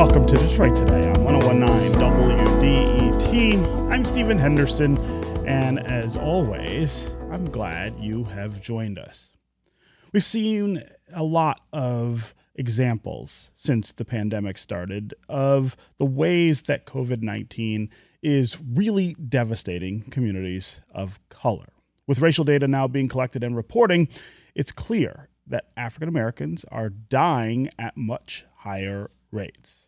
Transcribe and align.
welcome 0.00 0.24
to 0.24 0.34
Detroit 0.38 0.74
Today 0.74 1.10
on 1.10 1.40
1019 1.40 1.92
WDET. 2.00 3.92
I'm 3.92 4.06
Stephen 4.06 4.38
Henderson, 4.38 4.96
and 5.46 5.78
as 5.78 6.16
always, 6.16 7.10
I'm 7.30 7.50
glad 7.50 7.98
you 8.00 8.24
have 8.24 8.62
joined 8.62 8.98
us. 8.98 9.34
We've 10.10 10.24
seen 10.24 10.82
a 11.14 11.22
lot 11.22 11.60
of 11.74 12.34
examples 12.54 13.50
since 13.56 13.92
the 13.92 14.06
pandemic 14.06 14.56
started 14.56 15.12
of 15.28 15.76
the 15.98 16.06
ways 16.06 16.62
that 16.62 16.86
COVID 16.86 17.20
19 17.20 17.90
is 18.22 18.58
really 18.58 19.14
devastating 19.16 20.00
communities 20.04 20.80
of 20.90 21.20
color. 21.28 21.74
With 22.06 22.22
racial 22.22 22.46
data 22.46 22.66
now 22.66 22.88
being 22.88 23.08
collected 23.08 23.44
and 23.44 23.54
reporting, 23.54 24.08
it's 24.54 24.72
clear 24.72 25.28
that 25.46 25.66
African 25.76 26.08
Americans 26.08 26.64
are 26.72 26.88
dying 26.88 27.68
at 27.78 27.98
much 27.98 28.46
higher 28.60 29.10
rates. 29.30 29.84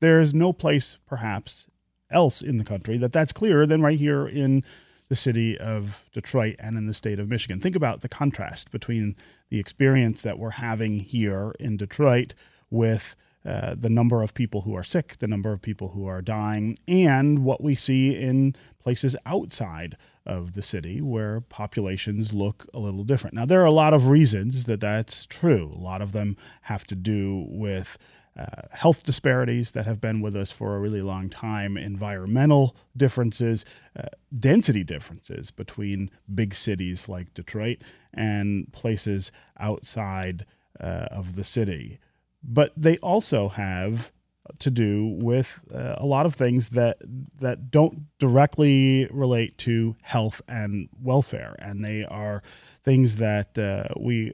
There 0.00 0.20
is 0.20 0.34
no 0.34 0.52
place, 0.52 0.98
perhaps, 1.06 1.66
else 2.10 2.42
in 2.42 2.58
the 2.58 2.64
country 2.64 2.98
that 2.98 3.12
that's 3.12 3.32
clearer 3.32 3.66
than 3.66 3.82
right 3.82 3.98
here 3.98 4.26
in 4.26 4.64
the 5.08 5.16
city 5.16 5.58
of 5.58 6.08
Detroit 6.12 6.56
and 6.58 6.78
in 6.78 6.86
the 6.86 6.94
state 6.94 7.18
of 7.18 7.28
Michigan. 7.28 7.60
Think 7.60 7.76
about 7.76 8.00
the 8.00 8.08
contrast 8.08 8.70
between 8.70 9.16
the 9.50 9.58
experience 9.58 10.22
that 10.22 10.38
we're 10.38 10.50
having 10.50 11.00
here 11.00 11.52
in 11.58 11.76
Detroit 11.76 12.34
with 12.70 13.16
uh, 13.44 13.74
the 13.76 13.90
number 13.90 14.22
of 14.22 14.34
people 14.34 14.62
who 14.62 14.76
are 14.76 14.84
sick, 14.84 15.16
the 15.18 15.26
number 15.26 15.52
of 15.52 15.62
people 15.62 15.88
who 15.88 16.06
are 16.06 16.22
dying, 16.22 16.76
and 16.86 17.44
what 17.44 17.62
we 17.62 17.74
see 17.74 18.14
in 18.14 18.54
places 18.78 19.16
outside 19.26 19.96
of 20.26 20.52
the 20.52 20.62
city 20.62 21.00
where 21.00 21.40
populations 21.40 22.32
look 22.32 22.66
a 22.74 22.78
little 22.78 23.02
different. 23.02 23.34
Now, 23.34 23.46
there 23.46 23.62
are 23.62 23.66
a 23.66 23.72
lot 23.72 23.94
of 23.94 24.08
reasons 24.08 24.66
that 24.66 24.80
that's 24.80 25.26
true. 25.26 25.72
A 25.74 25.78
lot 25.78 26.02
of 26.02 26.12
them 26.12 26.36
have 26.62 26.86
to 26.88 26.94
do 26.94 27.46
with 27.48 27.98
uh, 28.40 28.62
health 28.72 29.04
disparities 29.04 29.72
that 29.72 29.86
have 29.86 30.00
been 30.00 30.20
with 30.20 30.34
us 30.34 30.50
for 30.50 30.74
a 30.74 30.80
really 30.80 31.02
long 31.02 31.28
time, 31.28 31.76
environmental 31.76 32.74
differences, 32.96 33.64
uh, 33.98 34.04
density 34.38 34.82
differences 34.82 35.50
between 35.50 36.10
big 36.34 36.54
cities 36.54 37.08
like 37.08 37.34
Detroit 37.34 37.78
and 38.14 38.72
places 38.72 39.30
outside 39.58 40.46
uh, 40.78 41.06
of 41.10 41.36
the 41.36 41.44
city. 41.44 41.98
But 42.42 42.72
they 42.76 42.96
also 42.98 43.48
have 43.48 44.10
to 44.58 44.70
do 44.70 45.06
with 45.20 45.64
uh, 45.72 45.96
a 45.98 46.06
lot 46.06 46.26
of 46.26 46.34
things 46.34 46.70
that 46.70 46.96
that 47.40 47.70
don't 47.70 48.06
directly 48.18 49.06
relate 49.12 49.58
to 49.58 49.96
health 50.02 50.40
and 50.48 50.88
welfare, 51.00 51.56
and 51.58 51.84
they 51.84 52.04
are 52.04 52.42
things 52.82 53.16
that 53.16 53.58
uh, 53.58 53.92
we 53.98 54.32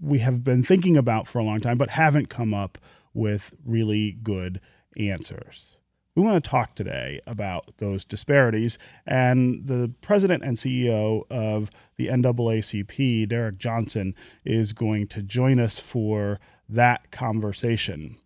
we 0.00 0.18
have 0.18 0.44
been 0.44 0.62
thinking 0.62 0.96
about 0.96 1.26
for 1.26 1.38
a 1.38 1.44
long 1.44 1.60
time, 1.60 1.78
but 1.78 1.90
haven't 1.90 2.28
come 2.28 2.52
up 2.52 2.78
with 3.14 3.54
really 3.64 4.12
good 4.22 4.60
answers. 4.96 5.76
We 6.14 6.22
want 6.22 6.42
to 6.44 6.50
talk 6.50 6.74
today 6.74 7.20
about 7.26 7.78
those 7.78 8.04
disparities, 8.04 8.76
and 9.06 9.66
the 9.66 9.94
president 10.02 10.44
and 10.44 10.58
CEO 10.58 11.22
of 11.30 11.70
the 11.96 12.08
NAACP, 12.08 13.28
Derek 13.28 13.56
Johnson, 13.56 14.14
is 14.44 14.74
going 14.74 15.06
to 15.08 15.22
join 15.22 15.58
us 15.58 15.78
for 15.78 16.38
that 16.68 17.10
conversation. 17.10 18.18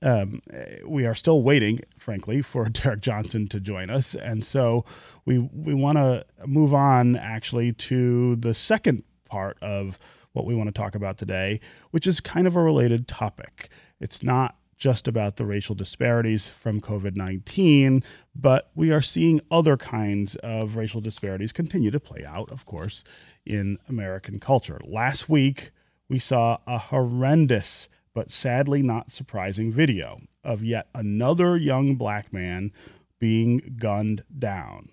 Um, 0.00 0.40
we 0.86 1.04
are 1.04 1.14
still 1.14 1.42
waiting, 1.42 1.80
frankly, 1.98 2.40
for 2.40 2.68
Derek 2.70 3.00
Johnson 3.00 3.48
to 3.48 3.60
join 3.60 3.90
us, 3.90 4.14
and 4.14 4.42
so 4.42 4.86
we 5.26 5.38
we 5.38 5.74
want 5.74 5.98
to 5.98 6.24
move 6.46 6.72
on 6.72 7.16
actually 7.16 7.72
to 7.72 8.36
the 8.36 8.54
second 8.54 9.02
part 9.28 9.58
of 9.60 9.98
what 10.32 10.46
we 10.46 10.54
want 10.54 10.68
to 10.68 10.72
talk 10.72 10.94
about 10.94 11.18
today, 11.18 11.60
which 11.90 12.06
is 12.06 12.20
kind 12.20 12.46
of 12.46 12.56
a 12.56 12.62
related 12.62 13.08
topic. 13.08 13.68
It's 14.04 14.22
not 14.22 14.58
just 14.76 15.08
about 15.08 15.36
the 15.36 15.46
racial 15.46 15.74
disparities 15.74 16.46
from 16.46 16.78
COVID 16.78 17.16
19, 17.16 18.04
but 18.36 18.70
we 18.74 18.92
are 18.92 19.00
seeing 19.00 19.40
other 19.50 19.78
kinds 19.78 20.36
of 20.36 20.76
racial 20.76 21.00
disparities 21.00 21.52
continue 21.52 21.90
to 21.90 21.98
play 21.98 22.22
out, 22.22 22.52
of 22.52 22.66
course, 22.66 23.02
in 23.46 23.78
American 23.88 24.38
culture. 24.38 24.78
Last 24.84 25.30
week, 25.30 25.70
we 26.06 26.18
saw 26.18 26.58
a 26.66 26.76
horrendous 26.76 27.88
but 28.12 28.30
sadly 28.30 28.82
not 28.82 29.10
surprising 29.10 29.72
video 29.72 30.20
of 30.44 30.62
yet 30.62 30.86
another 30.94 31.56
young 31.56 31.94
black 31.94 32.30
man 32.30 32.72
being 33.18 33.76
gunned 33.78 34.20
down. 34.38 34.90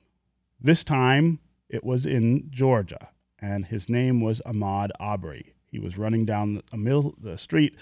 This 0.57 0.85
time 0.85 1.39
it 1.67 1.83
was 1.83 2.05
in 2.05 2.49
Georgia, 2.49 3.09
and 3.39 3.65
his 3.65 3.89
name 3.89 4.21
was 4.21 4.41
Ahmaud 4.45 4.91
Arbery. 5.01 5.53
He 5.65 5.79
was 5.79 5.97
running 5.97 6.25
down 6.25 6.61
the, 6.71 6.77
middle, 6.77 7.13
the 7.19 7.37
street 7.37 7.77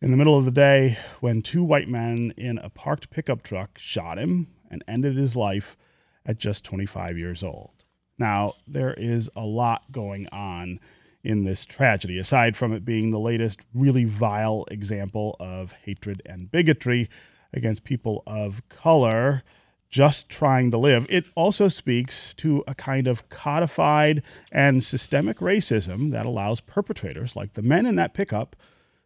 in 0.00 0.10
the 0.10 0.16
middle 0.16 0.38
of 0.38 0.46
the 0.46 0.50
day 0.50 0.96
when 1.20 1.42
two 1.42 1.62
white 1.62 1.88
men 1.88 2.32
in 2.36 2.58
a 2.58 2.70
parked 2.70 3.10
pickup 3.10 3.42
truck 3.42 3.78
shot 3.78 4.18
him 4.18 4.48
and 4.70 4.82
ended 4.88 5.16
his 5.16 5.36
life 5.36 5.76
at 6.24 6.38
just 6.38 6.64
25 6.64 7.18
years 7.18 7.42
old. 7.42 7.84
Now, 8.18 8.54
there 8.66 8.94
is 8.94 9.30
a 9.36 9.44
lot 9.44 9.92
going 9.92 10.28
on 10.32 10.80
in 11.22 11.44
this 11.44 11.66
tragedy, 11.66 12.18
aside 12.18 12.56
from 12.56 12.72
it 12.72 12.84
being 12.84 13.10
the 13.10 13.18
latest 13.18 13.60
really 13.74 14.04
vile 14.04 14.64
example 14.70 15.36
of 15.38 15.72
hatred 15.72 16.22
and 16.24 16.50
bigotry 16.50 17.08
against 17.52 17.84
people 17.84 18.22
of 18.26 18.66
color 18.68 19.42
just 19.90 20.28
trying 20.28 20.70
to 20.70 20.78
live. 20.78 21.04
It 21.10 21.26
also 21.34 21.68
speaks 21.68 22.32
to 22.34 22.62
a 22.66 22.74
kind 22.74 23.06
of 23.06 23.28
codified 23.28 24.22
and 24.52 24.82
systemic 24.84 25.38
racism 25.38 26.12
that 26.12 26.24
allows 26.24 26.60
perpetrators, 26.60 27.34
like 27.34 27.54
the 27.54 27.62
men 27.62 27.86
in 27.86 27.96
that 27.96 28.14
pickup, 28.14 28.54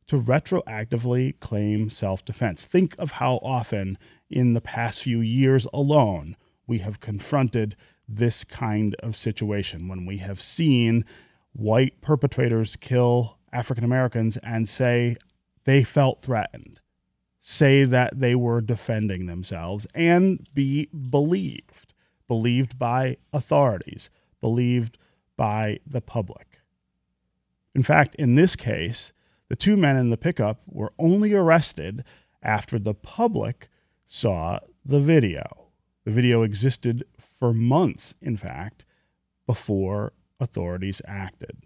to 0.07 0.21
retroactively 0.21 1.39
claim 1.41 1.91
self 1.91 2.25
defense. 2.25 2.65
Think 2.65 2.95
of 2.99 3.13
how 3.13 3.37
often 3.43 3.99
in 4.31 4.53
the 4.55 4.61
past 4.61 5.03
few 5.03 5.21
years 5.21 5.67
alone 5.73 6.37
we 6.67 6.79
have 6.79 7.01
confronted 7.01 7.77
this 8.09 8.45
kind 8.45 8.95
of 8.97 9.17
situation 9.17 9.89
when 9.89 10.05
we 10.05 10.19
have 10.19 10.41
seen 10.41 11.05
white 11.53 12.01
perpetrators 12.01 12.77
kill 12.77 13.39
African 13.53 13.85
Americans 13.85 14.37
and 14.39 14.69
say 14.69 15.17
they 15.65 15.83
felt 15.85 16.21
threatened, 16.21 16.81
say 17.41 17.85
that 17.85 18.19
they 18.19 18.35
were 18.35 18.61
defending 18.61 19.27
themselves, 19.27 19.87
and 19.95 20.47
be 20.53 20.87
believed, 20.87 21.95
believed 22.29 22.79
by 22.79 23.17
authorities, 23.33 24.11
believed 24.41 24.99
by 25.37 25.79
the 25.87 26.01
public. 26.01 26.61
In 27.75 27.83
fact, 27.83 28.15
in 28.17 28.35
this 28.35 28.55
case, 28.57 29.13
the 29.55 29.59
two 29.59 29.77
men 29.77 29.97
in 29.97 30.11
the 30.11 30.17
pickup 30.17 30.63
were 30.67 30.93
only 30.99 31.33
arrested 31.33 32.03
after 32.43 32.77
the 32.77 32.93
public 32.93 33.69
saw 34.05 34.59
the 34.85 34.99
video. 34.99 35.69
The 36.05 36.11
video 36.11 36.43
existed 36.43 37.05
for 37.21 37.55
months, 37.55 38.15
in 38.21 38.37
fact, 38.37 38.85
before 39.47 40.13
authorities 40.41 41.01
acted. 41.07 41.57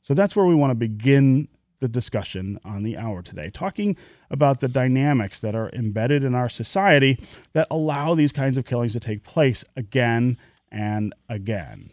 So 0.00 0.14
that's 0.14 0.34
where 0.34 0.46
we 0.46 0.54
want 0.54 0.70
to 0.70 0.74
begin 0.74 1.48
the 1.80 1.88
discussion 1.88 2.58
on 2.64 2.84
the 2.84 2.96
hour 2.96 3.20
today, 3.20 3.50
talking 3.52 3.98
about 4.30 4.60
the 4.60 4.68
dynamics 4.68 5.40
that 5.40 5.54
are 5.54 5.68
embedded 5.74 6.24
in 6.24 6.34
our 6.34 6.48
society 6.48 7.20
that 7.52 7.66
allow 7.70 8.14
these 8.14 8.32
kinds 8.32 8.56
of 8.56 8.64
killings 8.64 8.94
to 8.94 9.00
take 9.00 9.24
place 9.24 9.62
again 9.76 10.38
and 10.72 11.12
again. 11.28 11.90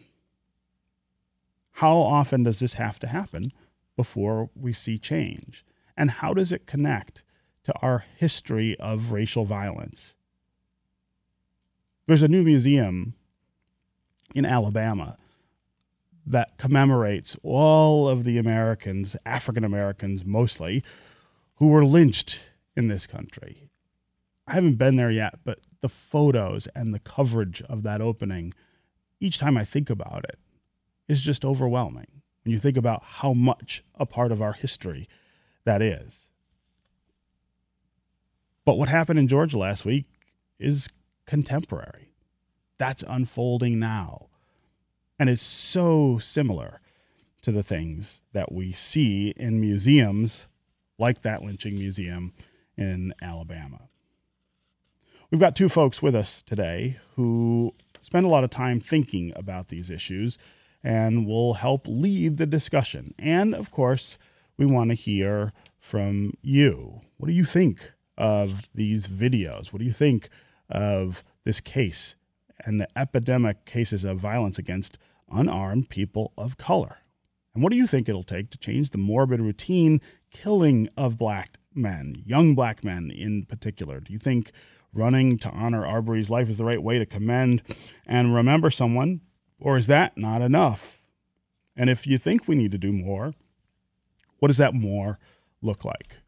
How 1.72 1.98
often 1.98 2.44
does 2.44 2.60
this 2.60 2.72
have 2.72 2.98
to 3.00 3.08
happen 3.08 3.52
before 3.98 4.48
we 4.54 4.72
see 4.72 4.96
change? 4.96 5.64
And 5.96 6.08
how 6.08 6.32
does 6.32 6.52
it 6.52 6.68
connect 6.68 7.24
to 7.64 7.74
our 7.82 8.04
history 8.16 8.78
of 8.78 9.10
racial 9.10 9.44
violence? 9.44 10.14
There's 12.06 12.22
a 12.22 12.28
new 12.28 12.44
museum 12.44 13.14
in 14.36 14.46
Alabama 14.46 15.16
that 16.24 16.58
commemorates 16.58 17.36
all 17.42 18.08
of 18.08 18.22
the 18.22 18.38
Americans, 18.38 19.16
African 19.26 19.64
Americans 19.64 20.24
mostly, 20.24 20.84
who 21.56 21.66
were 21.66 21.84
lynched 21.84 22.44
in 22.76 22.86
this 22.86 23.04
country. 23.04 23.68
I 24.46 24.52
haven't 24.52 24.76
been 24.76 24.94
there 24.94 25.10
yet, 25.10 25.40
but 25.44 25.58
the 25.80 25.88
photos 25.88 26.68
and 26.68 26.94
the 26.94 27.00
coverage 27.00 27.62
of 27.62 27.82
that 27.82 28.00
opening, 28.00 28.54
each 29.18 29.38
time 29.38 29.56
I 29.56 29.64
think 29.64 29.90
about 29.90 30.24
it, 30.28 30.38
is 31.08 31.20
just 31.20 31.44
overwhelming. 31.44 32.17
When 32.48 32.54
you 32.54 32.60
think 32.60 32.78
about 32.78 33.02
how 33.04 33.34
much 33.34 33.84
a 33.96 34.06
part 34.06 34.32
of 34.32 34.40
our 34.40 34.54
history 34.54 35.06
that 35.64 35.82
is. 35.82 36.30
But 38.64 38.78
what 38.78 38.88
happened 38.88 39.18
in 39.18 39.28
Georgia 39.28 39.58
last 39.58 39.84
week 39.84 40.06
is 40.58 40.88
contemporary. 41.26 42.14
That's 42.78 43.04
unfolding 43.06 43.78
now. 43.78 44.28
And 45.18 45.28
it's 45.28 45.42
so 45.42 46.16
similar 46.16 46.80
to 47.42 47.52
the 47.52 47.62
things 47.62 48.22
that 48.32 48.50
we 48.50 48.72
see 48.72 49.34
in 49.36 49.60
museums 49.60 50.48
like 50.98 51.20
that 51.20 51.42
lynching 51.42 51.74
museum 51.74 52.32
in 52.78 53.12
Alabama. 53.20 53.90
We've 55.30 55.38
got 55.38 55.54
two 55.54 55.68
folks 55.68 56.00
with 56.00 56.14
us 56.14 56.40
today 56.40 56.96
who 57.16 57.74
spend 58.00 58.24
a 58.24 58.30
lot 58.30 58.42
of 58.42 58.48
time 58.48 58.80
thinking 58.80 59.34
about 59.36 59.68
these 59.68 59.90
issues 59.90 60.38
and 60.82 61.26
will 61.26 61.54
help 61.54 61.86
lead 61.86 62.36
the 62.36 62.46
discussion. 62.46 63.14
And 63.18 63.54
of 63.54 63.70
course, 63.70 64.18
we 64.56 64.66
want 64.66 64.90
to 64.90 64.94
hear 64.94 65.52
from 65.78 66.32
you. 66.42 67.00
What 67.16 67.28
do 67.28 67.32
you 67.32 67.44
think 67.44 67.92
of 68.16 68.62
these 68.74 69.08
videos? 69.08 69.72
What 69.72 69.78
do 69.80 69.84
you 69.84 69.92
think 69.92 70.28
of 70.68 71.24
this 71.44 71.60
case 71.60 72.16
and 72.64 72.80
the 72.80 72.88
epidemic 72.96 73.64
cases 73.64 74.04
of 74.04 74.18
violence 74.18 74.58
against 74.58 74.98
unarmed 75.30 75.88
people 75.88 76.32
of 76.36 76.56
color? 76.56 76.98
And 77.54 77.62
what 77.62 77.70
do 77.70 77.76
you 77.76 77.86
think 77.86 78.08
it'll 78.08 78.22
take 78.22 78.50
to 78.50 78.58
change 78.58 78.90
the 78.90 78.98
morbid 78.98 79.40
routine 79.40 80.00
killing 80.30 80.88
of 80.96 81.18
black 81.18 81.58
men, 81.74 82.22
young 82.24 82.54
black 82.54 82.84
men 82.84 83.10
in 83.10 83.46
particular? 83.46 84.00
Do 84.00 84.12
you 84.12 84.18
think 84.18 84.52
running 84.92 85.38
to 85.38 85.50
honor 85.50 85.86
Arbery's 85.86 86.30
life 86.30 86.48
is 86.48 86.58
the 86.58 86.64
right 86.64 86.82
way 86.82 86.98
to 86.98 87.06
commend 87.06 87.62
and 88.06 88.34
remember 88.34 88.70
someone, 88.70 89.20
or 89.60 89.76
is 89.76 89.86
that 89.86 90.16
not 90.16 90.42
enough? 90.42 91.02
And 91.76 91.88
if 91.88 92.06
you 92.06 92.18
think 92.18 92.48
we 92.48 92.54
need 92.54 92.72
to 92.72 92.78
do 92.78 92.92
more, 92.92 93.32
what 94.38 94.48
does 94.48 94.58
that 94.58 94.74
more 94.74 95.18
look 95.62 95.84
like? 95.84 96.18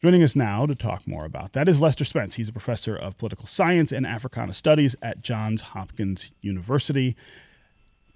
Joining 0.00 0.22
us 0.22 0.36
now 0.36 0.64
to 0.64 0.76
talk 0.76 1.08
more 1.08 1.24
about 1.24 1.54
that 1.54 1.68
is 1.68 1.80
Lester 1.80 2.04
Spence. 2.04 2.36
He's 2.36 2.48
a 2.48 2.52
professor 2.52 2.94
of 2.94 3.18
political 3.18 3.46
science 3.46 3.90
and 3.90 4.06
Africana 4.06 4.54
studies 4.54 4.94
at 5.02 5.22
Johns 5.22 5.60
Hopkins 5.60 6.30
University. 6.40 7.16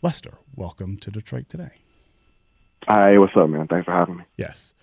Lester, 0.00 0.34
welcome 0.54 0.96
to 0.98 1.10
Detroit 1.10 1.48
Today. 1.48 1.72
Hi, 2.86 3.18
what's 3.18 3.36
up, 3.36 3.48
man? 3.48 3.66
Thanks 3.66 3.84
for 3.84 3.92
having 3.92 4.18
me. 4.18 4.24
Yes. 4.36 4.74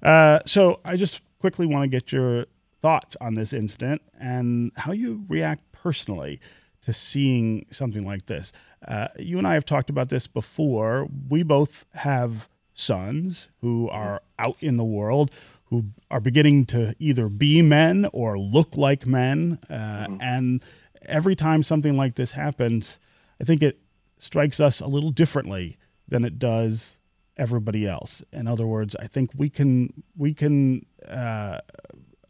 Uh, 0.00 0.40
so 0.46 0.80
I 0.84 0.96
just 0.96 1.22
quickly 1.40 1.66
want 1.66 1.84
to 1.84 1.88
get 1.88 2.12
your 2.12 2.46
thoughts 2.80 3.16
on 3.20 3.34
this 3.34 3.52
incident 3.52 4.02
and 4.18 4.70
how 4.76 4.92
you 4.92 5.24
react 5.28 5.72
personally 5.72 6.40
to 6.84 6.92
seeing 6.92 7.66
something 7.70 8.04
like 8.04 8.26
this. 8.26 8.52
Uh, 8.86 9.08
you 9.18 9.38
and 9.38 9.46
I 9.46 9.54
have 9.54 9.64
talked 9.64 9.90
about 9.90 10.08
this 10.08 10.26
before. 10.26 11.08
We 11.28 11.42
both 11.42 11.86
have 11.94 12.48
sons 12.74 13.48
who 13.60 13.88
are 13.88 14.22
out 14.38 14.56
in 14.60 14.76
the 14.76 14.84
world 14.84 15.30
who 15.66 15.86
are 16.10 16.20
beginning 16.20 16.64
to 16.66 16.94
either 16.98 17.28
be 17.28 17.62
men 17.62 18.06
or 18.12 18.38
look 18.38 18.76
like 18.76 19.06
men. 19.06 19.58
Uh, 19.68 19.74
mm-hmm. 19.74 20.16
And 20.20 20.64
every 21.06 21.34
time 21.34 21.62
something 21.62 21.96
like 21.96 22.14
this 22.14 22.32
happens, 22.32 22.98
I 23.40 23.44
think 23.44 23.62
it 23.62 23.80
strikes 24.18 24.60
us 24.60 24.80
a 24.80 24.86
little 24.86 25.10
differently 25.10 25.76
than 26.06 26.24
it 26.24 26.38
does 26.38 26.98
everybody 27.36 27.86
else. 27.86 28.22
In 28.32 28.46
other 28.46 28.66
words, 28.66 28.94
I 29.00 29.06
think 29.06 29.30
we 29.34 29.48
can 29.48 30.04
we 30.16 30.34
can 30.34 30.86
uh, 31.08 31.60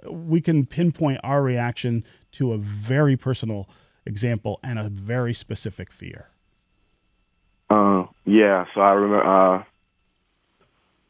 we 0.09 0.41
can 0.41 0.65
pinpoint 0.67 1.21
our 1.23 1.43
reaction 1.43 2.05
to 2.33 2.53
a 2.53 2.59
very 2.59 3.17
personal 3.17 3.69
example 4.07 4.61
and 4.63 4.79
a 4.79 4.89
very 4.89 5.35
specific 5.35 5.91
fear. 5.91 6.29
Uh, 7.71 8.07
yeah. 8.25 8.67
So 8.75 8.81
I 8.81 8.93
remember. 8.93 9.25
Uh, 9.25 9.65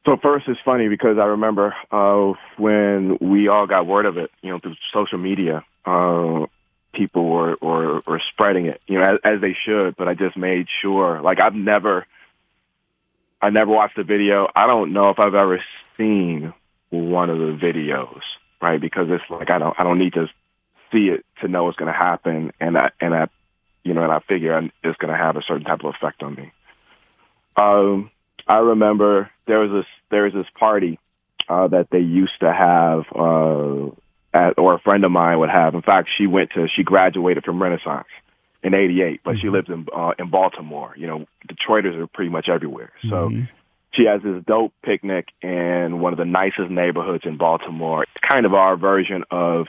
so 0.07 0.19
first, 0.23 0.49
it's 0.49 0.61
funny 0.65 0.89
because 0.89 1.17
I 1.19 1.25
remember 1.25 1.75
uh, 1.91 2.35
when 2.59 3.17
we 3.21 3.49
all 3.49 3.67
got 3.67 3.87
word 3.87 4.05
of 4.05 4.19
it, 4.19 4.31
you 4.43 4.51
know, 4.51 4.59
through 4.59 4.77
social 4.93 5.19
media. 5.19 5.65
Uh, 5.85 6.47
people 6.93 7.29
were, 7.29 7.57
were 7.61 8.03
were 8.07 8.23
spreading 8.31 8.67
it, 8.67 8.81
you 8.87 8.99
know, 8.99 9.15
as, 9.15 9.19
as 9.25 9.41
they 9.41 9.57
should. 9.65 9.97
But 9.97 10.09
I 10.09 10.15
just 10.15 10.37
made 10.37 10.67
sure. 10.83 11.21
Like 11.23 11.41
I've 11.41 11.55
never, 11.55 12.07
I 13.41 13.51
never 13.51 13.71
watched 13.71 13.97
the 13.97 14.05
video. 14.05 14.49
I 14.55 14.67
don't 14.67 14.93
know 14.93 15.11
if 15.11 15.19
I've 15.19 15.35
ever 15.35 15.63
seen 15.97 16.53
one 16.91 17.31
of 17.31 17.39
the 17.39 17.59
videos 17.61 18.21
right? 18.65 18.81
Because 18.81 19.09
it's 19.11 19.25
like 19.31 19.51
I 19.51 19.59
don't 19.59 19.79
I 19.79 19.85
don't 19.85 19.99
need 19.99 20.15
to 20.15 20.29
see 20.93 21.09
it 21.09 21.25
to 21.41 21.49
know 21.49 21.65
what's 21.65 21.77
going 21.77 21.93
to 21.93 21.99
happen, 21.99 22.53
and 22.61 22.77
I 22.77 22.91
and 23.01 23.15
I, 23.15 23.29
you 23.83 23.95
know, 23.95 24.03
and 24.03 24.13
I 24.13 24.21
figure 24.21 24.59
it's 24.83 24.99
going 24.99 25.13
to 25.13 25.19
have 25.19 25.37
a 25.37 25.43
certain 25.43 25.65
type 25.65 25.81
of 25.85 25.95
effect 25.95 26.23
on 26.23 26.35
me. 26.35 26.53
Um, 27.57 28.11
I 28.47 28.59
remember 28.59 29.31
there 29.47 29.61
was 29.61 29.71
this 29.71 29.87
there 30.11 30.25
was 30.25 30.33
this 30.33 30.47
party 30.59 30.99
uh, 31.49 31.69
that 31.69 31.89
they 31.91 32.01
used 32.01 32.39
to 32.41 32.53
have, 32.53 33.05
uh, 33.15 33.91
at, 34.33 34.59
or 34.59 34.75
a 34.75 34.81
friend 34.81 35.05
of 35.05 35.11
mine 35.11 35.39
would 35.39 35.51
have. 35.51 35.75
In 35.75 35.83
fact, 35.83 36.09
she 36.17 36.27
went 36.27 36.51
to 36.53 36.69
she 36.69 36.83
graduated 36.83 37.45
from 37.45 37.63
Renaissance 37.63 38.09
in 38.63 38.75
'88, 38.75 39.21
but 39.25 39.33
mm-hmm. 39.33 39.41
she 39.41 39.49
lives 39.51 39.69
in 39.69 39.87
uh, 39.95 40.13
in 40.19 40.31
Baltimore. 40.31 40.95
You 40.97 41.07
know, 41.07 41.27
Detroiters 41.49 41.97
are 41.97 42.07
pretty 42.07 42.31
much 42.31 42.49
everywhere, 42.49 42.93
so. 43.03 43.29
Mm-hmm 43.31 43.45
she 43.95 44.07
has 44.07 44.23
this 44.23 44.43
dope 44.47 44.73
picnic 44.83 45.29
in 45.41 46.01
one 46.01 46.13
of 46.13 46.19
the 46.19 46.25
nicest 46.25 46.71
neighborhoods 46.71 47.25
in 47.25 47.37
Baltimore. 47.37 48.03
It's 48.03 48.29
kind 48.29 48.47
of 48.47 48.55
our 48.55 48.77
version 48.77 49.25
of 49.31 49.67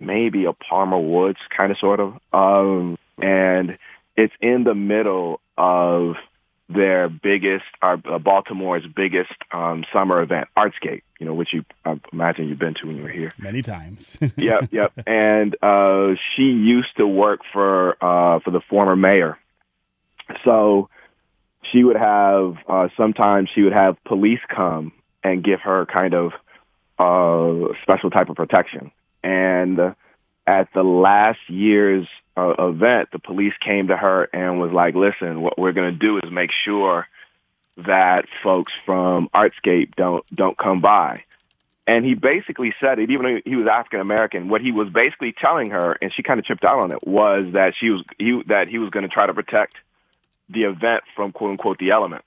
maybe 0.00 0.44
a 0.44 0.52
Palmer 0.52 0.98
Woods, 0.98 1.38
kind 1.54 1.72
of 1.72 1.78
sort 1.78 2.00
of. 2.00 2.14
Um, 2.32 2.98
and 3.20 3.78
it's 4.16 4.34
in 4.40 4.64
the 4.64 4.74
middle 4.74 5.40
of 5.56 6.16
their 6.68 7.08
biggest, 7.08 7.64
our, 7.80 7.94
uh, 7.94 8.18
Baltimore's 8.18 8.84
biggest 8.94 9.32
um, 9.52 9.84
summer 9.92 10.20
event, 10.20 10.48
Artscape. 10.56 11.02
You 11.18 11.26
know, 11.26 11.34
which 11.34 11.52
you 11.52 11.64
I 11.84 11.98
imagine 12.12 12.48
you've 12.48 12.58
been 12.58 12.74
to 12.74 12.86
when 12.86 12.96
you 12.96 13.02
were 13.02 13.08
here 13.08 13.32
many 13.38 13.60
times. 13.62 14.16
yep, 14.36 14.68
yep. 14.70 14.92
And 15.06 15.56
uh, 15.62 16.14
she 16.34 16.42
used 16.42 16.96
to 16.98 17.06
work 17.06 17.40
for 17.52 17.92
uh, 18.04 18.38
for 18.40 18.50
the 18.52 18.60
former 18.68 18.94
mayor, 18.94 19.36
so 20.44 20.90
she 21.72 21.82
would 21.82 21.96
have 21.96 22.56
uh, 22.68 22.88
sometimes 22.96 23.50
she 23.52 23.62
would 23.62 23.72
have 23.72 23.96
police 24.04 24.40
come 24.48 24.92
and 25.24 25.42
give 25.42 25.60
her 25.60 25.86
kind 25.86 26.14
of 26.14 26.32
uh, 26.98 27.72
special 27.82 28.10
type 28.10 28.28
of 28.28 28.36
protection. 28.36 28.90
And 29.22 29.94
at 30.46 30.68
the 30.74 30.82
last 30.82 31.40
year's 31.48 32.06
uh, 32.36 32.54
event, 32.58 33.10
the 33.12 33.18
police 33.18 33.54
came 33.60 33.88
to 33.88 33.96
her 33.96 34.24
and 34.32 34.60
was 34.60 34.72
like, 34.72 34.94
"Listen, 34.94 35.42
what 35.42 35.58
we're 35.58 35.72
going 35.72 35.92
to 35.92 35.98
do 35.98 36.18
is 36.18 36.30
make 36.30 36.50
sure 36.64 37.06
that 37.76 38.26
folks 38.42 38.72
from 38.86 39.28
Artscape 39.34 39.94
don't 39.96 40.24
don't 40.34 40.56
come 40.56 40.80
by." 40.80 41.24
And 41.86 42.04
he 42.04 42.14
basically 42.14 42.74
said 42.80 42.98
it, 42.98 43.10
even 43.10 43.24
though 43.24 43.40
he 43.44 43.56
was 43.56 43.66
African 43.66 44.00
American. 44.00 44.48
What 44.48 44.60
he 44.60 44.72
was 44.72 44.90
basically 44.90 45.32
telling 45.32 45.70
her, 45.70 45.96
and 46.02 46.12
she 46.12 46.22
kind 46.22 46.38
of 46.38 46.44
chipped 46.44 46.64
out 46.64 46.78
on 46.78 46.92
it, 46.92 47.06
was 47.06 47.52
that 47.54 47.74
she 47.78 47.90
was 47.90 48.02
he 48.18 48.42
that 48.48 48.68
he 48.68 48.78
was 48.78 48.90
going 48.90 49.04
to 49.04 49.08
try 49.08 49.26
to 49.26 49.34
protect 49.34 49.74
the 50.48 50.64
event 50.64 51.02
from 51.16 51.32
quote 51.32 51.52
unquote 51.52 51.78
the 51.78 51.90
element. 51.90 52.24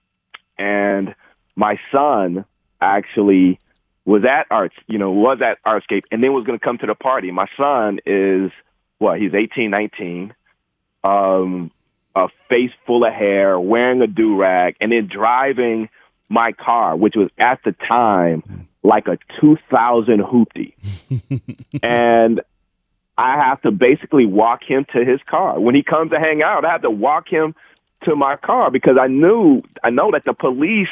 And 0.57 1.15
my 1.55 1.79
son 1.91 2.45
actually 2.79 3.59
was 4.05 4.23
at 4.25 4.47
arts, 4.49 4.75
you 4.87 4.97
know, 4.97 5.11
was 5.11 5.41
at 5.41 5.63
Artscape 5.63 6.03
and 6.11 6.23
then 6.23 6.33
was 6.33 6.45
going 6.45 6.57
to 6.57 6.63
come 6.63 6.77
to 6.79 6.87
the 6.87 6.95
party. 6.95 7.31
My 7.31 7.47
son 7.57 7.99
is 8.05 8.51
what? 8.97 9.19
He's 9.19 9.33
18, 9.33 9.69
19, 9.69 10.33
um, 11.03 11.71
a 12.15 12.27
face 12.49 12.71
full 12.85 13.05
of 13.05 13.13
hair, 13.13 13.59
wearing 13.59 14.01
a 14.01 14.07
do 14.07 14.35
rag, 14.35 14.75
and 14.81 14.91
then 14.91 15.07
driving 15.07 15.89
my 16.29 16.51
car, 16.51 16.95
which 16.95 17.15
was 17.15 17.29
at 17.37 17.63
the 17.63 17.73
time 17.73 18.67
like 18.83 19.07
a 19.07 19.17
2000 19.39 20.19
hoopty. 20.21 20.73
and 21.83 22.41
I 23.17 23.35
have 23.35 23.61
to 23.61 23.71
basically 23.71 24.25
walk 24.25 24.63
him 24.63 24.85
to 24.93 25.05
his 25.05 25.19
car. 25.27 25.59
When 25.59 25.75
he 25.75 25.83
comes 25.83 26.11
to 26.11 26.19
hang 26.19 26.41
out, 26.41 26.65
I 26.65 26.71
have 26.71 26.81
to 26.81 26.89
walk 26.89 27.27
him 27.27 27.53
to 28.05 28.15
my 28.15 28.35
car 28.35 28.71
because 28.71 28.97
I 28.99 29.07
knew 29.07 29.61
I 29.83 29.91
know 29.91 30.11
that 30.11 30.25
the 30.25 30.33
police 30.33 30.89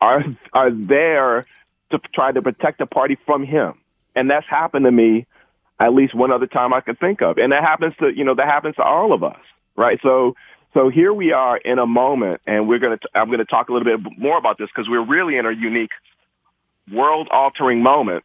are 0.00 0.24
are 0.52 0.70
there 0.70 1.46
to 1.90 1.98
try 2.12 2.32
to 2.32 2.42
protect 2.42 2.78
the 2.78 2.86
party 2.86 3.16
from 3.26 3.44
him. 3.44 3.74
And 4.14 4.30
that's 4.30 4.46
happened 4.46 4.84
to 4.84 4.90
me 4.90 5.26
at 5.80 5.94
least 5.94 6.14
one 6.14 6.32
other 6.32 6.46
time 6.46 6.72
I 6.72 6.80
can 6.80 6.96
think 6.96 7.22
of. 7.22 7.38
And 7.38 7.52
that 7.52 7.62
happens 7.62 7.94
to, 8.00 8.08
you 8.14 8.24
know, 8.24 8.34
that 8.34 8.46
happens 8.46 8.76
to 8.76 8.82
all 8.82 9.12
of 9.12 9.22
us, 9.22 9.38
right? 9.76 9.98
So 10.02 10.34
so 10.74 10.90
here 10.90 11.12
we 11.12 11.32
are 11.32 11.56
in 11.56 11.78
a 11.78 11.86
moment 11.86 12.42
and 12.46 12.68
we're 12.68 12.78
going 12.78 12.98
to 12.98 13.08
I'm 13.14 13.28
going 13.28 13.38
to 13.38 13.44
talk 13.44 13.68
a 13.68 13.72
little 13.72 13.86
bit 13.86 14.18
more 14.18 14.36
about 14.36 14.58
this 14.58 14.68
because 14.68 14.88
we're 14.88 15.04
really 15.04 15.36
in 15.36 15.46
a 15.46 15.52
unique 15.52 15.90
world 16.92 17.28
altering 17.30 17.82
moment. 17.82 18.24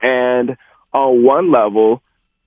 And 0.00 0.56
on 0.92 1.22
one 1.22 1.50
level, 1.50 2.02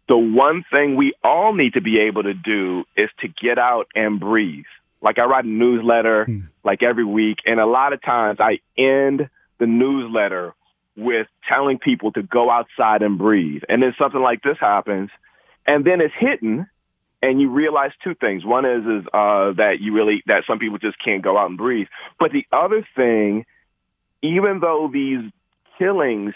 the 0.08 0.18
one 0.18 0.64
thing 0.72 0.96
we 0.96 1.14
all 1.24 1.54
need 1.54 1.74
to 1.74 1.82
be 1.82 2.00
able 2.00 2.24
to 2.24 2.34
do 2.34 2.84
is 2.96 3.10
to 3.20 3.28
get 3.28 3.58
out 3.58 3.88
and 3.96 4.20
breathe. 4.20 4.66
Like 5.02 5.18
I 5.18 5.26
write 5.26 5.46
a 5.46 5.48
newsletter 5.48 6.26
hmm. 6.26 6.40
like 6.64 6.84
every 6.84 7.06
week, 7.06 7.40
and 7.46 7.60
a 7.60 7.66
lot 7.66 7.94
of 7.94 8.02
times 8.02 8.40
I 8.40 8.60
end 8.78 9.30
the 9.60 9.68
newsletter 9.68 10.54
with 10.96 11.28
telling 11.48 11.80
people 11.80 12.12
to 12.12 12.24
go 12.24 12.50
outside 12.50 13.02
and 13.02 13.18
breathe. 13.18 13.64
And 13.70 13.82
then 13.82 13.94
something 13.98 14.22
like 14.22 14.42
this 14.44 14.58
happens, 14.60 15.10
and 15.66 15.86
then 15.86 16.02
it's 16.02 16.14
hitting, 16.18 16.66
and 17.22 17.42
you 17.42 17.50
realize 17.50 17.92
two 18.04 18.16
things. 18.16 18.46
One 18.46 18.66
is 18.66 18.86
is 18.86 19.08
uh, 19.14 19.54
that 19.54 19.80
you 19.80 19.94
really 19.94 20.24
that 20.26 20.46
some 20.46 20.60
people 20.60 20.78
just 20.78 21.00
can't 21.00 21.22
go 21.22 21.38
out 21.38 21.50
and 21.50 21.58
breathe. 21.58 21.88
But 22.20 22.32
the 22.32 22.46
other 22.52 22.86
thing, 22.96 23.46
even 24.22 24.60
though 24.60 24.90
these 24.92 25.24
killings 25.78 26.34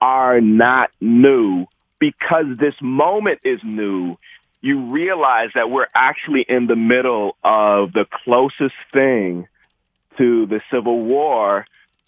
are 0.00 0.40
not 0.40 0.90
new, 1.00 1.66
because 1.98 2.46
this 2.58 2.74
moment 2.80 3.40
is 3.44 3.60
new, 3.62 4.16
you 4.60 4.90
realize 4.92 5.50
that 5.54 5.70
we're 5.70 5.88
actually 5.94 6.42
in 6.42 6.66
the 6.66 6.76
middle 6.76 7.36
of 7.42 7.92
the 7.92 8.06
closest 8.24 8.74
thing 8.92 9.46
to 10.18 10.46
the 10.46 10.60
Civil 10.70 11.00
War 11.00 11.66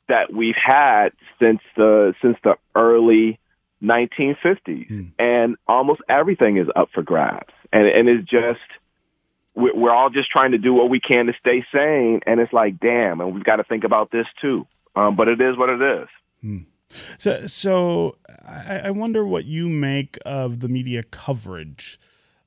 that 0.09 0.33
we've 0.33 0.57
had 0.57 1.11
since 1.41 1.61
the 1.77 2.15
since 2.23 2.37
the 2.45 2.57
early 2.75 3.39
1950s, 3.83 4.91
mm. 4.91 5.11
and 5.19 5.57
almost 5.67 6.01
everything 6.09 6.57
is 6.57 6.69
up 6.75 6.91
for 6.93 7.03
grabs, 7.03 7.53
and 7.73 7.87
and 7.87 8.09
it's 8.09 8.29
just 8.29 8.61
we're 9.55 9.93
all 9.93 10.11
just 10.11 10.31
trying 10.31 10.53
to 10.53 10.59
do 10.59 10.75
what 10.75 10.91
we 10.91 11.01
can 11.01 11.27
to 11.27 11.33
stay 11.41 11.65
sane, 11.73 12.21
and 12.27 12.41
it's 12.41 12.53
like 12.53 12.79
damn, 12.81 13.21
and 13.21 13.35
we've 13.35 13.45
got 13.45 13.57
to 13.57 13.65
think 13.65 13.85
about 13.85 14.11
this 14.11 14.27
too. 14.41 14.67
um, 14.97 15.15
but 15.15 15.29
it 15.29 15.41
is 15.41 15.57
what 15.57 15.69
it 15.69 15.83
is. 15.83 16.09
Hmm. 16.41 16.59
So, 17.19 17.47
so 17.47 18.17
I, 18.47 18.83
I 18.85 18.91
wonder 18.91 19.27
what 19.27 19.45
you 19.45 19.69
make 19.69 20.19
of 20.25 20.61
the 20.61 20.69
media 20.69 21.03
coverage 21.03 21.99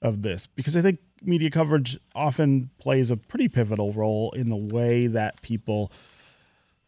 of 0.02 0.22
this, 0.22 0.48
because 0.48 0.76
I 0.76 0.82
think 0.82 1.00
media 1.22 1.50
coverage 1.50 2.00
often 2.16 2.70
plays 2.80 3.12
a 3.12 3.18
pretty 3.18 3.50
pivotal 3.50 3.92
role 3.92 4.32
in 4.32 4.50
the 4.50 4.56
way 4.56 5.08
that 5.08 5.42
people 5.42 5.92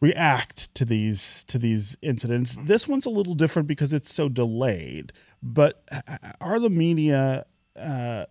react 0.02 0.74
to 0.74 0.84
these 0.84 1.44
to 1.44 1.58
these 1.58 1.96
incidents. 2.02 2.58
This 2.64 2.88
one's 2.88 3.06
a 3.06 3.10
little 3.10 3.34
different 3.34 3.68
because 3.68 3.94
it's 3.94 4.12
so 4.12 4.28
delayed. 4.28 5.12
But 5.42 5.82
are 6.40 6.58
the 6.58 6.68
media 6.68 7.46
uh, 7.76 8.24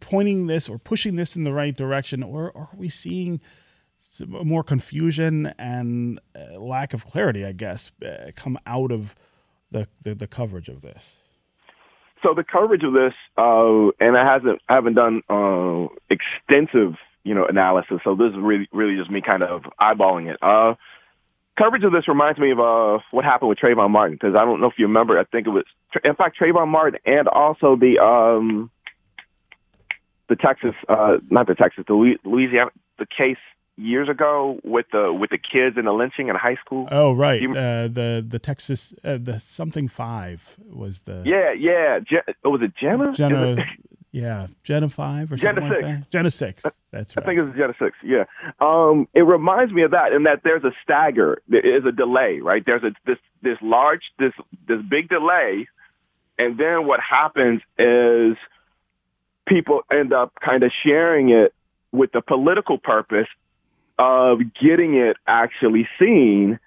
pointing 0.00 0.46
this 0.46 0.68
or 0.68 0.78
pushing 0.78 1.16
this 1.16 1.36
in 1.36 1.44
the 1.44 1.52
right 1.52 1.76
direction, 1.76 2.22
or 2.22 2.56
are 2.56 2.70
we 2.74 2.88
seeing 2.88 3.40
more 4.28 4.62
confusion 4.62 5.52
and 5.58 6.20
uh, 6.34 6.58
lack 6.58 6.94
of 6.94 7.04
clarity? 7.04 7.44
I 7.44 7.52
guess 7.52 7.92
uh, 8.04 8.30
come 8.36 8.56
out 8.64 8.92
of 8.92 9.14
the, 9.70 9.88
the, 10.02 10.14
the 10.14 10.26
coverage 10.26 10.68
of 10.68 10.80
this. 10.82 11.16
So 12.22 12.32
the 12.32 12.44
coverage 12.44 12.82
of 12.82 12.92
this, 12.92 13.12
uh, 13.36 13.90
and 14.00 14.16
I 14.16 14.32
hasn't 14.32 14.60
I 14.68 14.74
haven't 14.74 14.94
done 14.94 15.22
uh, 15.28 15.88
extensive 16.08 16.94
you 17.26 17.34
know 17.34 17.44
analysis. 17.44 17.98
So 18.04 18.14
this 18.14 18.30
is 18.30 18.38
really 18.38 18.68
really 18.72 18.96
just 18.96 19.10
me 19.10 19.20
kind 19.20 19.42
of 19.42 19.62
eyeballing 19.80 20.32
it. 20.32 20.38
Uh, 20.40 20.74
coverage 21.58 21.82
of 21.82 21.92
this 21.92 22.06
reminds 22.06 22.38
me 22.38 22.52
of 22.52 22.60
uh, 22.60 22.98
what 23.10 23.24
happened 23.24 23.48
with 23.48 23.58
Trayvon 23.58 23.90
Martin 23.90 24.14
because 24.14 24.36
I 24.36 24.44
don't 24.44 24.60
know 24.60 24.68
if 24.68 24.78
you 24.78 24.86
remember. 24.86 25.18
I 25.18 25.24
think 25.24 25.48
it 25.48 25.50
was 25.50 25.64
in 26.04 26.14
fact 26.14 26.38
Trayvon 26.38 26.68
Martin 26.68 27.00
and 27.04 27.26
also 27.26 27.74
the 27.74 27.98
um, 27.98 28.70
the 30.28 30.36
Texas, 30.36 30.74
uh, 30.88 31.18
not 31.28 31.48
the 31.48 31.54
Texas, 31.56 31.84
the 31.88 32.16
Louisiana, 32.24 32.70
the 32.98 33.06
case 33.06 33.38
years 33.76 34.08
ago 34.08 34.58
with 34.64 34.86
the 34.92 35.12
with 35.12 35.30
the 35.30 35.38
kids 35.38 35.76
and 35.76 35.86
the 35.86 35.92
lynching 35.92 36.28
in 36.28 36.36
high 36.36 36.56
school. 36.64 36.86
Oh 36.92 37.12
right, 37.12 37.42
you, 37.42 37.50
uh, 37.50 37.88
the 37.88 38.24
the 38.26 38.38
Texas 38.38 38.94
uh, 39.02 39.18
the 39.20 39.40
something 39.40 39.88
five 39.88 40.56
was 40.72 41.00
the 41.00 41.22
yeah 41.26 41.52
yeah 41.52 41.98
Je- 41.98 42.32
was 42.44 42.62
it 42.62 42.74
Jenna 42.76 43.12
Jenna 43.12 43.56
yeah 44.16 44.46
Gen 44.64 44.88
five 44.88 45.30
or 45.30 45.36
Jena 45.36 45.68
six. 45.68 45.82
like 45.82 46.10
Jena 46.10 46.30
six. 46.30 46.62
That's 46.90 47.16
right. 47.16 47.22
I 47.22 47.26
think 47.26 47.38
it 47.38 47.42
was 47.42 47.54
Jena 47.54 47.74
six 47.78 47.96
yeah. 48.02 48.24
Um, 48.60 49.08
it 49.12 49.22
reminds 49.22 49.72
me 49.72 49.82
of 49.82 49.90
that 49.90 50.12
in 50.12 50.22
that 50.22 50.40
there's 50.42 50.64
a 50.64 50.72
stagger. 50.82 51.42
There 51.48 51.60
is 51.60 51.84
a 51.84 51.92
delay 51.92 52.40
right? 52.40 52.64
There's 52.64 52.82
a 52.82 52.92
this 53.04 53.18
this 53.42 53.58
large 53.60 54.12
this 54.18 54.32
this 54.66 54.80
big 54.88 55.10
delay, 55.10 55.68
and 56.38 56.58
then 56.58 56.86
what 56.86 57.00
happens 57.00 57.60
is 57.78 58.36
people 59.46 59.82
end 59.92 60.12
up 60.12 60.32
kind 60.40 60.62
of 60.62 60.72
sharing 60.82 61.28
it 61.28 61.54
with 61.92 62.12
the 62.12 62.22
political 62.22 62.78
purpose 62.78 63.28
of 63.98 64.40
getting 64.54 64.94
it 64.94 65.16
actually 65.26 65.88
seen 65.98 66.58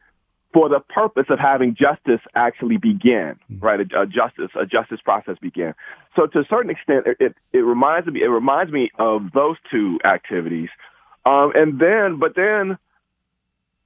for 0.53 0.69
the 0.69 0.79
purpose 0.79 1.25
of 1.29 1.39
having 1.39 1.75
justice 1.75 2.21
actually 2.35 2.77
begin, 2.77 3.39
mm-hmm. 3.51 3.59
right? 3.59 3.79
A, 3.79 4.01
a, 4.01 4.05
justice, 4.05 4.49
a 4.55 4.65
justice 4.65 4.99
process 5.03 5.37
begin. 5.41 5.73
So 6.15 6.27
to 6.27 6.39
a 6.39 6.45
certain 6.49 6.71
extent, 6.71 7.05
it, 7.19 7.35
it 7.53 7.59
reminds 7.59 8.07
me, 8.07 8.23
it 8.23 8.29
reminds 8.29 8.71
me 8.71 8.91
of 8.97 9.31
those 9.33 9.57
two 9.69 9.99
activities. 10.03 10.69
Um, 11.25 11.51
and 11.55 11.79
then, 11.79 12.17
but 12.17 12.35
then, 12.35 12.77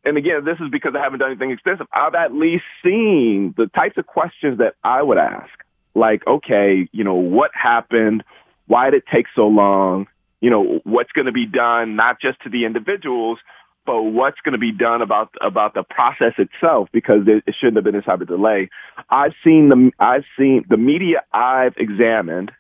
and 0.05 0.17
again, 0.17 0.45
this 0.45 0.59
is 0.59 0.69
because 0.71 0.95
I 0.95 0.99
haven't 0.99 1.19
done 1.19 1.31
anything 1.31 1.51
extensive. 1.51 1.87
I've 1.91 2.15
at 2.15 2.33
least 2.33 2.63
seen 2.83 3.53
the 3.57 3.67
types 3.67 3.97
of 3.97 4.07
questions 4.07 4.59
that 4.59 4.75
I 4.83 5.01
would 5.01 5.17
ask, 5.17 5.51
like, 5.95 6.25
okay, 6.27 6.87
you 6.91 7.03
know, 7.03 7.15
what 7.15 7.51
happened? 7.53 8.23
Why 8.67 8.89
did 8.89 8.97
it 8.97 9.03
take 9.11 9.27
so 9.35 9.47
long? 9.47 10.07
you 10.43 10.49
know, 10.49 10.81
what's 10.83 11.13
going 11.13 11.27
to 11.27 11.31
be 11.31 11.45
done, 11.45 11.95
not 11.95 12.19
just 12.19 12.41
to 12.41 12.49
the 12.49 12.65
individuals, 12.65 13.39
but 13.85 14.01
what's 14.03 14.39
going 14.41 14.53
to 14.53 14.59
be 14.59 14.71
done 14.71 15.01
about 15.01 15.33
about 15.41 15.73
the 15.73 15.83
process 15.83 16.33
itself 16.37 16.89
because 16.91 17.27
it, 17.27 17.43
it 17.45 17.55
shouldn't 17.59 17.77
have 17.77 17.83
been 17.83 17.95
this 17.95 18.05
type 18.05 18.21
of 18.21 18.27
delay. 18.27 18.69
I've 19.09 19.33
seen 19.43 19.69
the 19.69 19.91
I've 19.99 20.23
seen 20.37 20.65
the 20.69 20.77
media 20.77 21.23
I've 21.31 21.75
examined, 21.77 22.51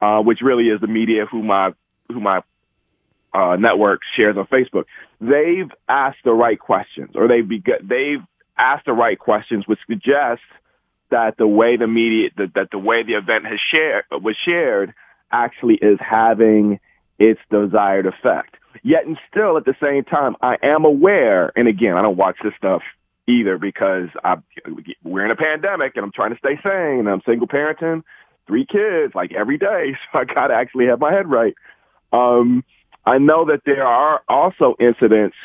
uh, 0.00 0.22
which 0.22 0.40
really 0.40 0.68
is 0.68 0.80
the 0.80 0.86
media 0.86 1.26
who 1.26 1.42
my 1.42 1.72
who 2.08 2.20
my 2.20 2.42
uh, 3.34 3.56
network 3.56 4.02
shares 4.14 4.36
on 4.36 4.46
Facebook. 4.46 4.84
They've 5.20 5.70
asked 5.88 6.24
the 6.24 6.32
right 6.32 6.58
questions, 6.58 7.10
or 7.14 7.28
they've 7.28 7.48
they've 7.82 8.22
asked 8.56 8.86
the 8.86 8.92
right 8.92 9.18
questions, 9.18 9.66
which 9.66 9.80
suggests 9.88 10.44
that 11.10 11.36
the 11.36 11.46
way 11.46 11.76
the 11.76 11.86
media 11.86 12.30
that 12.36 12.70
the 12.70 12.78
way 12.78 13.02
the 13.02 13.14
event 13.14 13.46
has 13.46 13.60
shared 13.60 14.04
was 14.10 14.36
shared 14.36 14.94
actually 15.30 15.74
is 15.74 15.98
having 16.00 16.78
its 17.18 17.40
desired 17.50 18.06
effect. 18.06 18.56
Yet 18.82 19.06
and 19.06 19.18
still 19.30 19.56
at 19.56 19.64
the 19.64 19.76
same 19.80 20.04
time, 20.04 20.36
I 20.40 20.56
am 20.62 20.84
aware, 20.84 21.52
and 21.56 21.68
again, 21.68 21.96
I 21.96 22.02
don't 22.02 22.16
watch 22.16 22.36
this 22.42 22.54
stuff 22.56 22.82
either 23.26 23.58
because 23.58 24.08
I, 24.24 24.36
we're 25.04 25.24
in 25.24 25.30
a 25.30 25.36
pandemic 25.36 25.92
and 25.96 26.04
I'm 26.04 26.12
trying 26.12 26.32
to 26.32 26.38
stay 26.38 26.58
sane 26.62 27.00
and 27.00 27.08
I'm 27.08 27.22
single 27.24 27.46
parenting, 27.46 28.02
three 28.46 28.66
kids 28.66 29.14
like 29.14 29.32
every 29.32 29.58
day. 29.58 29.96
So 30.12 30.18
I 30.18 30.24
got 30.24 30.48
to 30.48 30.54
actually 30.54 30.86
have 30.86 31.00
my 31.00 31.12
head 31.12 31.30
right. 31.30 31.54
Um, 32.12 32.64
I 33.04 33.18
know 33.18 33.46
that 33.46 33.62
there 33.64 33.86
are 33.86 34.22
also 34.28 34.74
incidents 34.78 35.36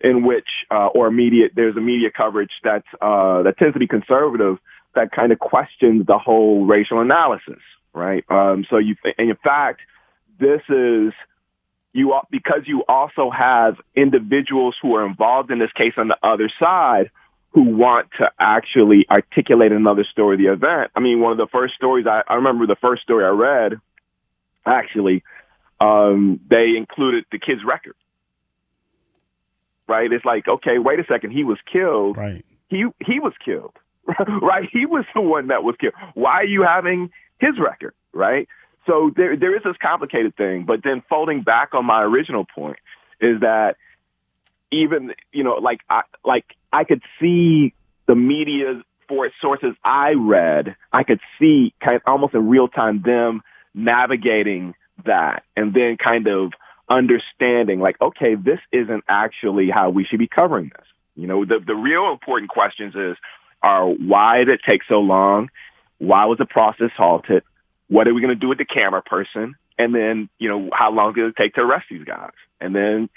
in 0.00 0.24
which, 0.24 0.48
uh, 0.70 0.86
or 0.86 1.10
media, 1.10 1.48
there's 1.54 1.76
a 1.76 1.80
media 1.80 2.10
coverage 2.10 2.52
that's, 2.62 2.86
uh, 3.00 3.42
that 3.42 3.58
tends 3.58 3.74
to 3.74 3.80
be 3.80 3.88
conservative 3.88 4.58
that 4.94 5.12
kind 5.12 5.32
of 5.32 5.38
questions 5.38 6.06
the 6.06 6.18
whole 6.18 6.64
racial 6.66 7.00
analysis, 7.00 7.60
right? 7.92 8.24
Um, 8.30 8.64
so 8.70 8.78
you, 8.78 8.96
and 9.04 9.30
in 9.30 9.36
fact, 9.36 9.80
this 10.38 10.62
is 10.68 11.12
you 11.98 12.18
because 12.30 12.62
you 12.66 12.84
also 12.88 13.30
have 13.30 13.76
individuals 13.94 14.76
who 14.80 14.94
are 14.96 15.06
involved 15.06 15.50
in 15.50 15.58
this 15.58 15.72
case 15.72 15.94
on 15.96 16.08
the 16.08 16.18
other 16.22 16.50
side 16.58 17.10
who 17.50 17.62
want 17.62 18.08
to 18.18 18.30
actually 18.38 19.06
articulate 19.10 19.72
another 19.72 20.04
story 20.04 20.34
of 20.34 20.40
the 20.40 20.52
event. 20.52 20.90
I 20.94 21.00
mean, 21.00 21.20
one 21.20 21.32
of 21.32 21.38
the 21.38 21.46
first 21.46 21.74
stories 21.74 22.06
I, 22.06 22.22
I 22.26 22.34
remember 22.34 22.66
the 22.66 22.76
first 22.76 23.02
story 23.02 23.24
I 23.24 23.30
read 23.30 23.80
actually 24.66 25.24
um, 25.80 26.40
they 26.48 26.76
included 26.76 27.24
the 27.30 27.38
kid's 27.38 27.64
record. 27.64 27.94
Right? 29.86 30.12
It's 30.12 30.24
like, 30.24 30.46
okay, 30.46 30.78
wait 30.78 31.00
a 31.00 31.04
second, 31.06 31.30
he 31.30 31.44
was 31.44 31.58
killed. 31.70 32.16
Right. 32.16 32.44
He 32.68 32.84
he 33.04 33.20
was 33.20 33.32
killed. 33.42 33.74
right? 34.42 34.68
He 34.70 34.86
was 34.86 35.04
the 35.14 35.20
one 35.20 35.48
that 35.48 35.64
was 35.64 35.76
killed. 35.80 35.94
Why 36.14 36.34
are 36.34 36.44
you 36.44 36.62
having 36.62 37.10
his 37.38 37.58
record? 37.58 37.94
Right? 38.12 38.48
So 38.88 39.12
there, 39.14 39.36
there 39.36 39.54
is 39.54 39.62
this 39.62 39.76
complicated 39.80 40.34
thing, 40.36 40.64
but 40.64 40.82
then 40.82 41.02
folding 41.08 41.42
back 41.42 41.74
on 41.74 41.84
my 41.84 42.02
original 42.02 42.46
point 42.46 42.78
is 43.20 43.40
that 43.40 43.76
even, 44.70 45.14
you 45.30 45.44
know, 45.44 45.56
like, 45.56 45.80
I, 45.90 46.02
like 46.24 46.56
I 46.72 46.84
could 46.84 47.02
see 47.20 47.74
the 48.06 48.14
media 48.14 48.82
for 49.06 49.30
sources 49.40 49.74
I 49.84 50.14
read, 50.14 50.74
I 50.92 51.02
could 51.04 51.20
see 51.38 51.74
kind 51.80 51.96
of 51.96 52.02
almost 52.06 52.34
in 52.34 52.48
real 52.48 52.66
time 52.66 53.02
them 53.02 53.42
navigating 53.74 54.74
that 55.04 55.44
and 55.54 55.74
then 55.74 55.98
kind 55.98 56.26
of 56.26 56.52
understanding 56.88 57.80
like, 57.80 58.00
okay, 58.00 58.34
this 58.34 58.60
isn't 58.72 59.04
actually 59.06 59.68
how 59.68 59.90
we 59.90 60.04
should 60.04 60.18
be 60.18 60.28
covering 60.28 60.72
this. 60.74 60.86
You 61.14 61.26
know, 61.26 61.44
the, 61.44 61.58
the 61.64 61.74
real 61.74 62.10
important 62.10 62.50
questions 62.50 62.94
is, 62.94 63.16
are 63.62 63.86
why 63.86 64.38
did 64.38 64.48
it 64.48 64.60
take 64.64 64.82
so 64.88 65.00
long? 65.00 65.50
Why 65.98 66.24
was 66.24 66.38
the 66.38 66.46
process 66.46 66.90
halted? 66.96 67.42
What 67.88 68.06
are 68.06 68.14
we 68.14 68.20
going 68.20 68.34
to 68.34 68.40
do 68.40 68.48
with 68.48 68.58
the 68.58 68.64
camera 68.64 69.02
person? 69.02 69.56
And 69.78 69.94
then, 69.94 70.28
you 70.38 70.48
know, 70.48 70.70
how 70.72 70.90
long 70.90 71.14
did 71.14 71.26
it 71.26 71.36
take 71.36 71.54
to 71.54 71.60
arrest 71.62 71.86
these 71.90 72.04
guys? 72.04 72.32
And 72.60 72.74
then, 72.74 73.08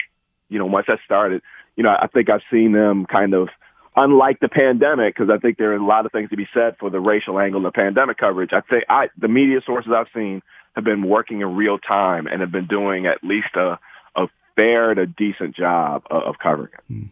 you 0.49 0.59
know, 0.59 0.65
once 0.65 0.87
that 0.87 0.99
started, 1.05 1.41
you 1.75 1.83
know, 1.83 1.89
I 1.89 2.07
think 2.07 2.29
I've 2.29 2.43
seen 2.51 2.71
them 2.71 3.05
kind 3.05 3.33
of, 3.33 3.49
unlike 3.95 4.39
the 4.39 4.49
pandemic, 4.49 5.15
because 5.15 5.29
I 5.29 5.37
think 5.37 5.57
there 5.57 5.71
are 5.71 5.77
a 5.77 5.85
lot 5.85 6.05
of 6.05 6.11
things 6.11 6.29
to 6.29 6.37
be 6.37 6.47
said 6.53 6.77
for 6.79 6.89
the 6.89 6.99
racial 6.99 7.39
angle 7.39 7.65
of 7.65 7.73
pandemic 7.73 8.17
coverage. 8.17 8.53
I 8.53 8.61
think 8.61 8.85
I, 8.87 9.09
the 9.17 9.27
media 9.27 9.61
sources 9.65 9.91
I've 9.91 10.07
seen 10.13 10.41
have 10.75 10.83
been 10.83 11.03
working 11.03 11.41
in 11.41 11.55
real 11.55 11.77
time 11.77 12.27
and 12.27 12.41
have 12.41 12.51
been 12.51 12.67
doing 12.67 13.05
at 13.05 13.23
least 13.23 13.55
a, 13.55 13.79
a 14.15 14.27
fair 14.55 14.93
to 14.93 15.05
decent 15.05 15.55
job 15.55 16.03
of, 16.09 16.23
of 16.23 16.39
covering 16.39 16.71
it. 16.73 16.93
Mm. 16.93 17.09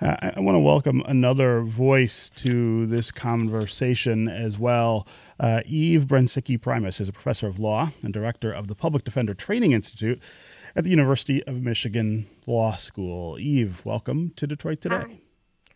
Uh, 0.00 0.32
I 0.36 0.40
want 0.40 0.56
to 0.56 0.60
welcome 0.60 1.02
another 1.06 1.60
voice 1.60 2.30
to 2.36 2.86
this 2.86 3.10
conversation 3.10 4.28
as 4.28 4.58
well. 4.58 5.06
Uh, 5.38 5.62
Eve 5.64 6.06
Brensike 6.06 6.60
Primus 6.60 7.00
is 7.00 7.08
a 7.08 7.12
professor 7.12 7.46
of 7.46 7.58
law 7.58 7.90
and 8.02 8.12
director 8.12 8.50
of 8.50 8.66
the 8.66 8.74
Public 8.74 9.04
Defender 9.04 9.34
Training 9.34 9.72
Institute 9.72 10.20
at 10.74 10.84
the 10.84 10.90
University 10.90 11.42
of 11.44 11.62
Michigan 11.62 12.26
Law 12.46 12.76
School. 12.76 13.38
Eve, 13.38 13.84
welcome 13.84 14.32
to 14.36 14.46
Detroit 14.46 14.80
Today. 14.80 15.04
Hi. 15.06 15.18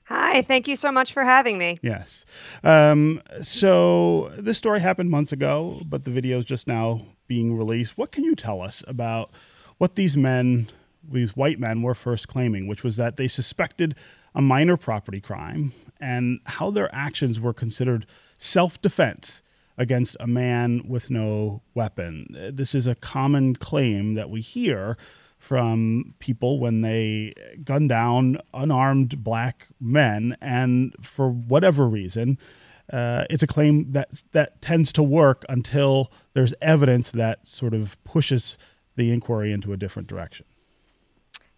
Hi, 0.07 0.43
thank 0.43 0.69
you 0.69 0.77
so 0.77 0.93
much 0.93 1.15
for 1.15 1.25
having 1.25 1.57
me. 1.57 1.79
Yes. 1.81 2.27
Um, 2.63 3.23
so, 3.43 4.29
this 4.37 4.59
story 4.59 4.81
happened 4.81 5.11
months 5.11 5.33
ago, 5.33 5.81
but 5.87 6.05
the 6.05 6.11
video 6.11 6.39
is 6.39 6.45
just 6.45 6.67
now 6.67 7.01
being 7.27 7.57
released. 7.57 7.97
What 7.97 8.13
can 8.13 8.23
you 8.23 8.35
tell 8.35 8.61
us 8.61 8.85
about 8.87 9.31
what 9.79 9.95
these 9.95 10.15
men 10.15 10.69
these 11.11 11.37
white 11.37 11.59
men 11.59 11.83
were 11.83 11.95
first 11.95 12.29
claiming, 12.29 12.67
which 12.67 12.83
was 12.85 12.97
that 12.97 13.17
they 13.17 13.29
suspected 13.29 13.95
a 14.35 14.43
minor 14.43 14.77
property 14.77 15.21
crime 15.21 15.73
and 16.01 16.41
how 16.47 16.71
their 16.71 16.93
actions 16.95 17.41
were 17.41 17.53
considered 17.53 18.07
self 18.39 18.81
defense 18.81 19.43
against 19.77 20.17
a 20.21 20.27
man 20.27 20.83
with 20.87 21.11
no 21.11 21.63
weapon. 21.75 22.27
This 22.53 22.75
is 22.75 22.87
a 22.87 22.95
common 22.95 23.57
claim 23.57 24.15
that 24.15 24.31
we 24.31 24.41
hear 24.41 24.97
from 25.39 26.15
people 26.21 26.59
when 26.59 26.81
they 26.81 27.35
gun 27.63 27.87
down 27.87 28.39
unarmed 28.55 29.23
black 29.23 29.69
men, 29.79 30.37
and 30.41 30.95
for 31.03 31.29
whatever 31.29 31.87
reason, 31.87 32.39
uh, 32.93 33.25
it's 33.29 33.43
a 33.43 33.47
claim 33.47 33.93
that 33.93 34.23
that 34.33 34.63
tends 34.63 34.93
to 34.93 35.03
work 35.03 35.45
until 35.49 36.11
there's 36.33 36.55
evidence 36.63 37.11
that 37.11 37.47
sort 37.47 37.75
of 37.75 38.03
pushes 38.05 38.57
the 38.97 39.13
inquiry 39.13 39.53
into 39.53 39.73
a 39.73 39.77
different 39.77 40.09
direction. 40.09 40.47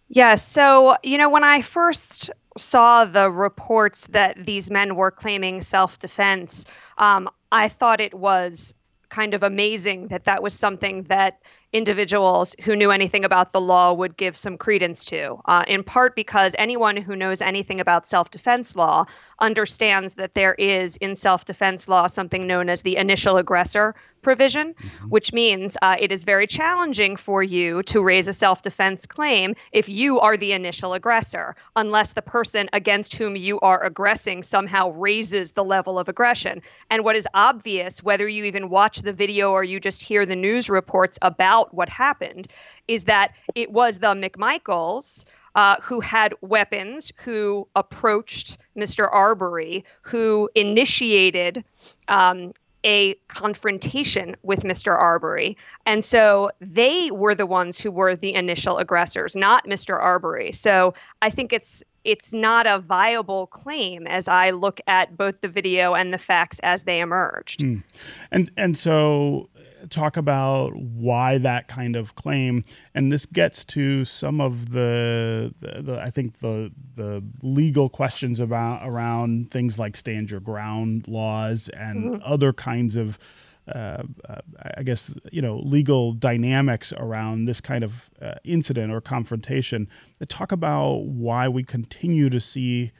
Yeah. 0.09 0.35
So, 0.35 0.95
you 1.03 1.17
know, 1.17 1.29
when 1.29 1.43
I 1.43 1.61
first 1.61 2.31
saw 2.57 3.05
the 3.05 3.29
reports 3.29 4.07
that 4.07 4.45
these 4.45 4.71
men 4.71 4.95
were 4.95 5.11
claiming 5.11 5.61
self 5.61 5.99
defense, 5.99 6.65
um, 6.97 7.29
I 7.51 7.67
thought 7.67 8.01
it 8.01 8.13
was 8.13 8.73
kind 9.09 9.33
of 9.33 9.43
amazing 9.43 10.07
that 10.09 10.25
that 10.25 10.43
was 10.43 10.53
something 10.53 11.03
that 11.03 11.41
individuals 11.71 12.55
who 12.63 12.75
knew 12.75 12.91
anything 12.91 13.23
about 13.23 13.51
the 13.53 13.61
law 13.61 13.93
would 13.93 14.17
give 14.17 14.35
some 14.35 14.57
credence 14.57 15.05
to, 15.05 15.37
uh, 15.45 15.63
in 15.67 15.81
part 15.83 16.15
because 16.15 16.53
anyone 16.57 16.97
who 16.97 17.15
knows 17.15 17.41
anything 17.41 17.79
about 17.79 18.07
self 18.07 18.31
defense 18.31 18.75
law 18.75 19.05
understands 19.39 20.15
that 20.15 20.33
there 20.33 20.53
is 20.55 20.97
in 20.97 21.15
self 21.15 21.45
defense 21.45 21.87
law 21.89 22.07
something 22.07 22.47
known 22.47 22.69
as 22.69 22.81
the 22.81 22.95
initial 22.97 23.37
aggressor 23.37 23.93
provision, 24.27 24.73
mm-hmm. 24.73 25.07
which 25.07 25.31
means 25.31 25.77
uh, 25.81 25.95
it 25.97 26.11
is 26.11 26.25
very 26.25 26.45
challenging 26.45 27.15
for 27.15 27.41
you 27.41 27.81
to 27.83 28.01
raise 28.01 28.27
a 28.27 28.33
self 28.33 28.61
defense 28.61 29.05
claim 29.05 29.55
if 29.71 29.87
you 29.87 30.19
are 30.19 30.35
the 30.35 30.51
initial 30.51 30.93
aggressor, 30.93 31.55
unless 31.77 32.11
the 32.11 32.21
person 32.21 32.67
against 32.73 33.15
whom 33.15 33.37
you 33.37 33.57
are 33.61 33.81
aggressing 33.85 34.43
somehow 34.43 34.89
raises 34.89 35.53
the 35.53 35.63
level 35.63 35.97
of 35.97 36.09
aggression. 36.09 36.61
And 36.89 37.05
what 37.05 37.15
is 37.15 37.25
obvious, 37.33 38.03
whether 38.03 38.27
you 38.27 38.43
even 38.43 38.69
watch 38.69 39.01
the 39.01 39.13
video 39.13 39.51
or 39.51 39.63
you 39.63 39.79
just 39.79 40.03
hear 40.03 40.25
the 40.25 40.35
news 40.35 40.69
reports 40.69 41.17
about 41.21 41.73
what 41.73 41.87
happened, 41.87 42.49
is 42.89 43.05
that 43.05 43.33
it 43.55 43.71
was 43.71 43.99
the 43.99 44.13
McMichaels 44.13 45.23
uh, 45.55 45.77
who 45.81 46.01
had 46.01 46.33
weapons, 46.41 47.13
who 47.23 47.65
approached 47.77 48.57
Mr. 48.75 49.07
Arbery, 49.09 49.85
who 50.01 50.49
initiated 50.53 51.63
um, 52.09 52.51
a 52.83 53.15
confrontation 53.27 54.35
with 54.43 54.61
Mr. 54.61 54.95
Arbery. 54.95 55.57
And 55.85 56.05
so 56.05 56.51
they 56.59 57.09
were 57.11 57.35
the 57.35 57.45
ones 57.45 57.79
who 57.79 57.91
were 57.91 58.15
the 58.15 58.33
initial 58.33 58.77
aggressors, 58.77 59.35
not 59.35 59.65
Mr. 59.65 59.99
Arbery. 59.99 60.51
So 60.51 60.93
I 61.21 61.29
think 61.29 61.53
it's 61.53 61.83
it's 62.03 62.31
not 62.31 62.65
a 62.65 62.79
viable 62.79 63.47
claim 63.47 64.07
as 64.07 64.29
I 64.29 64.51
look 64.51 64.79
at 64.87 65.17
both 65.17 65.41
the 65.41 65.49
video 65.49 65.93
and 65.93 66.13
the 66.13 66.17
facts 66.17 66.57
as 66.59 66.83
they 66.83 67.01
emerged. 67.01 67.59
Mm. 67.59 67.83
And 68.31 68.51
and 68.55 68.77
so 68.77 69.49
talk 69.89 70.17
about 70.17 70.75
why 70.75 71.37
that 71.37 71.67
kind 71.67 71.95
of 71.95 72.15
claim, 72.15 72.63
and 72.93 73.11
this 73.11 73.25
gets 73.25 73.63
to 73.65 74.05
some 74.05 74.41
of 74.41 74.71
the, 74.71 75.53
the, 75.59 75.81
the, 75.81 76.01
I 76.01 76.09
think 76.09 76.39
the 76.39 76.71
the 76.95 77.23
legal 77.41 77.89
questions 77.89 78.39
about 78.39 78.87
around 78.87 79.51
things 79.51 79.77
like 79.77 79.95
stand 79.95 80.31
your 80.31 80.39
ground 80.39 81.07
laws 81.07 81.69
and 81.69 82.03
mm-hmm. 82.05 82.21
other 82.23 82.53
kinds 82.53 82.95
of. 82.95 83.19
Uh, 83.67 84.03
uh, 84.29 84.39
I 84.77 84.83
guess 84.83 85.13
you 85.29 85.41
know 85.41 85.57
legal 85.57 86.13
dynamics 86.13 86.93
around 86.93 87.45
this 87.49 87.59
kind 87.59 87.83
of 87.83 88.09
uh, 88.21 88.35
incident 88.45 88.93
or 88.93 89.01
confrontation 89.01 89.89
that 90.19 90.29
talk 90.29 90.53
about 90.53 90.99
why 90.99 91.49
we 91.49 91.65
continue 91.65 92.29
to 92.29 92.39
see 92.39 92.93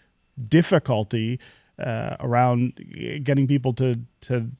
difficulty 0.49 1.39
uh, 1.79 2.17
around 2.19 2.73
getting 3.23 3.47
people 3.47 3.71
to 3.75 4.01
to 4.21 4.51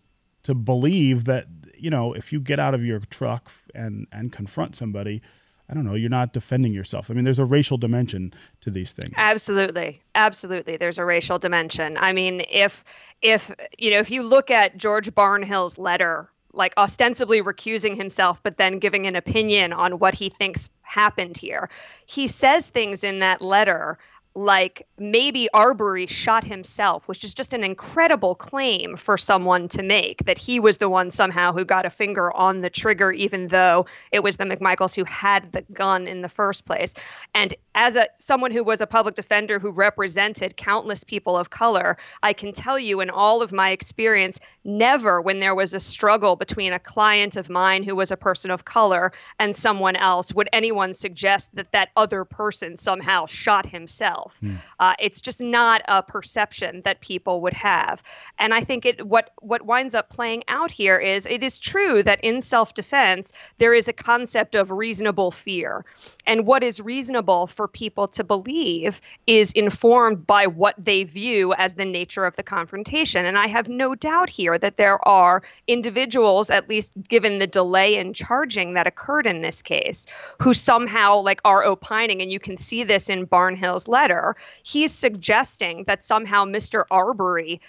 to 0.43 0.55
believe 0.55 1.25
that 1.25 1.45
you 1.79 1.89
know, 1.89 2.13
if 2.13 2.33
you 2.33 2.39
get 2.39 2.59
out 2.59 2.73
of 2.73 2.83
your 2.83 2.99
truck 2.99 3.51
and 3.73 4.07
and 4.11 4.31
confront 4.31 4.75
somebody, 4.75 5.21
I 5.69 5.73
don't 5.73 5.85
know, 5.85 5.95
you're 5.95 6.09
not 6.09 6.33
defending 6.33 6.73
yourself. 6.73 7.11
I 7.11 7.13
mean, 7.13 7.25
there's 7.25 7.39
a 7.39 7.45
racial 7.45 7.77
dimension 7.77 8.33
to 8.61 8.71
these 8.71 8.91
things. 8.91 9.13
Absolutely. 9.17 10.01
Absolutely. 10.15 10.77
There's 10.77 10.97
a 10.97 11.05
racial 11.05 11.39
dimension. 11.39 11.97
I 11.99 12.13
mean, 12.13 12.43
if 12.49 12.83
if 13.21 13.53
you 13.77 13.91
know, 13.91 13.99
if 13.99 14.09
you 14.09 14.23
look 14.23 14.49
at 14.49 14.77
George 14.77 15.13
Barnhill's 15.13 15.77
letter 15.77 16.29
like 16.53 16.73
ostensibly 16.77 17.41
recusing 17.41 17.95
himself 17.95 18.41
but 18.41 18.57
then 18.57 18.79
giving 18.79 19.05
an 19.05 19.15
opinion 19.15 19.71
on 19.71 19.99
what 19.99 20.15
he 20.15 20.29
thinks 20.29 20.71
happened 20.81 21.37
here. 21.37 21.69
He 22.05 22.27
says 22.27 22.69
things 22.69 23.03
in 23.03 23.19
that 23.19 23.41
letter 23.41 23.99
like 24.37 24.87
maybe 24.99 25.49
Arbery 25.51 26.05
shot 26.05 26.43
himself, 26.43 27.07
which 27.07 27.23
is 27.23 27.33
just 27.33 27.53
an 27.55 27.63
incredible 27.63 28.35
claim 28.35 28.95
for 28.95 29.17
someone 29.17 29.67
to 29.69 29.81
make 29.81 30.25
that 30.25 30.37
he 30.37 30.59
was 30.59 30.77
the 30.77 30.89
one 30.89 31.09
somehow 31.09 31.51
who 31.51 31.65
got 31.65 31.87
a 31.87 31.89
finger 31.89 32.31
on 32.35 32.61
the 32.61 32.69
trigger, 32.69 33.11
even 33.11 33.47
though 33.47 33.87
it 34.11 34.21
was 34.21 34.37
the 34.37 34.45
McMichaels 34.45 34.95
who 34.95 35.03
had 35.05 35.51
the 35.53 35.63
gun 35.73 36.07
in 36.07 36.21
the 36.21 36.29
first 36.29 36.65
place. 36.65 36.93
And 37.33 37.55
as 37.73 37.95
a 37.95 38.07
someone 38.13 38.51
who 38.51 38.63
was 38.63 38.79
a 38.79 38.85
public 38.85 39.15
defender 39.15 39.57
who 39.57 39.71
represented 39.71 40.55
countless 40.55 41.03
people 41.03 41.35
of 41.35 41.49
color, 41.49 41.97
I 42.21 42.33
can 42.33 42.51
tell 42.53 42.77
you 42.77 43.01
in 43.01 43.09
all 43.09 43.41
of 43.41 43.51
my 43.51 43.71
experience, 43.71 44.39
never 44.63 45.19
when 45.19 45.39
there 45.39 45.55
was 45.55 45.73
a 45.73 45.79
struggle 45.79 46.35
between 46.35 46.73
a 46.73 46.79
client 46.79 47.37
of 47.37 47.49
mine 47.49 47.81
who 47.81 47.95
was 47.95 48.11
a 48.11 48.17
person 48.17 48.51
of 48.51 48.65
color 48.65 49.11
and 49.39 49.55
someone 49.55 49.95
else 49.95 50.31
would 50.35 50.49
anyone 50.53 50.93
suggest 50.93 51.55
that 51.55 51.71
that 51.71 51.89
other 51.95 52.23
person 52.23 52.77
somehow 52.77 53.25
shot 53.25 53.65
himself 53.65 54.26
itself. 54.27 54.41
Mm. 54.41 54.57
Uh, 54.79 54.93
it's 54.99 55.21
just 55.21 55.41
not 55.41 55.81
a 55.87 56.03
perception 56.03 56.81
that 56.83 57.01
people 57.01 57.41
would 57.41 57.53
have. 57.53 58.03
And 58.39 58.53
I 58.53 58.61
think 58.61 58.85
it 58.85 59.05
what 59.07 59.31
what 59.41 59.65
winds 59.65 59.95
up 59.95 60.09
playing 60.09 60.43
out 60.47 60.71
here 60.71 60.97
is 60.97 61.25
it 61.25 61.43
is 61.43 61.59
true 61.59 62.03
that 62.03 62.19
in 62.23 62.41
self-defense 62.41 63.33
there 63.57 63.73
is 63.73 63.87
a 63.87 63.93
concept 63.93 64.55
of 64.55 64.71
reasonable 64.71 65.31
fear. 65.31 65.85
And 66.25 66.45
what 66.45 66.63
is 66.63 66.81
reasonable 66.81 67.47
for 67.47 67.67
people 67.67 68.07
to 68.09 68.23
believe 68.23 69.01
is 69.25 69.51
informed 69.53 70.25
by 70.25 70.47
what 70.47 70.75
they 70.77 71.03
view 71.03 71.53
as 71.57 71.75
the 71.75 71.85
nature 71.85 72.25
of 72.25 72.35
the 72.35 72.43
confrontation. 72.43 73.25
And 73.25 73.37
I 73.37 73.47
have 73.47 73.69
no 73.69 73.95
doubt 73.95 74.29
here 74.29 74.57
that 74.57 74.77
there 74.77 75.05
are 75.07 75.43
individuals, 75.67 76.49
at 76.49 76.69
least 76.69 76.93
given 77.07 77.39
the 77.39 77.47
delay 77.47 77.95
in 77.95 78.13
charging 78.13 78.73
that 78.73 78.87
occurred 78.87 79.27
in 79.27 79.41
this 79.41 79.61
case, 79.61 80.05
who 80.41 80.53
somehow 80.53 81.21
like 81.21 81.41
are 81.45 81.63
opining, 81.63 82.21
and 82.21 82.31
you 82.31 82.39
can 82.39 82.57
see 82.57 82.83
this 82.83 83.09
in 83.09 83.27
Barnhill's 83.27 83.87
letter 83.87 84.16
he's 84.63 84.93
suggesting 84.93 85.83
that 85.85 86.03
somehow 86.03 86.45
Mr. 86.45 86.83
Arbery 86.91 87.61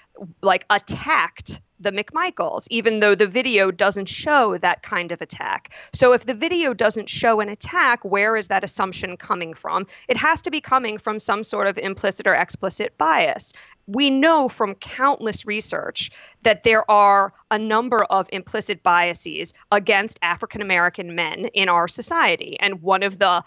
like 0.42 0.64
attacked 0.70 1.60
the 1.80 1.92
McMichaels, 1.92 2.66
even 2.70 3.00
though 3.00 3.14
the 3.14 3.26
video 3.26 3.70
doesn't 3.70 4.08
show 4.08 4.56
that 4.58 4.82
kind 4.82 5.12
of 5.12 5.20
attack. 5.20 5.72
So, 5.92 6.12
if 6.12 6.26
the 6.26 6.34
video 6.34 6.74
doesn't 6.74 7.08
show 7.08 7.40
an 7.40 7.48
attack, 7.48 8.04
where 8.04 8.36
is 8.36 8.48
that 8.48 8.64
assumption 8.64 9.16
coming 9.16 9.54
from? 9.54 9.86
It 10.08 10.16
has 10.16 10.42
to 10.42 10.50
be 10.50 10.60
coming 10.60 10.98
from 10.98 11.18
some 11.18 11.44
sort 11.44 11.68
of 11.68 11.78
implicit 11.78 12.26
or 12.26 12.34
explicit 12.34 12.96
bias. 12.98 13.52
We 13.86 14.10
know 14.10 14.48
from 14.48 14.74
countless 14.74 15.46
research 15.46 16.10
that 16.42 16.62
there 16.62 16.88
are 16.90 17.32
a 17.50 17.58
number 17.58 18.04
of 18.04 18.28
implicit 18.32 18.82
biases 18.82 19.54
against 19.72 20.18
African 20.20 20.60
American 20.60 21.14
men 21.14 21.46
in 21.54 21.68
our 21.68 21.88
society. 21.88 22.58
And 22.60 22.82
one 22.82 23.02
of 23.02 23.18
the 23.18 23.42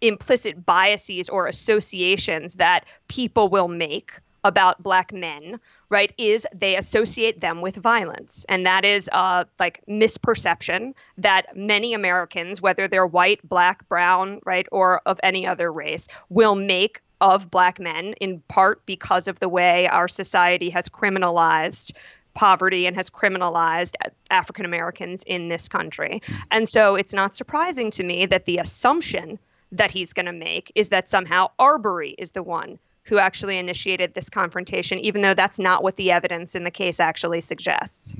implicit 0.00 0.64
biases 0.64 1.28
or 1.28 1.46
associations 1.46 2.54
that 2.54 2.84
people 3.08 3.48
will 3.48 3.68
make 3.68 4.12
about 4.44 4.80
black 4.82 5.12
men 5.12 5.58
right 5.88 6.12
is 6.16 6.46
they 6.54 6.76
associate 6.76 7.40
them 7.40 7.60
with 7.60 7.74
violence 7.76 8.46
and 8.48 8.64
that 8.64 8.84
is 8.84 9.10
uh, 9.12 9.44
like 9.58 9.80
misperception 9.88 10.94
that 11.16 11.46
many 11.56 11.92
americans 11.92 12.62
whether 12.62 12.86
they're 12.86 13.06
white 13.06 13.46
black 13.48 13.86
brown 13.88 14.38
right 14.44 14.66
or 14.70 15.02
of 15.06 15.18
any 15.24 15.44
other 15.46 15.72
race 15.72 16.06
will 16.28 16.54
make 16.54 17.00
of 17.20 17.50
black 17.50 17.80
men 17.80 18.14
in 18.20 18.40
part 18.46 18.84
because 18.86 19.26
of 19.26 19.40
the 19.40 19.48
way 19.48 19.88
our 19.88 20.06
society 20.06 20.70
has 20.70 20.88
criminalized 20.88 21.92
poverty 22.34 22.86
and 22.86 22.94
has 22.94 23.10
criminalized 23.10 23.94
African 24.30 24.64
Americans 24.64 25.24
in 25.24 25.48
this 25.48 25.68
country. 25.68 26.22
Mm. 26.24 26.42
And 26.52 26.68
so 26.68 26.94
it's 26.94 27.12
not 27.12 27.34
surprising 27.34 27.90
to 27.92 28.04
me 28.04 28.26
that 28.26 28.44
the 28.44 28.58
assumption 28.58 29.40
that 29.72 29.90
he's 29.90 30.12
going 30.12 30.26
to 30.26 30.32
make 30.32 30.72
is 30.74 30.88
that 30.90 31.08
somehow 31.08 31.48
Arbery 31.58 32.14
is 32.18 32.32
the 32.32 32.42
one 32.42 32.78
who 33.04 33.18
actually 33.18 33.56
initiated 33.56 34.14
this 34.14 34.28
confrontation, 34.28 34.98
even 34.98 35.22
though 35.22 35.34
that's 35.34 35.58
not 35.58 35.82
what 35.82 35.96
the 35.96 36.10
evidence 36.10 36.54
in 36.54 36.64
the 36.64 36.70
case 36.70 37.00
actually 37.00 37.40
suggests. 37.40 38.14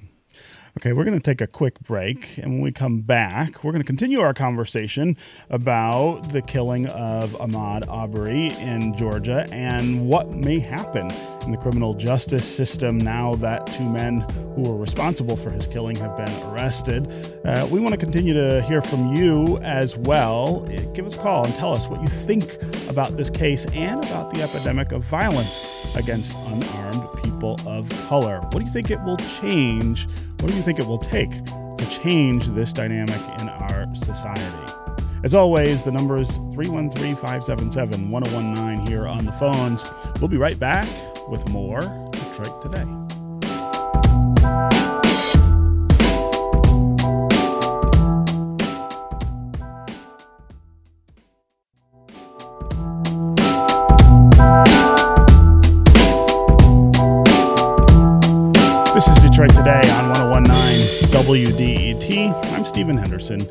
Okay, 0.78 0.92
we're 0.92 1.02
going 1.02 1.18
to 1.18 1.20
take 1.20 1.40
a 1.40 1.48
quick 1.48 1.80
break. 1.80 2.38
And 2.38 2.52
when 2.52 2.60
we 2.60 2.70
come 2.70 3.00
back, 3.00 3.64
we're 3.64 3.72
going 3.72 3.82
to 3.82 3.86
continue 3.86 4.20
our 4.20 4.32
conversation 4.32 5.16
about 5.50 6.30
the 6.30 6.40
killing 6.40 6.86
of 6.86 7.32
Ahmaud 7.32 7.88
Arbery 7.88 8.50
in 8.60 8.96
Georgia 8.96 9.44
and 9.50 10.06
what 10.06 10.30
may 10.30 10.60
happen 10.60 11.10
in 11.42 11.50
the 11.50 11.56
criminal 11.56 11.94
justice 11.94 12.46
system 12.46 12.96
now 12.96 13.34
that 13.36 13.66
two 13.66 13.88
men 13.88 14.20
who 14.54 14.70
were 14.70 14.76
responsible 14.76 15.36
for 15.36 15.50
his 15.50 15.66
killing 15.66 15.96
have 15.96 16.16
been 16.16 16.32
arrested. 16.52 17.10
Uh, 17.44 17.66
we 17.68 17.80
want 17.80 17.92
to 17.92 17.98
continue 17.98 18.32
to 18.32 18.62
hear 18.62 18.80
from 18.80 19.16
you 19.16 19.58
as 19.64 19.98
well. 19.98 20.60
Give 20.94 21.06
us 21.06 21.16
a 21.16 21.18
call 21.18 21.44
and 21.44 21.52
tell 21.56 21.72
us 21.72 21.88
what 21.88 22.00
you 22.02 22.06
think 22.06 22.56
about 22.88 23.16
this 23.16 23.30
case 23.30 23.66
and 23.74 23.98
about 24.04 24.32
the 24.32 24.42
epidemic 24.42 24.92
of 24.92 25.02
violence 25.02 25.60
against 25.96 26.36
unarmed 26.36 27.04
people 27.24 27.58
of 27.66 27.88
color. 28.06 28.38
What 28.52 28.60
do 28.60 28.64
you 28.64 28.70
think 28.70 28.92
it 28.92 29.02
will 29.02 29.16
change? 29.40 30.06
What 30.40 30.52
do 30.52 30.56
you 30.56 30.62
think 30.62 30.78
it 30.78 30.86
will 30.86 30.98
take 30.98 31.44
to 31.44 31.88
change 31.90 32.46
this 32.46 32.72
dynamic 32.72 33.20
in 33.40 33.48
our 33.48 33.92
society? 33.92 34.72
As 35.24 35.34
always, 35.34 35.82
the 35.82 35.90
number 35.90 36.16
is 36.16 36.36
313 36.52 37.16
577 37.16 38.08
1019 38.08 38.86
here 38.86 39.08
on 39.08 39.26
the 39.26 39.32
phones. 39.32 39.84
We'll 40.20 40.28
be 40.28 40.36
right 40.36 40.56
back 40.56 40.88
with 41.28 41.48
more 41.48 41.80
Detroit 42.12 42.62
Today. 42.62 42.84
This 58.94 59.08
is 59.08 59.14
Detroit 59.22 59.50
Today 59.50 59.82
on 59.90 59.97
1019 59.97 59.97
WDET. 61.28 62.32
I'm 62.54 62.64
Stephen 62.64 62.96
Henderson. 62.96 63.42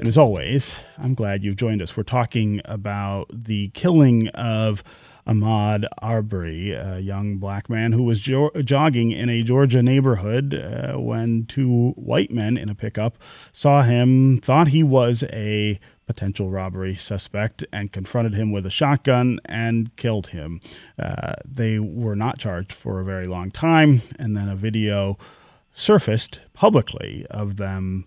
And 0.00 0.08
as 0.08 0.18
always, 0.18 0.82
I'm 0.98 1.14
glad 1.14 1.44
you've 1.44 1.54
joined 1.54 1.80
us. 1.80 1.96
We're 1.96 2.02
talking 2.02 2.60
about 2.64 3.26
the 3.32 3.68
killing 3.68 4.26
of 4.30 4.82
Ahmaud 5.28 5.84
Arbery, 6.02 6.72
a 6.72 6.98
young 6.98 7.36
black 7.36 7.70
man 7.70 7.92
who 7.92 8.02
was 8.02 8.18
jo- 8.18 8.50
jogging 8.64 9.12
in 9.12 9.28
a 9.28 9.44
Georgia 9.44 9.80
neighborhood 9.80 10.54
uh, 10.54 10.96
when 10.96 11.46
two 11.46 11.90
white 11.90 12.32
men 12.32 12.56
in 12.56 12.68
a 12.68 12.74
pickup 12.74 13.16
saw 13.52 13.82
him, 13.82 14.38
thought 14.38 14.66
he 14.66 14.82
was 14.82 15.22
a 15.32 15.78
potential 16.08 16.50
robbery 16.50 16.96
suspect, 16.96 17.64
and 17.72 17.92
confronted 17.92 18.34
him 18.34 18.50
with 18.50 18.66
a 18.66 18.70
shotgun 18.70 19.38
and 19.44 19.94
killed 19.94 20.26
him. 20.28 20.60
Uh, 20.98 21.34
they 21.44 21.78
were 21.78 22.16
not 22.16 22.40
charged 22.40 22.72
for 22.72 22.98
a 22.98 23.04
very 23.04 23.26
long 23.26 23.52
time, 23.52 24.02
and 24.18 24.36
then 24.36 24.48
a 24.48 24.56
video 24.56 25.16
surfaced 25.72 26.40
publicly 26.52 27.26
of 27.30 27.56
them 27.56 28.04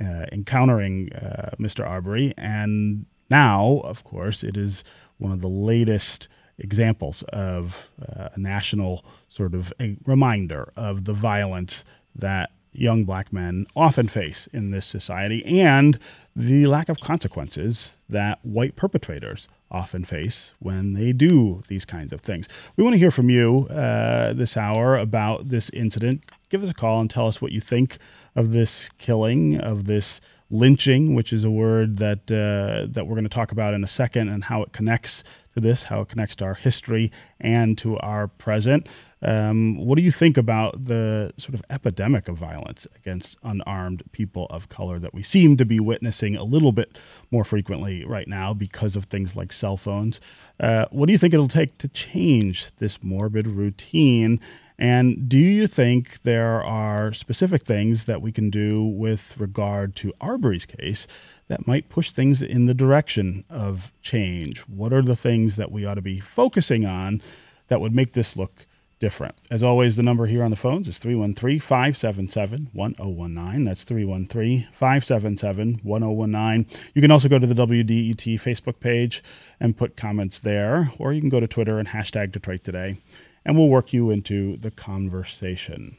uh, 0.00 0.26
encountering 0.32 1.12
uh, 1.12 1.50
Mr. 1.58 1.86
Arbery. 1.86 2.34
And 2.36 3.06
now, 3.30 3.80
of 3.84 4.04
course, 4.04 4.42
it 4.42 4.56
is 4.56 4.84
one 5.18 5.32
of 5.32 5.40
the 5.40 5.48
latest 5.48 6.28
examples 6.58 7.22
of 7.24 7.90
uh, 8.00 8.28
a 8.32 8.38
national 8.38 9.04
sort 9.28 9.54
of 9.54 9.72
a 9.80 9.96
reminder 10.04 10.72
of 10.76 11.04
the 11.04 11.12
violence 11.12 11.84
that 12.14 12.50
young 12.72 13.04
black 13.04 13.32
men 13.32 13.66
often 13.76 14.08
face 14.08 14.48
in 14.52 14.70
this 14.70 14.86
society 14.86 15.44
and 15.44 15.98
the 16.34 16.66
lack 16.66 16.88
of 16.88 17.00
consequences 17.00 17.92
that 18.08 18.38
white 18.42 18.76
perpetrators 18.76 19.48
often 19.74 20.04
face 20.04 20.54
when 20.60 20.94
they 20.94 21.12
do 21.12 21.62
these 21.68 21.84
kinds 21.84 22.12
of 22.12 22.20
things. 22.20 22.48
We 22.76 22.84
want 22.84 22.94
to 22.94 22.98
hear 22.98 23.10
from 23.10 23.28
you 23.28 23.66
uh, 23.68 24.32
this 24.32 24.56
hour 24.56 24.96
about 24.96 25.48
this 25.48 25.68
incident. 25.70 26.22
Give 26.48 26.62
us 26.62 26.70
a 26.70 26.74
call 26.74 27.00
and 27.00 27.10
tell 27.10 27.26
us 27.26 27.42
what 27.42 27.50
you 27.50 27.60
think 27.60 27.98
of 28.36 28.52
this 28.52 28.88
killing, 28.98 29.58
of 29.58 29.86
this 29.86 30.20
lynching, 30.50 31.14
which 31.14 31.32
is 31.32 31.42
a 31.42 31.50
word 31.50 31.98
that 31.98 32.30
uh, 32.30 32.86
that 32.92 33.06
we're 33.06 33.16
going 33.16 33.24
to 33.24 33.28
talk 33.28 33.50
about 33.50 33.74
in 33.74 33.82
a 33.82 33.88
second, 33.88 34.28
and 34.28 34.44
how 34.44 34.62
it 34.62 34.72
connects 34.72 35.24
to 35.54 35.60
this, 35.60 35.84
how 35.84 36.02
it 36.02 36.08
connects 36.08 36.36
to 36.36 36.44
our 36.44 36.54
history 36.54 37.10
and 37.40 37.76
to 37.78 37.98
our 37.98 38.28
present. 38.28 38.88
Um, 39.24 39.78
what 39.78 39.96
do 39.96 40.02
you 40.02 40.10
think 40.10 40.36
about 40.36 40.84
the 40.84 41.32
sort 41.38 41.54
of 41.54 41.62
epidemic 41.70 42.28
of 42.28 42.36
violence 42.36 42.86
against 42.94 43.36
unarmed 43.42 44.02
people 44.12 44.46
of 44.50 44.68
color 44.68 44.98
that 44.98 45.14
we 45.14 45.22
seem 45.22 45.56
to 45.56 45.64
be 45.64 45.80
witnessing 45.80 46.36
a 46.36 46.44
little 46.44 46.72
bit 46.72 46.98
more 47.30 47.44
frequently 47.44 48.04
right 48.04 48.28
now 48.28 48.52
because 48.52 48.96
of 48.96 49.06
things 49.06 49.34
like 49.34 49.50
cell 49.50 49.78
phones? 49.78 50.20
Uh, 50.60 50.84
what 50.90 51.06
do 51.06 51.12
you 51.12 51.18
think 51.18 51.32
it'll 51.32 51.48
take 51.48 51.78
to 51.78 51.88
change 51.88 52.70
this 52.76 53.02
morbid 53.02 53.46
routine? 53.46 54.40
And 54.78 55.28
do 55.28 55.38
you 55.38 55.66
think 55.68 56.22
there 56.22 56.62
are 56.62 57.12
specific 57.12 57.62
things 57.62 58.04
that 58.04 58.20
we 58.20 58.32
can 58.32 58.50
do 58.50 58.84
with 58.84 59.38
regard 59.38 59.94
to 59.96 60.12
Arbery's 60.20 60.66
case 60.66 61.06
that 61.48 61.66
might 61.66 61.88
push 61.88 62.10
things 62.10 62.42
in 62.42 62.66
the 62.66 62.74
direction 62.74 63.44
of 63.48 63.92
change? 64.02 64.60
What 64.62 64.92
are 64.92 65.02
the 65.02 65.16
things 65.16 65.56
that 65.56 65.70
we 65.70 65.86
ought 65.86 65.94
to 65.94 66.02
be 66.02 66.20
focusing 66.20 66.84
on 66.84 67.22
that 67.68 67.80
would 67.80 67.94
make 67.94 68.12
this 68.12 68.36
look 68.36 68.66
different? 69.04 69.34
As 69.50 69.62
always, 69.62 69.96
the 69.96 70.02
number 70.02 70.24
here 70.24 70.42
on 70.42 70.50
the 70.50 70.56
phones 70.56 70.88
is 70.88 70.98
313 70.98 71.60
577 71.60 72.70
1019. 72.72 73.64
That's 73.64 73.84
313 73.84 74.68
577 74.72 75.80
1019. 75.82 76.80
You 76.94 77.02
can 77.02 77.10
also 77.10 77.28
go 77.28 77.38
to 77.38 77.46
the 77.46 77.54
WDET 77.54 78.40
Facebook 78.40 78.80
page 78.80 79.22
and 79.60 79.76
put 79.76 79.94
comments 79.94 80.38
there, 80.38 80.90
or 80.98 81.12
you 81.12 81.20
can 81.20 81.28
go 81.28 81.40
to 81.40 81.46
Twitter 81.46 81.78
and 81.78 81.88
hashtag 81.88 82.32
Detroit 82.32 82.64
Today 82.64 82.96
and 83.44 83.58
we'll 83.58 83.68
work 83.68 83.92
you 83.92 84.10
into 84.10 84.56
the 84.56 84.70
conversation. 84.70 85.98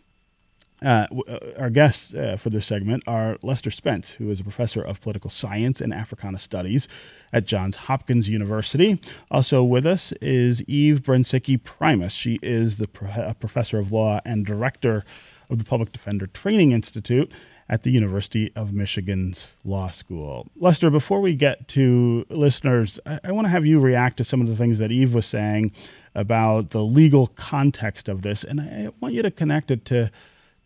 Uh, 0.86 1.08
uh, 1.28 1.39
our 1.58 1.71
guests 1.71 2.13
uh, 2.13 2.38
for 2.38 2.52
this 2.52 2.67
segment 2.67 3.02
are 3.08 3.38
Lester 3.41 3.71
Spence, 3.71 4.12
who 4.12 4.30
is 4.30 4.39
a 4.39 4.43
professor 4.43 4.82
of 4.82 5.02
political 5.02 5.32
science 5.32 5.82
and 5.82 5.91
Africana 5.91 6.38
studies 6.38 6.88
at 7.34 7.48
Johns 7.48 7.76
Hopkins 7.76 8.30
University. 8.30 9.02
Also 9.32 9.63
with 9.63 9.88
us 9.88 10.12
is 10.21 10.62
Eve 10.67 11.02
Brensike 11.02 11.63
Primus. 11.63 12.13
She 12.13 12.38
is 12.43 12.76
the 12.76 12.88
pro- 12.88 13.34
professor 13.34 13.80
of 13.80 13.91
law 13.91 14.19
and 14.26 14.45
director 14.45 15.04
of 15.50 15.58
the 15.58 15.63
Public 15.63 15.91
Defender 15.91 16.28
Training 16.28 16.71
Institute 16.71 17.32
at 17.67 17.82
the 17.82 17.89
University 17.89 18.52
of 18.56 18.71
Michigan's 18.71 19.56
Law 19.63 19.89
School. 19.89 20.48
Lester, 20.56 20.91
before 20.91 21.19
we 21.19 21.34
get 21.34 21.67
to 21.69 22.28
listeners, 22.30 23.00
I, 23.08 23.19
I 23.24 23.32
want 23.32 23.45
to 23.45 23.50
have 23.50 23.65
you 23.65 23.80
react 23.80 24.17
to 24.17 24.24
some 24.24 24.39
of 24.39 24.48
the 24.48 24.56
things 24.56 24.78
that 24.78 24.91
Eve 24.91 25.15
was 25.15 25.26
saying 25.26 25.71
about 26.13 26.69
the 26.69 26.84
legal 26.84 27.26
context 27.28 28.08
of 28.08 28.21
this, 28.21 28.43
and 28.43 28.62
I 28.62 28.89
want 29.00 29.15
you 29.15 29.24
to 29.24 29.32
connect 29.32 29.71
it 29.71 29.84
to 29.86 30.12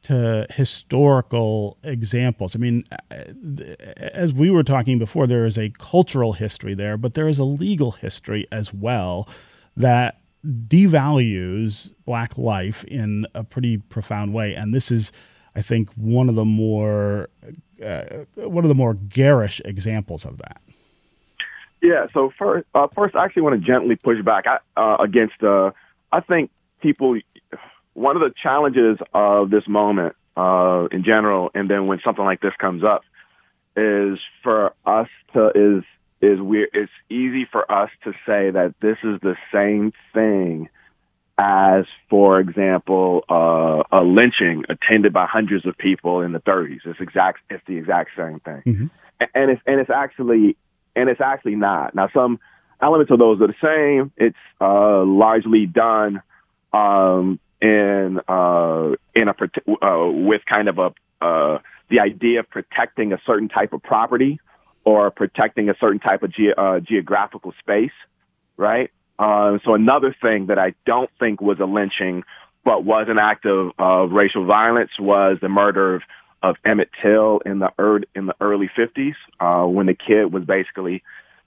to 0.04 0.48
historical 0.50 1.78
examples. 1.84 2.56
I 2.56 2.60
mean, 2.60 2.84
as 3.98 4.34
we 4.34 4.50
were 4.50 4.64
talking 4.64 4.98
before, 4.98 5.28
there 5.28 5.46
is 5.46 5.58
a 5.58 5.70
cultural 5.72 6.34
history 6.34 6.74
there, 6.74 6.98
but 6.98 7.14
there 7.14 7.28
is 7.28 7.40
a 7.40 7.44
legal 7.44 7.92
history 7.92 8.48
as 8.52 8.74
well 8.74 9.28
that 9.76 10.22
devalues 10.46 11.92
black 12.06 12.38
life 12.38 12.84
in 12.86 13.28
a 13.36 13.44
pretty 13.44 13.78
profound 13.78 14.34
way. 14.34 14.54
And 14.54 14.74
this 14.74 14.90
is, 14.90 15.12
I 15.56 15.62
think, 15.62 15.90
one 15.94 16.30
of 16.30 16.36
the 16.36 16.46
more 16.46 17.30
uh, 17.84 18.26
one 18.36 18.64
of 18.64 18.70
the 18.70 18.76
more 18.76 18.94
garish 18.94 19.62
examples 19.66 20.26
of 20.26 20.38
that. 20.38 20.62
Yeah. 21.82 22.08
So 22.14 22.32
first, 22.38 22.68
uh, 22.76 22.88
first, 22.94 23.16
I 23.16 23.26
actually 23.26 23.44
want 23.44 23.62
to 23.62 23.66
gently 23.66 23.96
push 23.96 24.22
back 24.24 24.46
uh, 24.76 24.98
against. 25.00 25.42
Uh, 25.44 25.72
I 26.12 26.22
think 26.22 26.52
people. 26.82 27.20
One 27.94 28.16
of 28.16 28.22
the 28.22 28.34
challenges 28.42 28.98
of 29.14 29.50
this 29.50 29.68
moment 29.68 30.16
uh, 30.38 30.88
in 30.92 31.04
general, 31.04 31.52
and 31.54 31.70
then 31.70 31.88
when 31.88 32.00
something 32.04 32.24
like 32.24 32.42
this 32.42 32.54
comes 32.60 32.84
up, 32.84 33.04
is 33.76 34.20
for 34.44 34.74
us 34.86 35.08
to 35.34 35.52
is 35.56 35.84
is 36.22 36.40
we. 36.40 36.68
It's 36.74 36.92
easy 37.10 37.46
for 37.46 37.70
us 37.72 37.90
to 38.04 38.14
say 38.26 38.52
that 38.52 38.76
this 38.82 38.98
is 39.04 39.20
the 39.22 39.36
same 39.54 39.94
thing 40.14 40.70
as, 41.38 41.86
for 42.10 42.40
example, 42.40 43.24
uh, 43.30 43.84
a 43.92 44.04
lynching 44.04 44.66
attended 44.68 45.14
by 45.14 45.26
hundreds 45.26 45.66
of 45.66 45.78
people 45.78 46.22
in 46.22 46.34
the 46.34 46.42
30s. 46.42 46.80
It's 46.86 47.00
exact. 47.00 47.40
It's 47.50 47.64
the 47.66 47.78
exact 47.78 48.12
same 48.18 48.40
thing, 48.42 48.62
mm-hmm. 48.66 48.88
and 49.34 49.52
it's 49.52 49.62
and 49.66 49.80
it's 49.80 49.90
actually 49.90 50.58
and 50.96 51.10
it's 51.10 51.22
actually 51.22 51.56
not. 51.56 51.96
Now, 51.96 52.10
some 52.14 52.40
elements 52.82 53.12
of 53.12 53.20
those 53.20 53.42
are 53.42 53.48
the 53.48 53.54
same. 53.62 54.12
It's 54.18 54.38
uh, 54.60 55.04
largely 55.04 55.66
done 55.66 56.22
um, 56.74 57.40
in 57.62 58.20
uh, 58.28 58.92
in 59.16 59.28
a 59.28 59.36
uh, 59.86 60.10
with 60.12 60.46
kind 60.46 60.70
of 60.70 60.80
a 60.80 60.94
uh, 61.24 61.60
the 61.90 62.00
idea 62.00 62.40
of 62.40 62.50
protecting 62.50 63.14
a 63.14 63.20
certain 63.26 63.50
type 63.50 63.74
of 63.74 63.84
property 63.84 64.40
or 64.86 65.12
protecting 65.12 65.70
a 65.70 65.76
certain 65.80 66.00
type 66.00 66.24
of 66.24 66.32
ge- 66.32 66.54
uh, 66.58 66.80
geographical 66.80 67.54
space, 67.60 67.92
right? 68.58 68.92
Um, 69.18 69.60
so 69.66 69.74
another 69.74 70.16
thing 70.22 70.48
that 70.48 70.58
I 70.58 70.74
don't 70.86 71.10
think 71.20 71.42
was 71.42 71.60
a 71.60 71.66
lynching, 71.66 72.24
but 72.64 72.86
was 72.86 73.08
an 73.10 73.20
act 73.20 73.46
of, 73.46 73.74
of 73.78 74.12
racial 74.12 74.46
violence 74.46 74.92
was 74.98 75.38
the 75.42 75.50
murder 75.50 75.96
of 75.96 76.04
of 76.42 76.56
Emmett 76.64 76.90
Till 77.02 77.40
in 77.46 77.60
the 77.60 77.72
early, 77.78 78.06
in 78.16 78.26
the 78.26 78.36
early 78.40 78.70
50s 78.70 79.16
uh, 79.40 79.68
when 79.68 79.88
the 79.88 79.94
kid 79.94 80.32
was 80.32 80.44
basically 80.46 81.04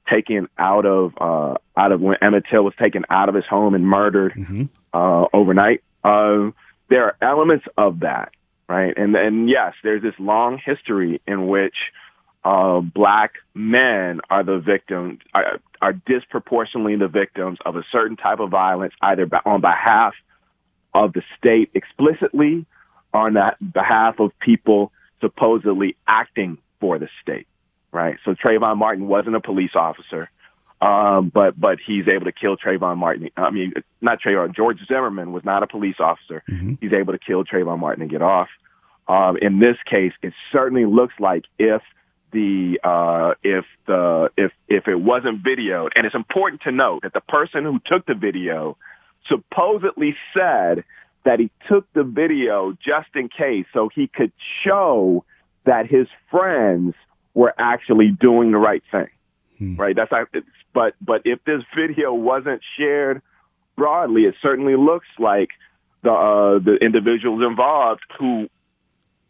taken 0.09 0.49
out 0.59 0.85
of 0.85 1.15
uh, 1.19 1.55
out 1.77 1.93
of 1.93 2.01
when 2.01 2.17
Emmett 2.21 2.45
Till 2.51 2.65
was 2.65 2.75
taken 2.79 3.05
out 3.09 3.29
of 3.29 3.35
his 3.35 3.47
home 3.47 3.75
and 3.75 3.87
murdered 3.87 4.35
mm-hmm. 4.35 4.65
uh, 4.93 5.27
overnight. 5.33 5.83
Uh, 6.05 6.51
there 6.89 7.05
are 7.05 7.17
elements 7.23 7.67
of 7.77 8.01
that, 8.01 8.33
right? 8.69 8.93
And 8.97 9.15
and 9.17 9.49
yes, 9.49 9.75
there's 9.83 10.03
this 10.03 10.15
long 10.19 10.59
history 10.59 11.21
in 11.27 11.49
which 11.49 11.77
uh, 12.45 12.81
black 12.81 13.35
men 13.55 14.21
are 14.31 14.43
the 14.43 14.59
victims 14.59 15.21
are, 15.33 15.61
are 15.81 15.93
disproportionately 15.93 16.97
the 16.97 17.09
victims 17.09 17.59
of 17.65 17.77
a 17.77 17.85
certain 17.91 18.17
type 18.17 18.41
of 18.41 18.51
violence, 18.51 18.95
either 19.01 19.29
on 19.45 19.61
behalf 19.61 20.15
of 20.95 21.13
the 21.13 21.23
state 21.39 21.71
explicitly 21.75 22.67
on 23.15 23.35
that 23.35 23.57
behalf 23.73 24.19
of 24.19 24.39
people 24.39 24.93
supposedly 25.21 25.97
acting 26.07 26.59
for 26.81 26.99
the 26.99 27.09
state, 27.23 27.47
right? 27.93 28.17
So 28.25 28.35
Trayvon 28.35 28.77
Martin 28.77 29.07
wasn't 29.07 29.37
a 29.37 29.41
police 29.41 29.75
officer, 29.75 30.31
um, 30.83 31.31
but 31.33 31.59
but 31.59 31.79
he's 31.79 32.09
able 32.09 32.25
to 32.25 32.33
kill 32.33 32.57
Trayvon 32.57 32.99
Martin. 32.99 33.31
I 33.37 33.51
mean, 33.51 33.73
not 34.01 34.21
Trayvon. 34.21 34.55
George 34.55 34.79
Zimmerman 34.89 35.33
was 35.33 35.45
not 35.45 35.63
a 35.63 35.69
police 35.69 36.01
officer. 36.01 36.43
Mm-hmm. 36.51 36.75
He's 36.81 36.93
able 36.93 37.13
to 37.13 37.21
kill 37.21 37.45
Trayvon 37.45 37.79
Martin 37.79 38.03
and 38.03 38.11
get 38.11 38.21
off. 38.21 38.49
Um, 39.07 39.37
in 39.37 39.61
this 39.61 39.77
case, 39.87 40.13
it 40.23 40.33
certainly 40.51 40.85
looks 40.85 41.15
like 41.21 41.45
if 41.57 41.83
the 42.33 42.81
uh, 42.83 43.35
if 43.45 43.65
the 43.87 44.31
if 44.37 44.51
if 44.67 44.89
it 44.89 44.97
wasn't 44.97 45.45
videoed, 45.45 45.91
and 45.95 46.05
it's 46.05 46.17
important 46.17 46.63
to 46.63 46.73
note 46.73 47.05
that 47.05 47.13
the 47.13 47.21
person 47.21 47.63
who 47.63 47.81
took 47.87 48.05
the 48.07 48.15
video 48.15 48.77
supposedly 49.29 50.17
said 50.35 50.83
that 51.25 51.39
he 51.39 51.53
took 51.69 51.87
the 51.93 52.03
video 52.03 52.77
just 52.85 53.09
in 53.15 53.29
case, 53.29 53.67
so 53.73 53.89
he 53.95 54.09
could 54.09 54.33
show 54.65 55.25
that 55.65 55.87
his 55.87 56.09
friends 56.29 56.95
were 57.35 57.55
actually 57.57 58.11
doing 58.11 58.51
the 58.51 58.59
right 58.59 58.83
thing. 58.91 59.09
Hmm. 59.59 59.77
Right? 59.77 59.95
That's 59.95 60.11
but 60.73 60.95
but 61.01 61.23
if 61.25 61.45
this 61.45 61.63
video 61.77 62.13
wasn't 62.13 62.63
shared 62.77 63.23
broadly, 63.77 64.25
it 64.25 64.35
certainly 64.43 64.77
looks 64.77 65.09
like 65.19 65.51
the 66.03 66.13
uh, 66.13 66.59
the 66.59 66.77
individuals 66.77 67.43
involved 67.43 68.03
who 68.19 68.49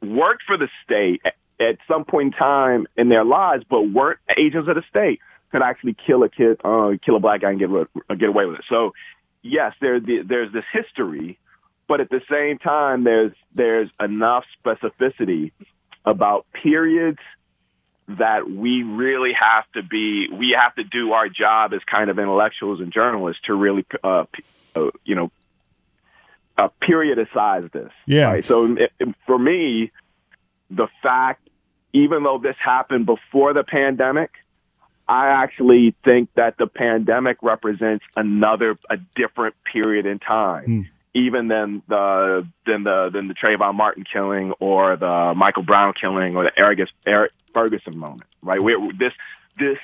worked 0.00 0.42
for 0.46 0.57
the 0.57 0.68
state 0.85 1.22
at 1.61 1.78
some 1.87 2.05
point 2.05 2.35
in 2.35 2.38
time 2.38 2.87
in 2.96 3.09
their 3.09 3.24
lives, 3.24 3.64
but 3.68 3.83
weren't 3.83 4.18
agents 4.37 4.68
of 4.68 4.74
the 4.74 4.83
state, 4.88 5.20
could 5.50 5.62
actually 5.62 5.94
kill 6.07 6.22
a 6.22 6.28
kid, 6.28 6.61
uh, 6.64 6.92
kill 7.05 7.16
a 7.16 7.20
black 7.20 7.42
guy, 7.42 7.50
and 7.50 7.59
get 7.59 7.70
get 8.18 8.28
away 8.28 8.46
with 8.46 8.61
it. 8.61 8.64
So, 8.68 8.94
yes, 9.42 9.74
there's 9.81 10.02
the, 10.05 10.22
there's 10.22 10.52
this 10.52 10.64
history, 10.72 11.38
but 11.87 12.00
at 12.00 12.11
the 12.11 12.22
same 12.31 12.59
time, 12.59 13.05
there's 13.05 13.33
there's 13.55 13.90
enough 14.00 14.44
specificity 14.64 15.52
about 16.05 16.46
periods 16.52 17.20
that 18.08 18.48
we 18.50 18.82
really 18.82 19.32
have 19.32 19.70
to 19.72 19.82
be 19.82 20.28
we 20.28 20.50
have 20.50 20.74
to 20.74 20.84
do 20.84 21.12
our 21.12 21.28
job 21.28 21.72
as 21.72 21.82
kind 21.84 22.10
of 22.10 22.18
intellectuals 22.18 22.80
and 22.80 22.92
journalists 22.92 23.42
to 23.44 23.54
really 23.54 23.84
uh, 24.02 24.24
uh, 24.74 24.90
you 25.04 25.14
know 25.14 25.30
uh, 26.58 26.68
periodicize 26.80 27.70
this 27.72 27.92
yeah. 28.06 28.24
right? 28.24 28.44
so 28.44 28.76
it, 28.76 28.92
for 29.26 29.38
me 29.38 29.90
the 30.70 30.88
fact 31.02 31.48
even 31.92 32.22
though 32.22 32.38
this 32.38 32.56
happened 32.58 33.06
before 33.06 33.52
the 33.52 33.64
pandemic 33.64 34.30
I 35.08 35.28
actually 35.28 35.94
think 36.04 36.30
that 36.34 36.56
the 36.58 36.66
pandemic 36.66 37.38
represents 37.42 38.04
another 38.16 38.78
a 38.88 38.96
different 39.16 39.56
period 39.64 40.06
in 40.06 40.18
time. 40.20 40.66
Mm 40.66 40.88
even 41.14 41.48
than 41.48 41.83
the 41.88 42.46
than 42.66 42.85
the 42.85 43.11
than 43.11 43.29
the 43.29 43.35
Trayvon 43.35 43.75
Martin 43.75 44.05
killing 44.05 44.53
or 44.61 44.96
the 44.96 45.35
Michael 45.37 45.62
Brown 45.62 45.92
killing 45.94 46.37
or 46.37 46.44
the 46.44 46.59
Eric, 46.59 47.33
Ferguson 47.53 47.98
moment. 47.98 48.29
Right? 48.42 48.62
We're, 48.62 48.92
this 48.92 49.12
this 49.59 49.79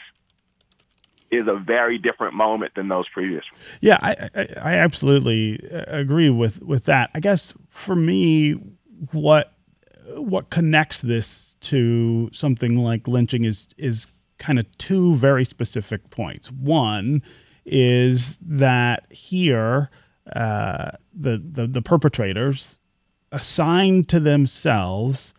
is 1.31 1.47
a 1.47 1.55
very 1.55 1.99
different 1.99 2.35
moment 2.35 2.75
than 2.75 2.89
those 2.89 3.07
previous. 3.09 3.45
Yeah, 3.83 3.99
I, 4.01 4.31
I, 4.35 4.47
I 4.57 4.75
absolutely 4.77 5.61
uh, 5.71 5.85
agree 5.89 6.31
with 6.31 6.63
with 6.63 6.85
that. 6.85 7.11
I 7.15 7.21
guess 7.21 7.53
for 7.69 7.95
me, 7.95 8.53
what 9.13 9.53
what 10.17 10.49
connects 10.51 11.03
this 11.03 11.57
to 11.61 12.31
something 12.33 12.79
like 12.79 13.07
lynching 13.07 13.45
is 13.45 13.69
is 13.77 14.07
kind 14.39 14.59
of 14.59 14.79
two 14.79 15.17
very 15.17 15.45
specific 15.45 16.09
points. 16.11 16.51
One 16.51 17.23
is 17.67 18.39
that 18.39 19.13
here 19.13 19.91
uh, 20.35 20.93
the, 21.15 21.43
the, 21.45 21.67
the 21.67 21.83
perpetrators 21.83 22.79
assigned 23.33 24.09
to 24.09 24.21
themselves 24.21 25.35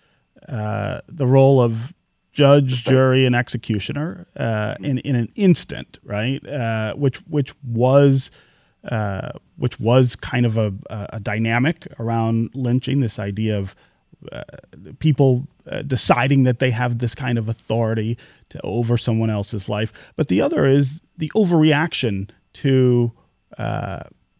uh, 0.48 1.02
the 1.08 1.28
role 1.28 1.62
of 1.62 1.94
judge, 2.32 2.86
jury, 2.86 3.26
and 3.26 3.36
executioner 3.36 4.26
uh, 4.36 4.76
in 4.80 5.00
in 5.00 5.16
an 5.16 5.30
instant, 5.36 6.00
right? 6.04 6.46
Uh, 6.48 6.94
which 6.96 7.18
which 7.28 7.54
was 7.64 8.32
uh, 8.90 9.32
which 9.58 9.80
was 9.80 10.16
kind 10.16 10.46
of 10.46 10.58
a, 10.58 10.74
a, 10.90 11.20
dynamic 11.20 11.86
around 12.00 12.50
lynching. 12.56 13.02
This 13.02 13.20
idea 13.20 13.60
of 13.60 13.76
uh, 14.32 14.44
people 15.00 15.48
uh, 15.68 15.82
deciding 15.82 16.44
that 16.44 16.60
they 16.60 16.72
have 16.72 17.00
this 17.00 17.14
kind 17.14 17.38
of 17.38 17.50
authority 17.50 18.18
to 18.50 18.62
over 18.62 18.98
someone 18.98 19.30
else's 19.30 19.68
life, 19.68 20.14
but 20.16 20.30
the 20.30 20.42
other 20.42 20.66
is 20.66 21.02
the 21.18 21.32
overreaction 21.36 22.30
to 22.54 23.12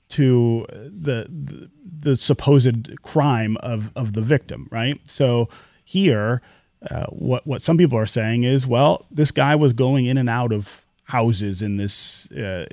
to 0.10 0.66
the, 0.70 1.28
the, 1.30 1.70
the 2.00 2.18
supposed 2.18 3.02
crime 3.02 3.58
of 3.62 3.92
of 3.96 4.14
the 4.14 4.22
victim, 4.22 4.68
right? 4.72 5.00
So 5.08 5.50
here, 5.84 6.42
uh, 6.90 7.06
what 7.08 7.46
what 7.46 7.62
some 7.62 7.78
people 7.78 7.98
are 7.98 8.06
saying 8.06 8.44
is, 8.44 8.66
well, 8.66 9.06
this 9.12 9.32
guy 9.32 9.56
was 9.56 9.74
going 9.74 10.06
in 10.06 10.18
and 10.18 10.30
out 10.30 10.52
of 10.52 10.86
houses 11.06 11.62
in 11.62 11.78
this 11.78 12.30
uh, 12.32 12.66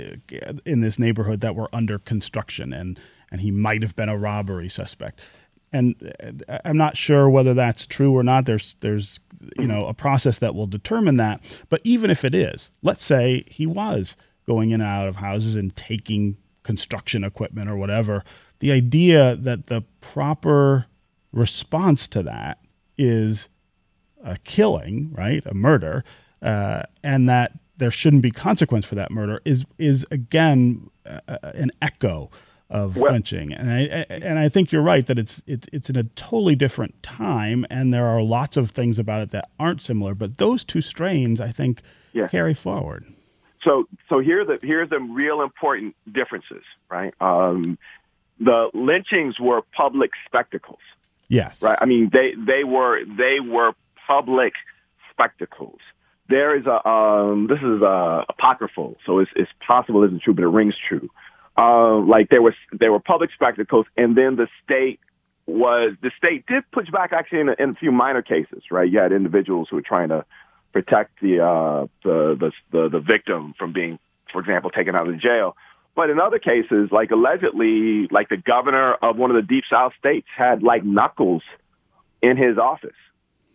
in 0.64 0.81
this 0.81 0.99
neighborhood 0.99 1.40
that 1.40 1.55
were 1.55 1.68
under 1.72 1.99
construction, 1.99 2.72
and 2.72 2.99
and 3.31 3.40
he 3.40 3.51
might 3.51 3.83
have 3.83 3.96
been 3.96 4.09
a 4.09 4.16
robbery 4.16 4.68
suspect. 4.68 5.20
And 5.72 5.94
uh, 6.49 6.59
I'm 6.64 6.77
not 6.77 6.96
sure 6.96 7.29
whether 7.29 7.53
that's 7.55 7.87
true 7.87 8.16
or 8.16 8.22
not. 8.22 8.46
There's 8.46 8.77
there's 8.81 9.20
you 9.59 9.66
know 9.66 9.87
a 9.87 9.94
process 9.94 10.38
that 10.38 10.55
will 10.55 10.66
determine 10.66 11.16
that. 11.16 11.42
But 11.68 11.81
even 11.85 12.11
if 12.11 12.25
it 12.25 12.35
is, 12.35 12.72
let's 12.83 13.05
say 13.05 13.44
he 13.46 13.66
was 13.66 14.16
going 14.46 14.70
in 14.70 14.81
and 14.81 14.88
out 14.88 15.09
of 15.09 15.16
houses 15.16 15.57
and 15.57 15.75
taking 15.75 16.37
construction 16.66 17.22
equipment 17.22 17.68
or 17.70 17.76
whatever. 17.76 18.24
The 18.59 18.72
idea 18.72 19.37
that 19.37 19.68
the 19.68 19.83
proper 20.00 20.87
response 21.33 22.09
to 22.09 22.24
that 22.24 22.59
is 22.98 23.48
a 24.24 24.37
killing, 24.38 25.12
right, 25.12 25.46
a 25.46 25.55
murder, 25.55 26.05
uh, 26.42 26.83
and 27.05 27.29
that 27.29 27.52
there 27.76 27.92
shouldn't 27.92 28.22
be 28.22 28.33
consequence 28.33 28.85
for 28.85 28.96
that 28.96 29.11
murder 29.12 29.40
is 29.44 29.64
is 29.79 30.05
again 30.11 30.90
uh, 31.07 31.38
an 31.42 31.70
echo 31.81 32.31
of 32.68 32.96
well, 32.96 33.12
lynching, 33.12 33.52
and 33.52 33.70
I, 33.70 33.81
and 34.11 34.40
I 34.40 34.48
think 34.48 34.72
you're 34.72 34.83
right 34.83 35.07
that 35.07 35.20
it's 35.20 35.40
it's 35.46 35.68
it's 35.72 35.88
in 35.88 35.96
a 35.96 36.02
totally 36.02 36.57
different 36.57 37.00
time, 37.05 37.64
and 37.70 37.94
there 37.94 38.09
are 38.09 38.22
lots 38.22 38.57
of 38.57 38.72
things 38.72 38.98
about 38.98 39.20
it 39.20 39.31
that 39.31 39.48
aren't 39.61 39.83
similar, 39.83 40.16
but 40.16 40.38
those 40.38 40.64
two 40.64 40.81
strains 40.81 41.40
I 41.40 41.52
think 41.52 41.83
yeah. 42.12 42.26
carry 42.26 42.55
forward. 42.55 43.05
So, 43.66 43.88
so 44.09 44.20
here 44.20 44.42
are 44.42 44.44
the 44.44 44.59
here's 44.62 44.88
the 44.88 45.00
real 45.00 45.42
important 45.42 45.96
differences, 46.11 46.62
right? 46.88 47.12
Um, 47.20 47.79
the 48.38 48.70
lynchings 48.72 49.40
were 49.40 49.62
public 49.72 50.12
spectacles. 50.24 50.79
Yes. 51.29 51.62
Right. 51.62 51.76
I 51.81 51.85
mean, 51.85 52.09
they 52.12 52.35
they 52.35 52.62
were 52.62 53.05
they 53.05 53.40
were 53.40 53.72
public 54.07 54.52
spectacles. 55.11 55.81
There 56.29 56.57
is 56.57 56.64
a 56.66 56.88
um, 56.88 57.48
this 57.48 57.59
is 57.59 57.83
a 57.83 58.24
apocryphal, 58.29 58.98
so 59.05 59.18
it's 59.18 59.33
it's 59.35 59.50
possible 59.66 60.05
it 60.05 60.07
isn't 60.09 60.22
true, 60.22 60.35
but 60.35 60.44
it 60.44 60.48
rings 60.48 60.76
true. 60.88 61.11
Uh, 61.59 61.96
like 61.96 62.29
there 62.29 62.42
was 62.42 62.55
there 62.70 62.92
were 62.92 63.00
public 63.00 63.31
spectacles, 63.35 63.87
and 63.96 64.16
then 64.16 64.37
the 64.37 64.46
state 64.64 65.00
was 65.46 65.92
the 66.02 66.12
state 66.16 66.46
did 66.46 66.62
push 66.70 66.88
back 66.90 67.12
actually 67.12 67.40
in 67.40 67.48
a, 67.48 67.55
in 67.59 67.70
a 67.70 67.74
few 67.74 67.90
minor 67.90 68.22
cases, 68.22 68.62
right? 68.70 68.88
You 68.88 69.00
had 69.00 69.11
individuals 69.11 69.68
who 69.70 69.76
were 69.76 69.83
trying 69.83 70.11
to 70.11 70.24
protect 70.77 71.23
the, 71.23 71.41
uh, 71.41 71.87
the, 72.05 72.53
the, 72.71 72.89
the, 72.91 73.01
victim 73.01 73.55
from 73.59 73.73
being, 73.73 73.99
for 74.31 74.43
example, 74.43 74.69
taken 74.69 74.95
out 74.95 75.09
of 75.09 75.19
jail. 75.19 75.57
But 75.95 76.11
in 76.11 76.21
other 76.21 76.39
cases, 76.39 76.91
like 76.93 77.11
allegedly, 77.11 78.09
like 78.11 78.29
the 78.29 78.37
governor 78.37 78.93
of 78.93 79.17
one 79.17 79.31
of 79.31 79.37
the 79.37 79.43
deep 79.43 79.65
South 79.71 79.95
states 79.99 80.27
had 80.37 80.62
like 80.62 80.85
knuckles 80.85 81.43
in 82.21 82.37
his 82.37 82.59
office, 82.59 82.99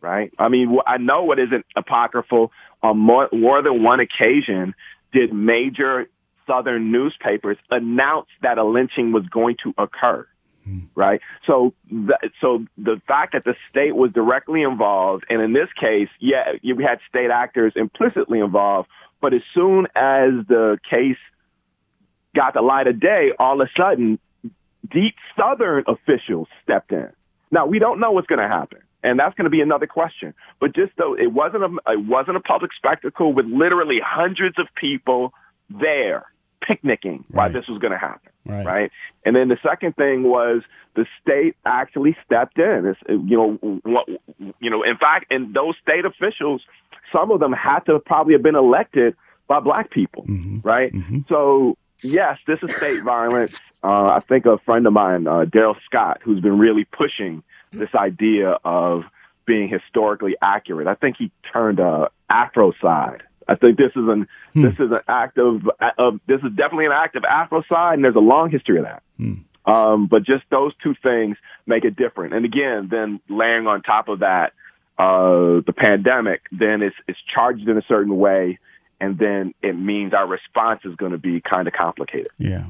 right? 0.01 0.33
I 0.39 0.49
mean, 0.49 0.79
I 0.87 0.97
know 0.97 1.21
what 1.21 1.37
isn't 1.37 1.63
apocryphal. 1.75 2.51
On 2.81 2.97
more, 2.97 3.29
more 3.31 3.61
than 3.61 3.83
one 3.83 3.99
occasion, 3.99 4.73
did 5.13 5.31
major 5.31 6.09
Southern 6.47 6.91
newspapers 6.91 7.57
announce 7.69 8.29
that 8.41 8.57
a 8.57 8.63
lynching 8.63 9.11
was 9.11 9.27
going 9.27 9.57
to 9.61 9.75
occur 9.77 10.25
right? 10.95 11.21
So, 11.47 11.73
th- 11.89 12.33
so 12.39 12.65
the 12.77 13.01
fact 13.07 13.33
that 13.33 13.43
the 13.43 13.55
state 13.69 13.95
was 13.95 14.11
directly 14.11 14.61
involved, 14.61 15.25
and 15.29 15.41
in 15.41 15.53
this 15.53 15.69
case, 15.79 16.09
yeah, 16.19 16.53
you 16.61 16.77
had 16.77 16.99
state 17.09 17.31
actors 17.31 17.73
implicitly 17.75 18.39
involved, 18.39 18.89
but 19.19 19.33
as 19.33 19.41
soon 19.53 19.87
as 19.95 20.31
the 20.47 20.79
case 20.89 21.17
got 22.35 22.53
the 22.53 22.61
light 22.61 22.87
of 22.87 22.99
day, 22.99 23.31
all 23.37 23.61
of 23.61 23.67
a 23.67 23.71
sudden, 23.79 24.19
deep 24.89 25.15
Southern 25.37 25.83
officials 25.87 26.47
stepped 26.63 26.91
in. 26.91 27.09
Now 27.51 27.65
we 27.65 27.79
don't 27.79 27.99
know 27.99 28.11
what's 28.11 28.27
going 28.27 28.39
to 28.39 28.47
happen. 28.47 28.79
And 29.03 29.19
that's 29.19 29.35
going 29.35 29.45
to 29.45 29.51
be 29.51 29.61
another 29.61 29.87
question. 29.87 30.33
But 30.59 30.75
just 30.75 30.91
though 30.97 31.15
it 31.15 31.31
wasn't 31.31 31.63
a, 31.63 31.91
it 31.91 32.05
wasn't 32.05 32.37
a 32.37 32.39
public 32.39 32.71
spectacle 32.73 33.33
with 33.33 33.47
literally 33.47 33.99
hundreds 34.03 34.59
of 34.59 34.67
people 34.75 35.33
there 35.69 36.25
picnicking 36.61 37.25
right. 37.31 37.47
why 37.47 37.49
this 37.49 37.67
was 37.67 37.79
going 37.79 37.93
to 37.93 37.97
happen. 37.97 38.30
Right. 38.45 38.65
right. 38.65 38.91
And 39.25 39.35
then 39.35 39.49
the 39.49 39.57
second 39.61 39.95
thing 39.95 40.23
was 40.23 40.63
the 40.95 41.05
state 41.21 41.55
actually 41.65 42.17
stepped 42.25 42.57
in. 42.57 42.85
It's, 42.85 42.99
you 43.07 43.37
know, 43.37 43.79
what, 43.83 44.09
you 44.59 44.69
know, 44.69 44.83
in 44.83 44.97
fact, 44.97 45.31
and 45.31 45.53
those 45.53 45.75
state 45.81 46.05
officials, 46.05 46.61
some 47.11 47.31
of 47.31 47.39
them 47.39 47.53
had 47.53 47.79
to 47.81 47.99
probably 47.99 48.33
have 48.33 48.43
been 48.43 48.55
elected 48.55 49.15
by 49.47 49.59
black 49.59 49.91
people. 49.91 50.25
Mm-hmm. 50.27 50.59
Right. 50.63 50.91
Mm-hmm. 50.93 51.19
So 51.29 51.77
yes, 52.03 52.39
this 52.47 52.59
is 52.63 52.75
state 52.75 53.03
violence. 53.03 53.59
Uh, 53.83 54.09
I 54.13 54.19
think 54.19 54.45
a 54.45 54.57
friend 54.59 54.85
of 54.87 54.93
mine, 54.93 55.27
uh, 55.27 55.45
Darrell 55.45 55.77
Scott, 55.85 56.21
who's 56.23 56.41
been 56.41 56.57
really 56.57 56.85
pushing 56.85 57.43
this 57.71 57.93
idea 57.95 58.57
of 58.63 59.03
being 59.45 59.69
historically 59.69 60.35
accurate. 60.41 60.87
I 60.87 60.95
think 60.95 61.17
he 61.17 61.31
turned 61.51 61.79
uh, 61.79 62.09
Afrocide 62.29 63.21
I 63.51 63.55
think 63.55 63.77
this 63.77 63.91
is 63.91 64.07
an 64.07 64.27
hmm. 64.53 64.61
this 64.61 64.73
is 64.75 64.91
an 64.91 65.01
act 65.09 65.37
of, 65.37 65.69
of 65.97 66.21
this 66.25 66.41
is 66.41 66.51
definitely 66.53 66.85
an 66.85 66.93
act 66.93 67.17
of 67.17 67.23
Afrocide, 67.23 67.95
and 67.95 68.03
there's 68.03 68.15
a 68.15 68.19
long 68.19 68.49
history 68.49 68.77
of 68.77 68.85
that. 68.85 69.03
Hmm. 69.17 69.33
Um, 69.65 70.07
but 70.07 70.23
just 70.23 70.43
those 70.49 70.73
two 70.81 70.95
things 71.03 71.37
make 71.67 71.83
it 71.83 71.95
different. 71.95 72.33
And 72.33 72.45
again, 72.45 72.87
then 72.89 73.19
layering 73.29 73.67
on 73.67 73.83
top 73.83 74.07
of 74.07 74.19
that, 74.19 74.53
uh, 74.97 75.61
the 75.65 75.73
pandemic, 75.75 76.43
then 76.51 76.81
it's 76.81 76.95
it's 77.09 77.19
charged 77.21 77.67
in 77.67 77.77
a 77.77 77.83
certain 77.83 78.17
way, 78.17 78.57
and 79.01 79.17
then 79.17 79.53
it 79.61 79.73
means 79.73 80.13
our 80.13 80.27
response 80.27 80.81
is 80.85 80.95
going 80.95 81.11
to 81.11 81.17
be 81.17 81.41
kind 81.41 81.67
of 81.67 81.73
complicated. 81.73 82.29
Yeah. 82.37 82.67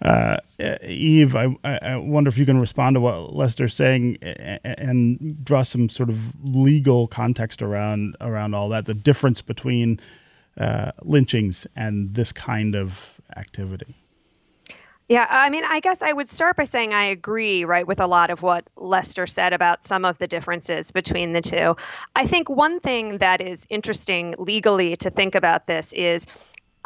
Uh, 0.00 0.36
Eve, 0.84 1.34
I, 1.34 1.56
I 1.64 1.96
wonder 1.96 2.28
if 2.28 2.38
you 2.38 2.46
can 2.46 2.58
respond 2.58 2.94
to 2.94 3.00
what 3.00 3.34
Lester's 3.34 3.74
saying 3.74 4.18
and 4.22 5.44
draw 5.44 5.62
some 5.62 5.88
sort 5.88 6.10
of 6.10 6.32
legal 6.44 7.08
context 7.08 7.60
around 7.60 8.16
around 8.20 8.54
all 8.54 8.68
that. 8.68 8.86
The 8.86 8.94
difference 8.94 9.42
between 9.42 9.98
uh, 10.58 10.92
lynchings 11.02 11.66
and 11.74 12.14
this 12.14 12.32
kind 12.32 12.74
of 12.74 13.20
activity. 13.36 13.96
Yeah, 15.08 15.26
I 15.28 15.50
mean, 15.50 15.64
I 15.66 15.80
guess 15.80 16.00
I 16.00 16.12
would 16.14 16.30
start 16.30 16.56
by 16.56 16.64
saying 16.64 16.94
I 16.94 17.04
agree, 17.04 17.66
right, 17.66 17.86
with 17.86 18.00
a 18.00 18.06
lot 18.06 18.30
of 18.30 18.40
what 18.40 18.64
Lester 18.76 19.26
said 19.26 19.52
about 19.52 19.84
some 19.84 20.04
of 20.04 20.16
the 20.16 20.26
differences 20.26 20.90
between 20.90 21.32
the 21.34 21.42
two. 21.42 21.76
I 22.16 22.26
think 22.26 22.48
one 22.48 22.80
thing 22.80 23.18
that 23.18 23.42
is 23.42 23.66
interesting 23.68 24.34
legally 24.38 24.96
to 24.96 25.10
think 25.10 25.34
about 25.34 25.66
this 25.66 25.92
is 25.92 26.26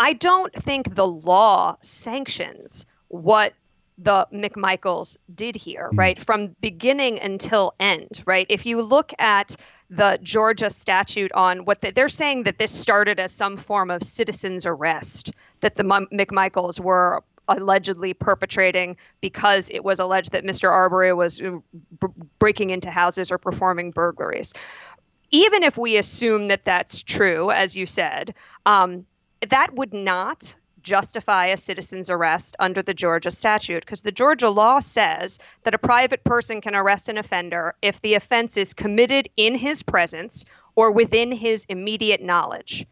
I 0.00 0.14
don't 0.14 0.52
think 0.52 0.96
the 0.96 1.06
law 1.06 1.76
sanctions 1.82 2.86
what 3.06 3.54
the 3.98 4.26
McMichaels 4.32 5.16
did 5.34 5.54
here, 5.54 5.88
hmm. 5.90 5.98
right? 5.98 6.18
From 6.18 6.56
beginning 6.60 7.20
until 7.20 7.74
end, 7.78 8.22
right? 8.26 8.46
If 8.48 8.66
you 8.66 8.82
look 8.82 9.12
at 9.20 9.56
the 9.90 10.18
Georgia 10.22 10.70
statute 10.70 11.32
on 11.32 11.64
what 11.64 11.80
the, 11.80 11.90
they're 11.92 12.08
saying 12.08 12.42
that 12.42 12.58
this 12.58 12.72
started 12.72 13.18
as 13.18 13.32
some 13.32 13.56
form 13.56 13.90
of 13.90 14.02
citizen's 14.02 14.66
arrest, 14.66 15.32
that 15.60 15.76
the 15.76 15.82
McMichaels 15.82 16.78
were 16.78 17.22
allegedly 17.48 18.12
perpetrating 18.12 18.96
because 19.20 19.70
it 19.70 19.82
was 19.82 19.98
alleged 19.98 20.32
that 20.32 20.44
Mr. 20.44 20.70
Arbery 20.70 21.12
was 21.14 21.40
uh, 21.40 21.58
breaking 22.38 22.70
into 22.70 22.90
houses 22.90 23.32
or 23.32 23.38
performing 23.38 23.90
burglaries. 23.90 24.52
Even 25.30 25.62
if 25.62 25.76
we 25.78 25.96
assume 25.96 26.48
that 26.48 26.64
that's 26.64 27.02
true, 27.02 27.50
as 27.50 27.76
you 27.76 27.86
said, 27.86 28.34
um, 28.66 29.04
that 29.48 29.74
would 29.74 29.94
not 29.94 30.54
justify 30.88 31.46
a 31.46 31.56
citizen's 31.56 32.08
arrest 32.08 32.56
under 32.58 32.82
the 32.82 32.94
Georgia 32.94 33.30
statute 33.30 33.84
because 33.84 34.02
the 34.02 34.10
Georgia 34.10 34.48
law 34.48 34.80
says 34.80 35.38
that 35.64 35.74
a 35.74 35.78
private 35.78 36.24
person 36.24 36.60
can 36.60 36.74
arrest 36.74 37.08
an 37.10 37.18
offender 37.18 37.74
if 37.82 38.00
the 38.00 38.14
offense 38.14 38.56
is 38.56 38.72
committed 38.72 39.28
in 39.36 39.54
his 39.54 39.82
presence 39.82 40.46
or 40.76 40.90
within 40.90 41.30
his 41.30 41.66
immediate 41.68 42.22
knowledge. 42.22 42.86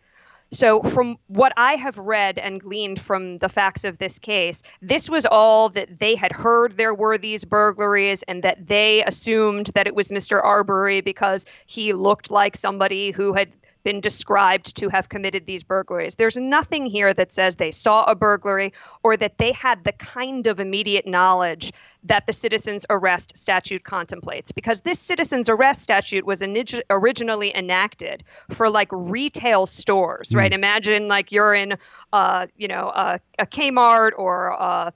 So, 0.52 0.80
from 0.80 1.16
what 1.26 1.52
I 1.56 1.72
have 1.72 1.98
read 1.98 2.38
and 2.38 2.60
gleaned 2.60 3.00
from 3.00 3.38
the 3.38 3.48
facts 3.48 3.82
of 3.82 3.98
this 3.98 4.18
case, 4.18 4.62
this 4.80 5.10
was 5.10 5.26
all 5.26 5.68
that 5.70 5.98
they 5.98 6.14
had 6.14 6.30
heard 6.30 6.72
there 6.72 6.94
were 6.94 7.18
these 7.18 7.44
burglaries 7.44 8.22
and 8.24 8.44
that 8.44 8.68
they 8.68 9.02
assumed 9.04 9.70
that 9.74 9.88
it 9.88 9.96
was 9.96 10.10
Mr. 10.10 10.40
Arbery 10.42 11.00
because 11.00 11.46
he 11.66 11.92
looked 11.92 12.30
like 12.30 12.54
somebody 12.54 13.10
who 13.10 13.32
had 13.32 13.56
been 13.86 14.00
described 14.00 14.74
to 14.74 14.88
have 14.88 15.08
committed 15.08 15.46
these 15.46 15.62
burglaries. 15.62 16.16
There's 16.16 16.36
nothing 16.36 16.86
here 16.86 17.14
that 17.14 17.30
says 17.30 17.54
they 17.54 17.70
saw 17.70 18.02
a 18.10 18.16
burglary 18.16 18.72
or 19.04 19.16
that 19.16 19.38
they 19.38 19.52
had 19.52 19.84
the 19.84 19.92
kind 19.92 20.48
of 20.48 20.58
immediate 20.58 21.06
knowledge 21.06 21.72
that 22.02 22.26
the 22.26 22.32
citizen's 22.32 22.84
arrest 22.90 23.36
statute 23.36 23.84
contemplates 23.84 24.50
because 24.50 24.80
this 24.80 24.98
citizen's 24.98 25.48
arrest 25.48 25.82
statute 25.82 26.26
was 26.26 26.42
originally 26.90 27.56
enacted 27.56 28.24
for 28.50 28.68
like 28.68 28.88
retail 28.90 29.66
stores, 29.66 30.34
right? 30.34 30.50
Mm. 30.50 30.56
Imagine 30.56 31.06
like 31.06 31.30
you're 31.30 31.54
in 31.54 31.78
uh, 32.12 32.48
you 32.56 32.66
know, 32.66 32.88
a, 32.88 33.20
a 33.38 33.46
Kmart 33.46 34.10
or 34.16 34.60
uh, 34.60 34.90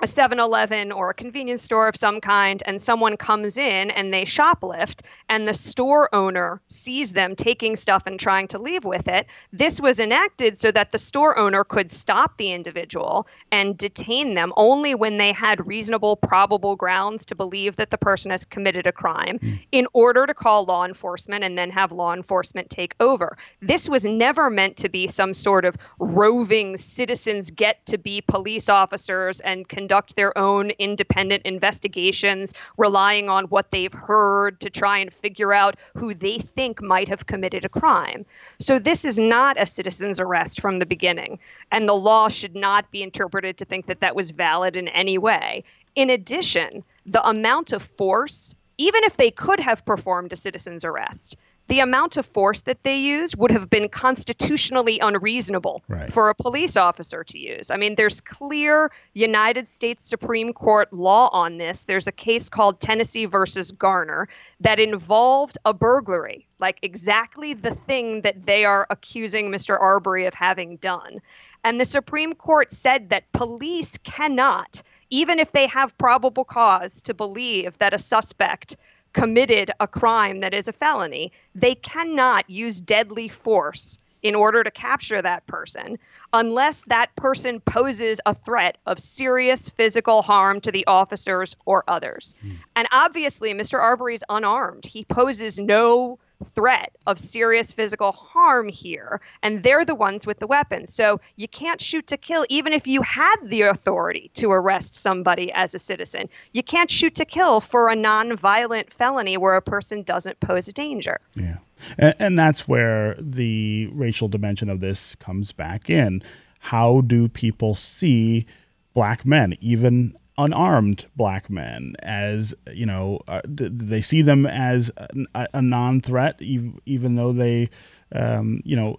a 0.00 0.06
7-Eleven 0.06 0.92
or 0.92 1.10
a 1.10 1.14
convenience 1.14 1.60
store 1.60 1.88
of 1.88 1.96
some 1.96 2.20
kind 2.20 2.62
and 2.66 2.80
someone 2.80 3.16
comes 3.16 3.56
in 3.56 3.90
and 3.90 4.14
they 4.14 4.22
shoplift 4.22 5.00
and 5.28 5.48
the 5.48 5.54
store 5.54 6.08
owner 6.14 6.60
sees 6.68 7.14
them 7.14 7.34
taking 7.34 7.74
stuff 7.74 8.04
and 8.06 8.20
trying 8.20 8.46
to 8.46 8.60
leave 8.60 8.84
with 8.84 9.08
it 9.08 9.26
this 9.52 9.80
was 9.80 9.98
enacted 9.98 10.56
so 10.56 10.70
that 10.70 10.92
the 10.92 10.98
store 10.98 11.36
owner 11.36 11.64
could 11.64 11.90
stop 11.90 12.36
the 12.38 12.52
individual 12.52 13.26
and 13.50 13.76
detain 13.76 14.34
them 14.34 14.52
only 14.56 14.94
when 14.94 15.18
they 15.18 15.32
had 15.32 15.66
reasonable 15.66 16.14
probable 16.14 16.76
grounds 16.76 17.24
to 17.24 17.34
believe 17.34 17.74
that 17.74 17.90
the 17.90 17.98
person 17.98 18.30
has 18.30 18.44
committed 18.44 18.86
a 18.86 18.92
crime 18.92 19.38
mm. 19.40 19.58
in 19.72 19.86
order 19.94 20.26
to 20.26 20.34
call 20.34 20.64
law 20.64 20.84
enforcement 20.84 21.42
and 21.42 21.58
then 21.58 21.70
have 21.70 21.90
law 21.90 22.14
enforcement 22.14 22.70
take 22.70 22.94
over 23.00 23.36
this 23.60 23.88
was 23.88 24.04
never 24.04 24.48
meant 24.48 24.76
to 24.76 24.88
be 24.88 25.08
some 25.08 25.34
sort 25.34 25.64
of 25.64 25.76
roving 25.98 26.76
citizens 26.76 27.50
get 27.50 27.84
to 27.86 27.98
be 27.98 28.20
police 28.20 28.68
officers 28.68 29.40
and 29.40 29.68
conduct 29.88 30.16
their 30.16 30.36
own 30.36 30.68
independent 30.78 31.42
investigations, 31.46 32.52
relying 32.76 33.30
on 33.30 33.46
what 33.46 33.70
they've 33.70 33.94
heard 33.94 34.60
to 34.60 34.68
try 34.68 34.98
and 34.98 35.10
figure 35.10 35.54
out 35.54 35.76
who 35.96 36.12
they 36.12 36.36
think 36.36 36.82
might 36.82 37.08
have 37.08 37.24
committed 37.24 37.64
a 37.64 37.70
crime. 37.70 38.22
So 38.58 38.78
this 38.78 39.06
is 39.06 39.18
not 39.18 39.58
a 39.58 39.64
citizen's 39.64 40.20
arrest 40.20 40.60
from 40.60 40.78
the 40.78 40.84
beginning, 40.84 41.38
and 41.72 41.88
the 41.88 41.94
law 41.94 42.28
should 42.28 42.54
not 42.54 42.90
be 42.90 43.02
interpreted 43.02 43.56
to 43.56 43.64
think 43.64 43.86
that 43.86 44.00
that 44.00 44.14
was 44.14 44.30
valid 44.30 44.76
in 44.76 44.88
any 44.88 45.16
way. 45.16 45.64
In 45.96 46.10
addition, 46.10 46.84
the 47.06 47.26
amount 47.26 47.72
of 47.72 47.80
force, 47.80 48.54
even 48.76 49.02
if 49.04 49.16
they 49.16 49.30
could 49.30 49.58
have 49.58 49.86
performed 49.86 50.34
a 50.34 50.36
citizen's 50.36 50.84
arrest, 50.84 51.34
the 51.68 51.80
amount 51.80 52.16
of 52.16 52.26
force 52.26 52.62
that 52.62 52.82
they 52.82 52.98
used 52.98 53.36
would 53.36 53.50
have 53.50 53.68
been 53.70 53.88
constitutionally 53.88 54.98
unreasonable 55.00 55.82
right. 55.88 56.10
for 56.10 56.30
a 56.30 56.34
police 56.34 56.76
officer 56.76 57.22
to 57.24 57.38
use. 57.38 57.70
I 57.70 57.76
mean, 57.76 57.94
there's 57.94 58.20
clear 58.22 58.90
United 59.12 59.68
States 59.68 60.06
Supreme 60.06 60.52
Court 60.54 60.90
law 60.92 61.28
on 61.32 61.58
this. 61.58 61.84
There's 61.84 62.06
a 62.06 62.12
case 62.12 62.48
called 62.48 62.80
Tennessee 62.80 63.26
versus 63.26 63.70
Garner 63.70 64.28
that 64.60 64.80
involved 64.80 65.58
a 65.66 65.74
burglary, 65.74 66.46
like 66.58 66.78
exactly 66.82 67.52
the 67.52 67.74
thing 67.74 68.22
that 68.22 68.46
they 68.46 68.64
are 68.64 68.86
accusing 68.88 69.50
Mr. 69.50 69.78
Arbery 69.78 70.24
of 70.24 70.32
having 70.34 70.76
done. 70.78 71.20
And 71.64 71.78
the 71.78 71.84
Supreme 71.84 72.34
Court 72.34 72.72
said 72.72 73.10
that 73.10 73.30
police 73.32 73.98
cannot, 73.98 74.82
even 75.10 75.38
if 75.38 75.52
they 75.52 75.66
have 75.66 75.96
probable 75.98 76.44
cause 76.44 77.02
to 77.02 77.12
believe 77.12 77.76
that 77.78 77.92
a 77.92 77.98
suspect 77.98 78.76
committed 79.12 79.70
a 79.80 79.88
crime 79.88 80.40
that 80.40 80.54
is 80.54 80.68
a 80.68 80.72
felony, 80.72 81.32
they 81.54 81.74
cannot 81.74 82.48
use 82.48 82.80
deadly 82.80 83.28
force 83.28 83.98
in 84.22 84.34
order 84.34 84.64
to 84.64 84.70
capture 84.70 85.22
that 85.22 85.46
person 85.46 85.98
unless 86.32 86.82
that 86.88 87.14
person 87.16 87.60
poses 87.60 88.20
a 88.26 88.34
threat 88.34 88.76
of 88.86 88.98
serious 88.98 89.68
physical 89.70 90.22
harm 90.22 90.60
to 90.60 90.72
the 90.72 90.86
officers 90.86 91.56
or 91.66 91.84
others. 91.88 92.34
Mm. 92.44 92.56
And 92.76 92.88
obviously, 92.92 93.54
Mr. 93.54 93.78
Arbery 93.78 94.14
is 94.14 94.24
unarmed. 94.28 94.86
He 94.86 95.04
poses 95.04 95.58
no 95.58 96.18
threat 96.44 96.92
of 97.06 97.18
serious 97.18 97.72
physical 97.72 98.12
harm 98.12 98.68
here, 98.68 99.20
and 99.42 99.62
they're 99.62 99.84
the 99.84 99.94
ones 99.94 100.26
with 100.26 100.38
the 100.38 100.46
weapons. 100.46 100.92
So 100.92 101.20
you 101.36 101.48
can't 101.48 101.80
shoot 101.80 102.06
to 102.08 102.16
kill, 102.16 102.44
even 102.48 102.72
if 102.72 102.86
you 102.86 103.02
had 103.02 103.36
the 103.44 103.62
authority 103.62 104.30
to 104.34 104.50
arrest 104.50 104.94
somebody 104.94 105.52
as 105.52 105.74
a 105.74 105.78
citizen. 105.78 106.28
You 106.52 106.62
can't 106.62 106.90
shoot 106.90 107.14
to 107.16 107.24
kill 107.24 107.60
for 107.60 107.88
a 107.88 107.96
non-violent 107.96 108.92
felony 108.92 109.36
where 109.36 109.56
a 109.56 109.62
person 109.62 110.02
doesn't 110.02 110.40
pose 110.40 110.68
a 110.68 110.72
danger. 110.72 111.20
Yeah. 111.34 111.58
And, 111.96 112.14
and 112.18 112.38
that's 112.38 112.68
where 112.68 113.14
the 113.18 113.88
racial 113.92 114.28
dimension 114.28 114.68
of 114.68 114.80
this 114.80 115.14
comes 115.16 115.52
back 115.52 115.90
in. 115.90 116.22
How 116.60 117.02
do 117.02 117.28
people 117.28 117.74
see 117.74 118.46
black 118.94 119.24
men, 119.24 119.54
even 119.60 120.14
unarmed 120.38 121.06
black 121.16 121.50
men 121.50 121.94
as 122.02 122.54
you 122.72 122.86
know 122.86 123.18
uh, 123.26 123.40
they 123.44 124.00
see 124.00 124.22
them 124.22 124.46
as 124.46 124.90
a, 125.34 125.48
a 125.52 125.60
non-threat 125.60 126.40
even 126.40 127.16
though 127.16 127.32
they 127.32 127.68
um, 128.12 128.62
you 128.64 128.76
know 128.76 128.98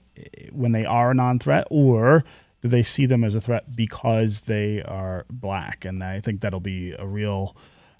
when 0.52 0.74
they 0.74 0.86
are 0.86 1.12
a 1.12 1.14
non-threat 1.14 1.66
or 1.72 2.26
do 2.62 2.68
they 2.68 2.84
see 2.84 3.06
them 3.06 3.24
as 3.24 3.36
a 3.36 3.42
threat 3.42 3.74
because 3.74 4.42
they 4.42 4.84
are 4.84 5.26
black. 5.30 5.86
And 5.86 6.04
i 6.04 6.20
think 6.20 6.42
that'll 6.42 6.60
be 6.60 6.94
a 7.00 7.08
real 7.08 7.56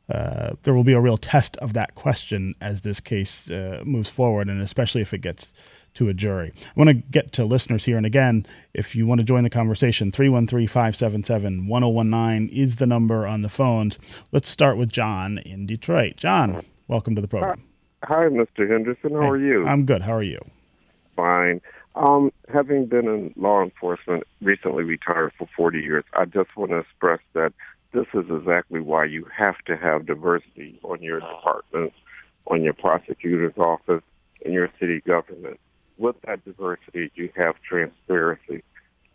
uh, 0.10 0.56
there 0.64 0.74
will 0.74 0.84
be 0.84 0.94
a 0.94 1.00
real 1.00 1.18
test 1.18 1.56
of 1.58 1.74
that 1.74 1.94
question 1.94 2.56
as 2.60 2.82
this 2.82 3.00
case 3.00 3.50
uh, 3.52 3.84
moves 3.86 4.10
forward. 4.10 4.50
And 4.50 4.60
especially 4.60 5.02
if 5.02 5.14
it 5.14 5.20
gets 5.20 5.54
to 6.00 6.08
a 6.08 6.14
jury. 6.14 6.54
I 6.56 6.72
want 6.76 6.88
to 6.88 6.94
get 6.94 7.34
to 7.34 7.46
listeners 7.46 7.84
here. 7.84 7.98
And 7.98 8.06
again, 8.06 8.46
if 8.74 8.96
you 8.96 9.06
want 9.06 9.20
to 9.20 9.26
join 9.26 9.44
the 9.44 9.50
conversation, 9.50 10.12
313 10.12 10.66
577 10.66 11.68
1019 11.68 12.58
is 12.58 12.78
the 12.78 12.88
number 12.88 13.28
on 13.28 13.42
the 13.42 13.50
phones. 13.50 14.00
Let's 14.32 14.48
start 14.48 14.78
with 14.78 14.90
John 14.90 15.40
in 15.40 15.66
Detroit. 15.66 16.16
John, 16.16 16.64
welcome 16.88 17.16
to 17.16 17.22
the 17.22 17.28
program. 17.28 17.66
Hi, 18.04 18.28
Mr. 18.30 18.70
Henderson. 18.70 19.12
How 19.12 19.24
hey, 19.24 19.28
are 19.28 19.38
you? 19.38 19.66
I'm 19.66 19.86
good. 19.86 20.02
How 20.02 20.14
are 20.14 20.24
you? 20.24 20.40
Fine. 21.18 21.60
Um, 21.96 22.32
having 22.48 22.86
been 22.86 23.10
in 23.10 23.34
law 23.36 23.62
enforcement, 23.62 24.24
recently 24.42 24.84
retired 24.84 25.34
for 25.38 25.50
40 25.54 25.82
years, 25.82 26.06
I 26.14 26.24
just 26.24 26.56
want 26.56 26.72
to 26.72 26.78
express 26.78 27.20
that 27.34 27.52
this 27.92 28.06
is 28.14 28.24
exactly 28.30 28.80
why 28.80 29.04
you 29.04 29.28
have 29.36 29.58
to 29.66 29.76
have 29.76 30.06
diversity 30.06 30.80
on 30.84 31.04
your 31.04 31.20
department, 31.20 31.92
on 32.48 32.62
your 32.64 32.74
prosecutor's 32.74 33.58
office, 33.58 34.04
in 34.46 34.54
your 34.54 34.70
city 34.80 35.02
government 35.02 35.60
with 36.00 36.16
that 36.26 36.44
diversity, 36.46 37.12
you 37.16 37.30
have 37.36 37.56
transparency. 37.68 38.64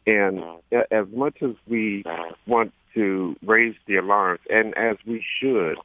And 0.07 0.43
as 0.91 1.07
much 1.13 1.43
as 1.43 1.55
we 1.67 2.05
want 2.47 2.73
to 2.95 3.37
raise 3.45 3.75
the 3.87 3.97
alarms, 3.97 4.41
and 4.51 4.77
as 4.77 4.97
we 5.07 5.25
should, 5.41 5.77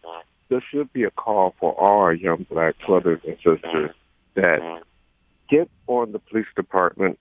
there 0.50 0.64
should 0.72 0.92
be 0.94 1.04
a 1.04 1.12
call 1.12 1.56
for 1.60 1.74
all 1.74 2.02
our 2.02 2.14
young 2.14 2.46
black 2.50 2.76
brothers 2.86 3.22
and 3.26 3.38
sisters 3.38 3.92
that 4.36 4.82
get 5.50 5.70
on 5.88 6.12
the 6.12 6.20
police 6.20 6.48
department, 6.56 7.18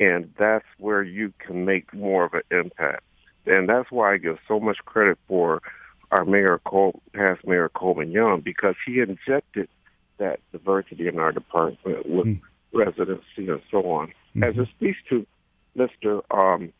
and 0.00 0.32
that's 0.38 0.66
where 0.78 1.02
you 1.02 1.32
can 1.38 1.64
make 1.64 1.92
more 1.94 2.24
of 2.24 2.34
an 2.34 2.42
impact. 2.50 3.02
And 3.46 3.68
that's 3.68 3.90
why 3.90 4.14
I 4.14 4.16
give 4.18 4.38
so 4.48 4.60
much 4.60 4.78
credit 4.84 5.18
for 5.28 5.62
our 6.10 6.24
mayor, 6.24 6.60
Cole, 6.64 7.00
past 7.12 7.46
mayor 7.46 7.68
Coleman 7.68 8.10
Young, 8.10 8.40
because 8.40 8.74
he 8.84 9.00
injected 9.00 9.68
that 10.18 10.40
diversity 10.52 11.06
in 11.06 11.18
our 11.18 11.32
department 11.32 12.08
with 12.08 12.26
mm. 12.26 12.40
Residency 12.72 13.48
and 13.48 13.60
so 13.70 13.78
on. 13.90 14.08
Mm-hmm. 14.08 14.44
As 14.44 14.56
it 14.58 14.68
speaks 14.76 14.98
to 15.08 15.26
Mr. 15.76 16.22
Um, 16.30 16.72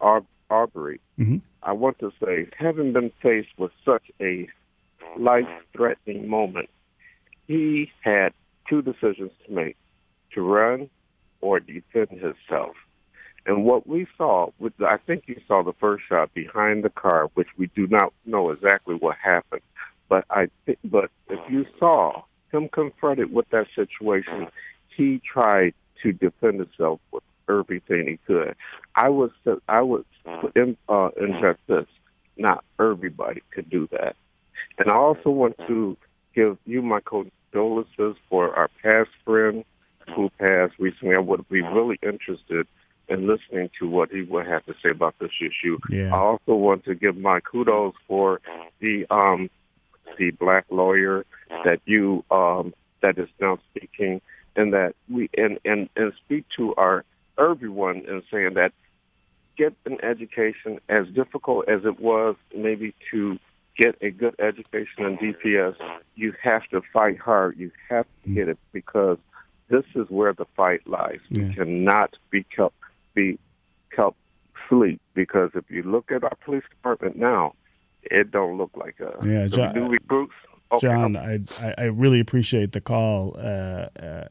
Ar- 0.00 0.22
Arbery, 0.50 1.00
mm-hmm. 1.18 1.38
I 1.62 1.72
want 1.72 1.98
to 2.00 2.12
say, 2.22 2.48
having 2.58 2.92
been 2.92 3.10
faced 3.22 3.48
with 3.58 3.72
such 3.84 4.10
a 4.20 4.48
life-threatening 5.18 6.28
moment, 6.28 6.68
he 7.46 7.90
had 8.02 8.32
two 8.68 8.82
decisions 8.82 9.32
to 9.46 9.52
make: 9.52 9.76
to 10.34 10.42
run 10.42 10.90
or 11.40 11.60
defend 11.60 12.10
himself. 12.10 12.74
And 13.46 13.64
what 13.64 13.86
we 13.86 14.06
saw, 14.16 14.50
with 14.58 14.72
I 14.80 14.96
think 14.96 15.24
you 15.26 15.40
saw 15.46 15.62
the 15.62 15.72
first 15.74 16.04
shot 16.08 16.34
behind 16.34 16.82
the 16.82 16.90
car, 16.90 17.28
which 17.34 17.48
we 17.56 17.70
do 17.76 17.86
not 17.86 18.12
know 18.24 18.50
exactly 18.50 18.96
what 18.96 19.16
happened. 19.22 19.62
But 20.08 20.24
I, 20.30 20.48
th- 20.66 20.78
but 20.84 21.10
if 21.28 21.38
you 21.50 21.64
saw 21.78 22.22
him 22.52 22.68
confronted 22.68 23.32
with 23.32 23.48
that 23.50 23.66
situation, 23.74 24.48
he 24.96 25.20
tried 25.20 25.74
to 26.02 26.12
defend 26.12 26.60
himself 26.60 27.00
with 27.12 27.22
everything 27.48 28.06
he 28.06 28.18
could. 28.26 28.54
I 28.94 29.08
was, 29.08 29.30
I 29.68 29.82
would 29.82 30.04
in, 30.54 30.76
uh, 30.88 31.10
inject 31.20 31.66
this. 31.66 31.86
Not 32.36 32.64
everybody 32.78 33.42
could 33.50 33.70
do 33.70 33.88
that. 33.92 34.16
And 34.78 34.90
I 34.90 34.94
also 34.94 35.30
want 35.30 35.56
to 35.66 35.96
give 36.34 36.58
you 36.66 36.82
my 36.82 37.00
condolences 37.00 38.16
for 38.28 38.54
our 38.54 38.68
past 38.82 39.10
friend 39.24 39.64
who 40.14 40.30
passed 40.38 40.74
recently. 40.78 41.14
I 41.14 41.18
would 41.18 41.48
be 41.48 41.62
really 41.62 41.98
interested 42.02 42.66
in 43.08 43.26
listening 43.26 43.70
to 43.78 43.88
what 43.88 44.10
he 44.10 44.22
would 44.22 44.46
have 44.46 44.64
to 44.66 44.74
say 44.82 44.90
about 44.90 45.18
this 45.18 45.30
issue. 45.40 45.78
Yeah. 45.90 46.14
I 46.14 46.18
also 46.18 46.54
want 46.54 46.84
to 46.84 46.94
give 46.94 47.16
my 47.16 47.40
kudos 47.40 47.94
for 48.06 48.40
the 48.80 49.06
um, 49.10 49.48
the 50.18 50.30
black 50.32 50.66
lawyer 50.70 51.24
that 51.64 51.80
you 51.84 52.24
um, 52.30 52.74
that 53.02 53.18
is 53.18 53.28
now 53.40 53.58
speaking, 53.70 54.20
and 54.56 54.72
that 54.72 54.94
we 55.08 55.28
and 55.36 55.58
and 55.64 55.88
and 55.96 56.12
speak 56.24 56.48
to 56.56 56.74
our 56.76 57.04
everyone 57.38 58.02
and 58.08 58.22
saying 58.30 58.54
that 58.54 58.72
get 59.56 59.74
an 59.86 59.98
education 60.02 60.80
as 60.88 61.06
difficult 61.08 61.68
as 61.68 61.84
it 61.84 62.00
was 62.00 62.36
maybe 62.54 62.94
to 63.10 63.38
get 63.76 63.96
a 64.00 64.10
good 64.10 64.34
education 64.38 65.04
in 65.04 65.18
DPS, 65.18 65.76
you 66.14 66.34
have 66.42 66.64
to 66.68 66.82
fight 66.92 67.18
hard. 67.18 67.56
You 67.58 67.70
have 67.88 68.06
to 68.24 68.30
get 68.30 68.48
it 68.48 68.58
because 68.72 69.18
this 69.68 69.84
is 69.94 70.08
where 70.08 70.32
the 70.32 70.46
fight 70.56 70.86
lies. 70.86 71.20
Yeah. 71.28 71.44
You 71.44 71.52
cannot 71.52 72.16
be 72.30 72.44
kept 72.44 72.74
be 73.14 73.38
kept 73.94 74.16
sleep 74.68 75.00
because 75.14 75.50
if 75.54 75.64
you 75.70 75.82
look 75.82 76.10
at 76.10 76.24
our 76.24 76.34
police 76.44 76.64
department 76.70 77.16
now, 77.16 77.54
it 78.02 78.30
don't 78.30 78.58
look 78.58 78.70
like 78.76 79.00
us. 79.00 79.24
Yeah, 79.24 79.48
John, 79.48 79.74
new 79.74 79.88
recruits. 79.88 80.34
Okay. 80.72 80.86
John, 80.88 81.16
I, 81.16 81.38
I 81.78 81.84
really 81.84 82.20
appreciate 82.20 82.72
the 82.72 82.80
call 82.80 83.36
uh, 83.38 83.88
uh, 84.00 84.24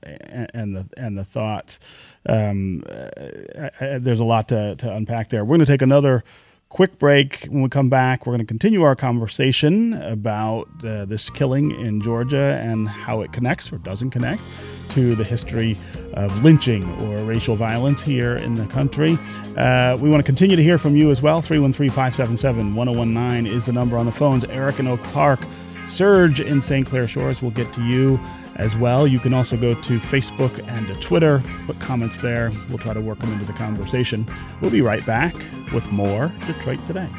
and 0.54 0.76
the 0.76 0.90
and 0.98 1.18
the 1.18 1.24
thoughts. 1.24 1.80
Um, 2.28 2.84
uh, 2.90 3.70
I, 3.80 3.98
there's 4.00 4.20
a 4.20 4.26
lot 4.26 4.50
to, 4.50 4.76
to 4.76 4.94
unpack 4.94 5.30
there. 5.30 5.46
We're 5.46 5.58
going 5.58 5.66
to 5.66 5.72
take 5.72 5.82
another 5.82 6.24
quick 6.70 7.00
break. 7.00 7.46
When 7.46 7.62
we 7.62 7.70
come 7.70 7.90
back, 7.90 8.26
we're 8.26 8.32
going 8.32 8.46
to 8.46 8.46
continue 8.46 8.82
our 8.84 8.96
conversation 8.96 9.94
about 9.94 10.68
uh, 10.84 11.06
this 11.06 11.30
killing 11.30 11.72
in 11.72 12.02
Georgia 12.02 12.60
and 12.62 12.90
how 12.90 13.22
it 13.22 13.32
connects 13.32 13.72
or 13.72 13.78
doesn't 13.78 14.10
connect 14.10 14.42
to 14.90 15.16
the 15.16 15.24
history 15.24 15.78
of 16.14 16.44
lynching 16.44 16.84
or 17.02 17.24
racial 17.24 17.56
violence 17.56 18.02
here 18.02 18.36
in 18.36 18.56
the 18.56 18.68
country. 18.68 19.18
Uh, 19.56 19.98
we 20.02 20.10
want 20.10 20.22
to 20.22 20.26
continue 20.26 20.56
to 20.56 20.64
hear 20.64 20.78
from 20.78 20.96
you 20.96 21.12
as 21.12 21.22
well. 21.22 21.42
313 21.42 21.90
577 21.90 22.76
1019 22.76 23.52
is 23.52 23.66
the 23.66 23.74
number 23.74 23.98
on 23.98 24.06
the 24.06 24.12
phones. 24.12 24.44
Eric 24.46 24.80
in 24.80 24.88
Oak 24.88 25.02
Park, 25.14 25.40
Serge 25.88 26.42
in 26.42 26.62
St. 26.62 26.86
Clair 26.86 27.08
Shores 27.08 27.42
will 27.42 27.52
get 27.52 27.72
to 27.74 27.84
you 27.84 28.20
as 28.56 28.76
well. 28.78 29.06
You 29.06 29.20
can 29.20 29.34
also 29.34 29.58
go 29.58 29.74
to 29.74 30.00
Facebook 30.00 30.66
and 30.68 30.88
to 30.88 30.96
Twitter, 30.96 31.42
put 31.66 31.80
comments 31.80 32.18
there. 32.18 32.52
We'll 32.70 32.78
try 32.78 32.94
to 32.94 33.02
work 33.02 33.20
them 33.20 33.32
into 33.34 33.46
the 33.46 33.54
conversation. 33.54 34.28
We'll 34.62 34.72
be 34.72 34.82
right 34.82 35.06
back 35.06 35.36
with 35.74 35.92
more 35.92 36.34
Detroit 36.48 36.80
Today. 36.88 37.10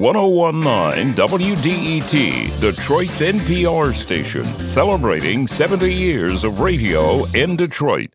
1019 0.00 1.12
WDET, 1.12 2.58
Detroit's 2.58 3.20
NPR 3.20 3.92
station, 3.92 4.46
celebrating 4.46 5.46
70 5.46 5.92
years 5.92 6.42
of 6.42 6.58
radio 6.58 7.26
in 7.34 7.54
Detroit. 7.54 8.08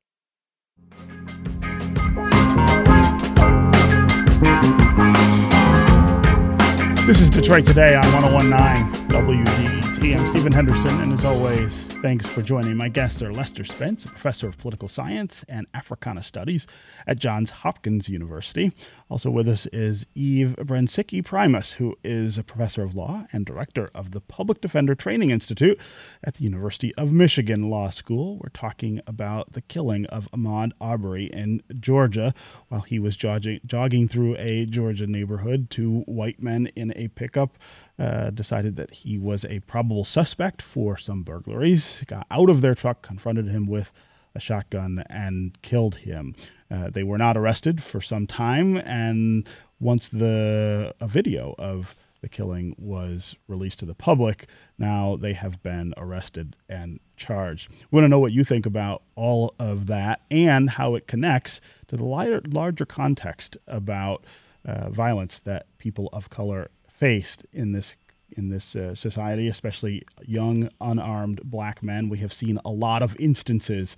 This 7.05 7.21
is 7.21 7.29
Detroit 7.29 7.67
Today 7.67 7.93
on 7.93 8.03
1019 8.33 9.07
WDET. 9.07 10.19
I'm 10.19 10.27
Stephen 10.29 10.51
Henderson, 10.51 11.01
and 11.01 11.13
as 11.13 11.23
always, 11.23 11.94
thanks 12.05 12.27
for 12.27 12.43
joining. 12.43 12.77
My 12.77 12.87
guests 12.87 13.23
are 13.23 13.33
Lester 13.33 13.63
Spence, 13.63 14.05
a 14.05 14.09
professor 14.09 14.47
of 14.47 14.59
political 14.59 14.87
science 14.87 15.43
and 15.49 15.65
Africana 15.73 16.21
studies 16.21 16.67
at 17.07 17.17
Johns 17.17 17.49
Hopkins 17.49 18.07
University. 18.09 18.71
Also 19.09 19.31
with 19.31 19.47
us 19.47 19.65
is 19.67 20.05
Eve 20.13 20.55
Brensike 20.59 21.25
Primus, 21.25 21.73
who 21.73 21.95
is 22.03 22.37
a 22.37 22.43
professor 22.43 22.83
of 22.83 22.93
law 22.93 23.25
and 23.31 23.43
director 23.43 23.89
of 23.95 24.11
the 24.11 24.21
Public 24.21 24.61
Defender 24.61 24.93
Training 24.93 25.31
Institute 25.31 25.79
at 26.23 26.35
the 26.35 26.43
University 26.43 26.93
of 26.93 27.11
Michigan 27.11 27.69
Law 27.69 27.89
School. 27.89 28.37
We're 28.37 28.49
talking 28.49 29.01
about 29.07 29.53
the 29.53 29.61
killing 29.61 30.05
of 30.05 30.29
Ahmaud 30.31 30.73
Arbery 30.79 31.25
in 31.25 31.63
Georgia 31.79 32.35
while 32.67 32.81
he 32.81 32.99
was 32.99 33.15
jogging, 33.15 33.61
jogging 33.65 34.07
through 34.07 34.35
a 34.37 34.67
Georgia 34.67 35.07
neighborhood. 35.07 35.71
Two 35.71 36.01
white 36.01 36.39
men 36.39 36.67
in 36.75 36.93
a 36.95 37.07
pickup 37.07 37.57
uh, 37.97 38.29
decided 38.29 38.75
that 38.75 38.91
he 38.91 39.17
was 39.17 39.45
a 39.45 39.61
probable 39.61 40.03
suspect 40.03 40.61
for 40.61 40.97
some 40.97 41.23
burglaries, 41.23 41.94
got 42.03 42.27
out 42.29 42.49
of 42.49 42.61
their 42.61 42.75
truck, 42.75 43.01
confronted 43.01 43.47
him 43.47 43.65
with 43.65 43.93
a 44.35 44.39
shotgun, 44.39 45.03
and 45.09 45.61
killed 45.61 45.95
him. 45.95 46.35
Uh, 46.69 46.89
they 46.89 47.03
were 47.03 47.17
not 47.17 47.37
arrested 47.37 47.81
for 47.81 48.01
some 48.01 48.27
time, 48.27 48.77
and 48.77 49.47
once 49.79 50.09
the 50.09 50.93
a 50.99 51.07
video 51.07 51.55
of 51.57 51.95
the 52.21 52.29
killing 52.29 52.75
was 52.77 53.35
released 53.47 53.79
to 53.79 53.85
the 53.85 53.93
public, 53.93 54.47
now 54.79 55.15
they 55.15 55.33
have 55.33 55.61
been 55.61 55.93
arrested 55.95 56.55
and 56.67 56.99
charged. 57.15 57.69
We 57.69 57.97
want 57.97 58.05
to 58.05 58.09
know 58.09 58.19
what 58.19 58.31
you 58.31 58.43
think 58.43 58.65
about 58.65 59.03
all 59.15 59.53
of 59.59 59.85
that 59.87 60.21
and 60.31 60.71
how 60.71 60.95
it 60.95 61.07
connects 61.07 61.61
to 61.87 61.95
the 61.95 62.03
lighter, 62.03 62.41
larger 62.47 62.85
context 62.85 63.57
about 63.67 64.25
uh, 64.65 64.89
violence 64.89 65.37
that 65.39 65.67
people 65.77 66.09
of 66.11 66.29
color 66.31 66.71
faced 66.89 67.45
in 67.53 67.73
this 67.73 67.95
in 68.35 68.49
this 68.49 68.75
uh, 68.75 68.95
society, 68.95 69.47
especially 69.47 70.03
young, 70.25 70.69
unarmed 70.79 71.41
black 71.43 71.81
men. 71.81 72.09
We 72.09 72.19
have 72.19 72.33
seen 72.33 72.59
a 72.63 72.69
lot 72.69 73.01
of 73.01 73.15
instances 73.19 73.95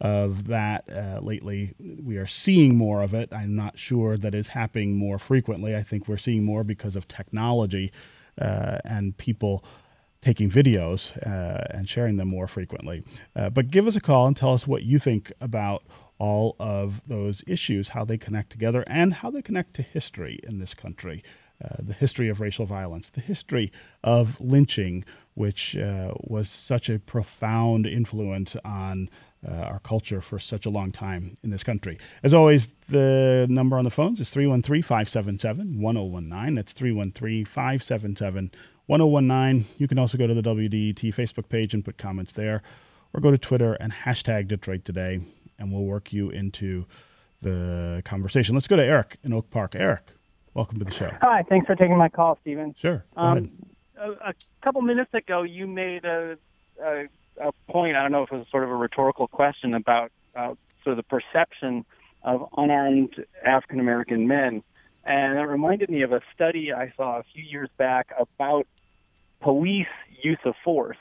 of 0.00 0.46
that 0.46 0.84
uh, 0.90 1.20
lately. 1.20 1.74
We 1.78 2.16
are 2.16 2.26
seeing 2.26 2.76
more 2.76 3.02
of 3.02 3.12
it. 3.12 3.28
I'm 3.32 3.54
not 3.54 3.78
sure 3.78 4.16
that 4.16 4.34
is 4.34 4.48
happening 4.48 4.96
more 4.96 5.18
frequently. 5.18 5.76
I 5.76 5.82
think 5.82 6.08
we're 6.08 6.16
seeing 6.16 6.42
more 6.42 6.64
because 6.64 6.96
of 6.96 7.06
technology 7.06 7.92
uh, 8.40 8.78
and 8.84 9.16
people 9.16 9.62
taking 10.22 10.50
videos 10.50 11.16
uh, 11.26 11.64
and 11.70 11.88
sharing 11.88 12.16
them 12.16 12.28
more 12.28 12.46
frequently. 12.46 13.02
Uh, 13.34 13.50
but 13.50 13.70
give 13.70 13.86
us 13.86 13.96
a 13.96 14.00
call 14.00 14.26
and 14.26 14.36
tell 14.36 14.52
us 14.52 14.66
what 14.66 14.82
you 14.82 14.98
think 14.98 15.32
about 15.40 15.82
all 16.18 16.54
of 16.58 17.00
those 17.08 17.42
issues, 17.46 17.88
how 17.88 18.04
they 18.04 18.18
connect 18.18 18.50
together, 18.50 18.84
and 18.86 19.14
how 19.14 19.30
they 19.30 19.40
connect 19.40 19.74
to 19.74 19.82
history 19.82 20.38
in 20.42 20.58
this 20.58 20.74
country. 20.74 21.22
Uh, 21.62 21.76
the 21.78 21.92
history 21.92 22.28
of 22.28 22.40
racial 22.40 22.64
violence, 22.64 23.10
the 23.10 23.20
history 23.20 23.70
of 24.02 24.40
lynching, 24.40 25.04
which 25.34 25.76
uh, 25.76 26.14
was 26.20 26.48
such 26.48 26.88
a 26.88 26.98
profound 26.98 27.86
influence 27.86 28.56
on 28.64 29.10
uh, 29.46 29.52
our 29.52 29.78
culture 29.80 30.20
for 30.20 30.38
such 30.38 30.66
a 30.66 30.70
long 30.70 30.90
time 30.90 31.32
in 31.42 31.50
this 31.50 31.62
country. 31.62 31.98
As 32.22 32.34
always, 32.34 32.74
the 32.88 33.46
number 33.48 33.78
on 33.78 33.84
the 33.84 33.90
phones 33.90 34.20
is 34.20 34.30
313 34.30 34.82
577 34.82 35.80
1019. 35.80 36.54
That's 36.54 36.72
313 36.72 37.44
577 37.44 38.50
1019. 38.86 39.74
You 39.78 39.88
can 39.88 39.98
also 39.98 40.18
go 40.18 40.26
to 40.26 40.34
the 40.34 40.42
WDET 40.42 41.14
Facebook 41.14 41.48
page 41.48 41.74
and 41.74 41.84
put 41.84 41.96
comments 41.96 42.32
there, 42.32 42.62
or 43.12 43.20
go 43.20 43.30
to 43.30 43.38
Twitter 43.38 43.74
and 43.74 43.92
hashtag 43.92 44.48
Detroit 44.48 44.84
Today, 44.84 45.20
and 45.58 45.72
we'll 45.72 45.84
work 45.84 46.12
you 46.12 46.30
into 46.30 46.86
the 47.40 48.02
conversation. 48.04 48.54
Let's 48.54 48.68
go 48.68 48.76
to 48.76 48.84
Eric 48.84 49.16
in 49.22 49.32
Oak 49.32 49.50
Park. 49.50 49.74
Eric, 49.74 50.12
welcome 50.54 50.78
to 50.78 50.84
the 50.84 50.92
show. 50.92 51.10
Hi, 51.20 51.42
thanks 51.48 51.66
for 51.66 51.74
taking 51.74 51.96
my 51.96 52.08
call, 52.08 52.38
Stephen. 52.42 52.74
Sure. 52.78 53.04
Um, 53.16 53.50
a, 53.96 54.10
a, 54.10 54.34
couple 54.62 54.82
minutes 54.82 55.12
ago, 55.14 55.42
you 55.42 55.66
made 55.66 56.04
a, 56.04 56.36
a 56.82 57.08
a 57.40 57.52
point. 57.70 57.96
I 57.96 58.02
don't 58.02 58.12
know 58.12 58.22
if 58.22 58.32
it 58.32 58.36
was 58.36 58.46
sort 58.50 58.64
of 58.64 58.70
a 58.70 58.76
rhetorical 58.76 59.26
question 59.26 59.74
about 59.74 60.12
uh, 60.36 60.54
sort 60.84 60.92
of 60.92 60.96
the 60.96 61.02
perception 61.02 61.84
of 62.22 62.46
unarmed 62.56 63.24
African 63.44 63.80
American 63.80 64.28
men. 64.28 64.62
And 65.04 65.38
it 65.38 65.42
reminded 65.42 65.88
me 65.90 66.02
of 66.02 66.12
a 66.12 66.20
study 66.34 66.72
I 66.72 66.92
saw 66.96 67.18
a 67.18 67.22
few 67.22 67.42
years 67.42 67.70
back 67.78 68.08
about 68.18 68.66
police 69.40 69.86
use 70.22 70.38
of 70.44 70.54
force 70.62 70.98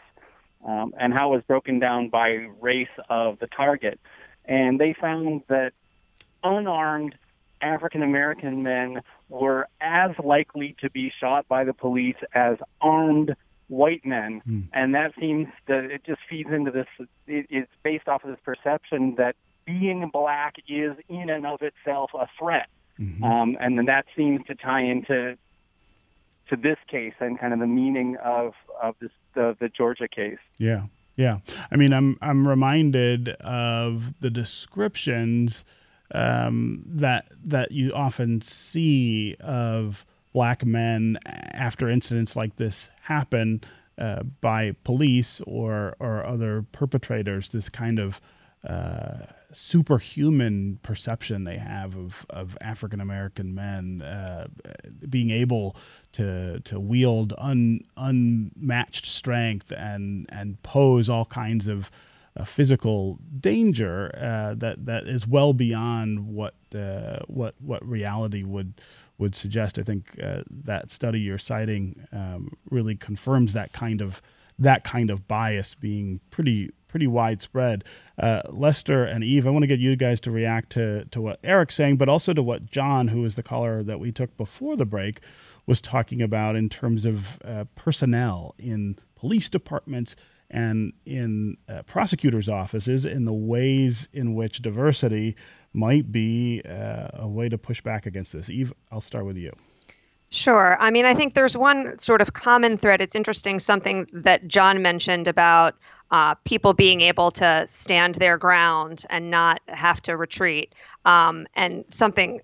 um, 0.65 0.93
and 0.97 1.13
how 1.13 1.33
it 1.33 1.37
was 1.37 1.43
broken 1.43 1.79
down 1.79 2.09
by 2.09 2.47
race 2.61 2.87
of 3.09 3.39
the 3.39 3.47
target. 3.47 3.99
And 4.45 4.79
they 4.79 4.93
found 4.93 5.41
that 5.49 5.73
unarmed 6.43 7.15
African 7.61 8.03
American 8.03 8.63
men 8.63 9.01
were 9.27 9.67
as 9.81 10.11
likely 10.23 10.75
to 10.81 10.89
be 10.89 11.11
shot 11.19 11.47
by 11.47 11.63
the 11.63 11.73
police 11.73 12.17
as 12.33 12.57
armed 12.81 13.35
white 13.67 14.05
men. 14.05 14.41
Mm. 14.47 14.67
And 14.73 14.95
that 14.95 15.13
seems 15.19 15.47
that 15.67 15.85
it 15.85 16.03
just 16.05 16.21
feeds 16.29 16.49
into 16.51 16.71
this, 16.71 16.87
it, 17.27 17.45
it's 17.49 17.71
based 17.83 18.07
off 18.07 18.23
of 18.23 18.31
this 18.31 18.39
perception 18.43 19.15
that 19.17 19.35
being 19.65 20.09
black 20.11 20.55
is 20.67 20.95
in 21.07 21.29
and 21.29 21.45
of 21.45 21.61
itself 21.61 22.11
a 22.13 22.27
threat. 22.37 22.67
Mm-hmm. 22.99 23.23
Um, 23.23 23.57
and 23.59 23.77
then 23.77 23.85
that 23.85 24.05
seems 24.15 24.45
to 24.47 24.55
tie 24.55 24.81
into 24.81 25.37
to 26.49 26.55
this 26.55 26.77
case 26.87 27.13
and 27.19 27.39
kind 27.39 27.53
of 27.53 27.59
the 27.59 27.67
meaning 27.67 28.17
of 28.17 28.53
of 28.81 28.95
this 28.99 29.11
the, 29.35 29.55
the 29.59 29.69
Georgia 29.69 30.07
case. 30.07 30.39
Yeah, 30.57 30.85
yeah. 31.15 31.37
I 31.71 31.77
mean, 31.77 31.93
I'm 31.93 32.17
I'm 32.21 32.47
reminded 32.47 33.29
of 33.29 34.19
the 34.19 34.29
descriptions 34.29 35.63
um, 36.11 36.83
that 36.85 37.27
that 37.45 37.71
you 37.71 37.91
often 37.93 38.41
see 38.41 39.35
of 39.39 40.05
black 40.33 40.65
men 40.65 41.17
after 41.25 41.89
incidents 41.89 42.35
like 42.35 42.55
this 42.57 42.89
happen 43.01 43.61
uh, 43.97 44.23
by 44.41 44.75
police 44.83 45.41
or 45.41 45.95
or 45.99 46.25
other 46.25 46.65
perpetrators. 46.71 47.49
This 47.49 47.69
kind 47.69 47.99
of 47.99 48.21
uh, 48.67 49.25
superhuman 49.53 50.79
perception 50.83 51.43
they 51.43 51.57
have 51.57 51.95
of, 51.95 52.25
of 52.29 52.57
African 52.61 52.99
American 53.01 53.55
men 53.55 54.01
uh, 54.01 54.47
being 55.07 55.29
able 55.29 55.75
to 56.13 56.59
to 56.61 56.79
wield 56.79 57.33
un, 57.37 57.79
unmatched 57.97 59.05
strength 59.05 59.71
and 59.75 60.27
and 60.29 60.61
pose 60.63 61.09
all 61.09 61.25
kinds 61.25 61.67
of 61.67 61.89
uh, 62.37 62.43
physical 62.43 63.19
danger 63.39 64.11
uh, 64.17 64.55
that 64.55 64.85
that 64.85 65.07
is 65.07 65.27
well 65.27 65.53
beyond 65.53 66.27
what 66.27 66.55
uh, 66.75 67.19
what 67.27 67.55
what 67.59 67.85
reality 67.87 68.43
would 68.43 68.73
would 69.17 69.35
suggest. 69.35 69.77
I 69.77 69.83
think 69.83 70.17
uh, 70.21 70.43
that 70.49 70.91
study 70.91 71.19
you're 71.19 71.37
citing 71.37 71.95
um, 72.11 72.51
really 72.69 72.95
confirms 72.95 73.53
that 73.53 73.73
kind 73.73 74.01
of 74.01 74.21
that 74.57 74.83
kind 74.83 75.09
of 75.09 75.27
bias 75.27 75.75
being 75.75 76.19
pretty 76.29 76.71
pretty 76.89 77.07
widespread. 77.07 77.83
Uh, 78.17 78.41
Lester 78.49 79.05
and 79.05 79.23
Eve, 79.23 79.47
I 79.47 79.51
want 79.51 79.63
to 79.63 79.67
get 79.67 79.79
you 79.79 79.95
guys 79.95 80.19
to 80.21 80.31
react 80.31 80.71
to, 80.71 81.05
to 81.05 81.21
what 81.21 81.39
Eric's 81.43 81.75
saying, 81.75 81.97
but 81.97 82.09
also 82.09 82.33
to 82.33 82.41
what 82.41 82.65
John, 82.65 83.09
who 83.09 83.23
is 83.25 83.35
the 83.35 83.43
caller 83.43 83.83
that 83.83 83.99
we 83.99 84.11
took 84.11 84.35
before 84.37 84.75
the 84.75 84.85
break, 84.85 85.21
was 85.67 85.81
talking 85.81 86.19
about 86.19 86.55
in 86.55 86.67
terms 86.67 87.05
of 87.05 87.39
uh, 87.45 87.65
personnel 87.75 88.55
in 88.57 88.97
police 89.15 89.49
departments 89.49 90.15
and 90.49 90.93
in 91.05 91.57
uh, 91.67 91.83
prosecutors' 91.83 92.49
offices, 92.49 93.05
in 93.05 93.25
the 93.25 93.33
ways 93.33 94.09
in 94.13 94.33
which 94.33 94.61
diversity 94.61 95.35
might 95.73 96.11
be 96.11 96.61
uh, 96.67 97.09
a 97.13 97.27
way 97.27 97.49
to 97.49 97.57
push 97.57 97.81
back 97.81 98.05
against 98.05 98.33
this. 98.33 98.49
Eve, 98.49 98.73
I'll 98.91 99.01
start 99.01 99.25
with 99.25 99.37
you. 99.37 99.51
Sure. 100.31 100.77
I 100.79 100.91
mean, 100.91 101.05
I 101.05 101.15
think 101.15 101.33
there's 101.33 101.57
one 101.57 101.97
sort 101.97 102.21
of 102.21 102.33
common 102.33 102.77
thread. 102.77 103.01
It's 103.01 103.15
interesting, 103.15 103.59
something 103.59 104.07
that 104.13 104.47
John 104.47 104.81
mentioned 104.81 105.27
about 105.27 105.75
uh, 106.11 106.35
people 106.43 106.73
being 106.73 107.01
able 107.01 107.31
to 107.31 107.65
stand 107.67 108.15
their 108.15 108.37
ground 108.37 109.05
and 109.09 109.29
not 109.29 109.61
have 109.67 110.01
to 110.03 110.17
retreat. 110.17 110.73
Um, 111.05 111.47
and 111.55 111.83
something 111.87 112.41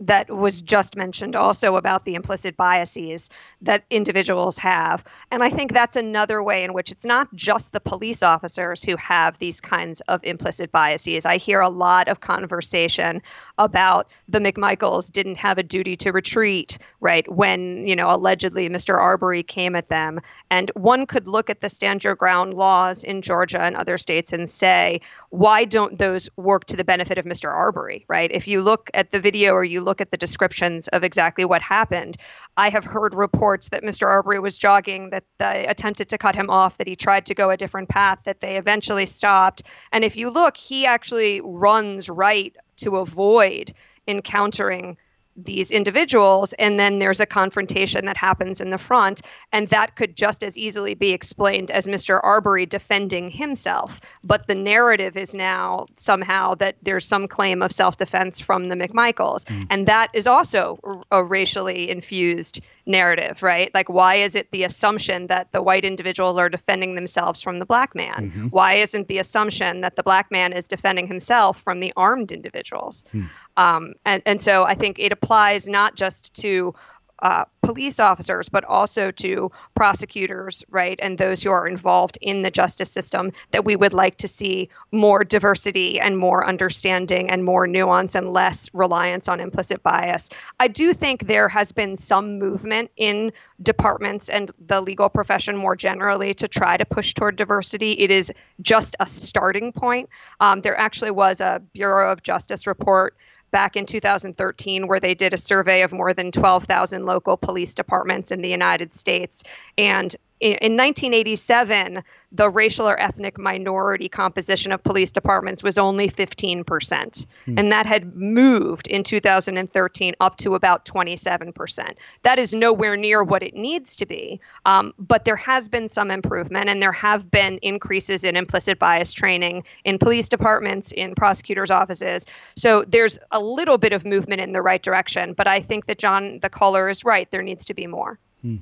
that 0.00 0.30
was 0.30 0.62
just 0.62 0.96
mentioned 0.96 1.36
also 1.36 1.76
about 1.76 2.04
the 2.04 2.14
implicit 2.14 2.56
biases 2.56 3.30
that 3.60 3.84
individuals 3.90 4.58
have. 4.58 5.04
And 5.30 5.42
I 5.42 5.50
think 5.50 5.72
that's 5.72 5.96
another 5.96 6.42
way 6.42 6.64
in 6.64 6.72
which 6.72 6.90
it's 6.90 7.04
not 7.04 7.34
just 7.34 7.72
the 7.72 7.80
police 7.80 8.22
officers 8.22 8.82
who 8.82 8.96
have 8.96 9.38
these 9.38 9.60
kinds 9.60 10.00
of 10.02 10.22
implicit 10.24 10.72
biases. 10.72 11.24
I 11.24 11.36
hear 11.36 11.60
a 11.60 11.68
lot 11.68 12.08
of 12.08 12.20
conversation 12.20 13.22
about 13.58 14.10
the 14.28 14.38
McMichaels 14.38 15.10
didn't 15.10 15.36
have 15.36 15.58
a 15.58 15.62
duty 15.62 15.96
to 15.96 16.12
retreat, 16.12 16.78
right, 17.00 17.30
when, 17.32 17.86
you 17.86 17.96
know, 17.96 18.14
allegedly 18.14 18.68
Mr. 18.68 18.98
Arbery 18.98 19.42
came 19.42 19.74
at 19.74 19.88
them. 19.88 20.18
And 20.50 20.70
one 20.74 21.06
could 21.06 21.26
look 21.26 21.48
at 21.50 21.60
the 21.60 21.68
stand 21.68 22.04
your 22.04 22.14
ground 22.14 22.54
laws 22.54 23.02
in 23.04 23.22
Georgia 23.22 23.62
and 23.62 23.76
other 23.76 23.98
states 23.98 24.32
and 24.32 24.48
say, 24.50 25.00
why 25.30 25.64
don't 25.64 25.98
those 25.98 26.28
work 26.36 26.66
to 26.66 26.76
the 26.76 26.84
benefit 26.84 27.18
of 27.18 27.24
Mr. 27.24 27.50
Arbery, 27.50 28.04
right? 28.08 28.30
If 28.32 28.46
you 28.46 28.62
look 28.62 28.90
at 28.94 29.10
the 29.10 29.20
video 29.20 29.52
or 29.52 29.64
you 29.64 29.80
look 29.86 30.02
at 30.02 30.10
the 30.10 30.18
descriptions 30.18 30.88
of 30.88 31.02
exactly 31.02 31.46
what 31.46 31.62
happened. 31.62 32.18
I 32.58 32.68
have 32.68 32.84
heard 32.84 33.14
reports 33.14 33.70
that 33.70 33.82
Mr. 33.82 34.06
Arbery 34.06 34.38
was 34.38 34.58
jogging, 34.58 35.08
that 35.10 35.24
they 35.38 35.66
attempted 35.66 36.10
to 36.10 36.18
cut 36.18 36.36
him 36.36 36.50
off, 36.50 36.76
that 36.76 36.86
he 36.86 36.96
tried 36.96 37.24
to 37.26 37.34
go 37.34 37.48
a 37.48 37.56
different 37.56 37.88
path, 37.88 38.18
that 38.24 38.40
they 38.40 38.58
eventually 38.58 39.06
stopped. 39.06 39.62
And 39.92 40.04
if 40.04 40.16
you 40.16 40.28
look, 40.28 40.56
he 40.56 40.84
actually 40.84 41.40
runs 41.42 42.10
right 42.10 42.54
to 42.78 42.96
avoid 42.96 43.72
encountering 44.06 44.98
these 45.36 45.70
individuals 45.70 46.52
and 46.54 46.78
then 46.78 46.98
there's 46.98 47.20
a 47.20 47.26
confrontation 47.26 48.06
that 48.06 48.16
happens 48.16 48.60
in 48.60 48.70
the 48.70 48.78
front 48.78 49.20
and 49.52 49.68
that 49.68 49.96
could 49.96 50.16
just 50.16 50.42
as 50.42 50.56
easily 50.56 50.94
be 50.94 51.12
explained 51.12 51.70
as 51.70 51.86
Mr. 51.86 52.20
Arbery 52.22 52.66
defending 52.66 53.28
himself 53.28 54.00
but 54.24 54.46
the 54.46 54.54
narrative 54.54 55.16
is 55.16 55.34
now 55.34 55.86
somehow 55.96 56.54
that 56.54 56.76
there's 56.82 57.06
some 57.06 57.28
claim 57.28 57.62
of 57.62 57.70
self-defense 57.70 58.40
from 58.40 58.68
the 58.68 58.74
McMichaels 58.74 59.44
mm. 59.44 59.66
and 59.68 59.86
that 59.86 60.08
is 60.14 60.26
also 60.26 60.78
a 61.10 61.22
racially 61.22 61.90
infused 61.90 62.60
narrative 62.86 63.42
right 63.42 63.72
like 63.74 63.88
why 63.88 64.14
is 64.14 64.34
it 64.34 64.50
the 64.52 64.62
assumption 64.62 65.26
that 65.26 65.52
the 65.52 65.62
white 65.62 65.84
individuals 65.84 66.38
are 66.38 66.48
defending 66.48 66.94
themselves 66.94 67.42
from 67.42 67.58
the 67.58 67.66
black 67.66 67.94
man 67.94 68.30
mm-hmm. 68.30 68.46
why 68.48 68.74
isn't 68.74 69.08
the 69.08 69.18
assumption 69.18 69.80
that 69.80 69.96
the 69.96 70.02
black 70.02 70.30
man 70.30 70.52
is 70.52 70.68
defending 70.68 71.06
himself 71.06 71.60
from 71.60 71.80
the 71.80 71.92
armed 71.96 72.32
individuals 72.32 73.04
mm. 73.12 73.28
Um, 73.56 73.94
and, 74.04 74.22
and 74.26 74.40
so 74.40 74.64
I 74.64 74.74
think 74.74 74.98
it 74.98 75.12
applies 75.12 75.66
not 75.66 75.96
just 75.96 76.34
to 76.42 76.74
uh, 77.20 77.44
police 77.62 77.98
officers, 77.98 78.48
but 78.48 78.64
also 78.64 79.10
to 79.10 79.50
prosecutors, 79.74 80.64
right, 80.68 80.98
and 81.02 81.16
those 81.16 81.42
who 81.42 81.50
are 81.50 81.66
involved 81.66 82.18
in 82.20 82.42
the 82.42 82.50
justice 82.50 82.90
system, 82.90 83.32
that 83.52 83.64
we 83.64 83.74
would 83.74 83.92
like 83.92 84.18
to 84.18 84.28
see 84.28 84.68
more 84.92 85.24
diversity 85.24 85.98
and 85.98 86.18
more 86.18 86.46
understanding 86.46 87.30
and 87.30 87.42
more 87.44 87.66
nuance 87.66 88.14
and 88.14 88.32
less 88.32 88.68
reliance 88.74 89.28
on 89.28 89.40
implicit 89.40 89.82
bias. 89.82 90.28
I 90.60 90.68
do 90.68 90.92
think 90.92 91.26
there 91.26 91.48
has 91.48 91.72
been 91.72 91.96
some 91.96 92.38
movement 92.38 92.90
in 92.96 93.32
departments 93.62 94.28
and 94.28 94.50
the 94.66 94.82
legal 94.82 95.08
profession 95.08 95.56
more 95.56 95.74
generally 95.74 96.34
to 96.34 96.46
try 96.46 96.76
to 96.76 96.84
push 96.84 97.14
toward 97.14 97.36
diversity. 97.36 97.92
It 97.92 98.10
is 98.10 98.32
just 98.60 98.94
a 99.00 99.06
starting 99.06 99.72
point. 99.72 100.10
Um, 100.40 100.60
there 100.60 100.78
actually 100.78 101.12
was 101.12 101.40
a 101.40 101.62
Bureau 101.72 102.12
of 102.12 102.22
Justice 102.22 102.66
report 102.66 103.16
back 103.56 103.74
in 103.74 103.86
2013 103.86 104.86
where 104.86 105.00
they 105.00 105.14
did 105.14 105.32
a 105.32 105.38
survey 105.38 105.80
of 105.80 105.90
more 105.90 106.12
than 106.12 106.30
12,000 106.30 107.04
local 107.04 107.38
police 107.38 107.74
departments 107.74 108.30
in 108.30 108.42
the 108.42 108.50
United 108.50 108.92
States. 108.92 109.42
And 109.78 110.14
in 110.40 110.76
1987, 110.76 112.02
the 112.30 112.50
racial 112.50 112.86
or 112.86 113.00
ethnic 113.00 113.38
minority 113.38 114.08
composition 114.08 114.70
of 114.70 114.82
police 114.82 115.10
departments 115.10 115.62
was 115.62 115.78
only 115.78 116.08
15%. 116.08 117.26
Hmm. 117.44 117.58
And 117.58 117.72
that 117.72 117.86
had 117.86 118.14
moved 118.14 118.86
in 118.88 119.02
2013 119.02 120.14
up 120.20 120.36
to 120.38 120.54
about 120.54 120.84
27%. 120.84 121.94
That 122.22 122.38
is 122.38 122.52
nowhere 122.52 122.96
near 122.96 123.24
what 123.24 123.42
it 123.42 123.54
needs 123.54 123.96
to 123.96 124.06
be. 124.06 124.38
Um, 124.66 124.92
but 124.98 125.24
there 125.24 125.36
has 125.36 125.68
been 125.68 125.88
some 125.88 126.10
improvement, 126.10 126.68
and 126.68 126.82
there 126.82 126.92
have 126.92 127.30
been 127.30 127.58
increases 127.62 128.22
in 128.22 128.36
implicit 128.36 128.78
bias 128.78 129.14
training 129.14 129.64
in 129.84 129.98
police 129.98 130.28
departments, 130.28 130.92
in 130.92 131.14
prosecutors' 131.14 131.70
offices. 131.70 132.26
So 132.56 132.84
there's 132.84 133.18
a 133.30 133.40
little 133.40 133.78
bit 133.78 133.94
of 133.94 134.04
movement 134.04 134.42
in 134.42 134.52
the 134.52 134.62
right 134.62 134.82
direction. 134.82 135.32
But 135.32 135.48
I 135.48 135.60
think 135.60 135.86
that 135.86 135.98
John, 135.98 136.40
the 136.40 136.50
caller, 136.50 136.90
is 136.90 137.04
right. 137.04 137.30
There 137.30 137.42
needs 137.42 137.64
to 137.66 137.74
be 137.74 137.86
more. 137.86 138.18
Hmm. 138.46 138.56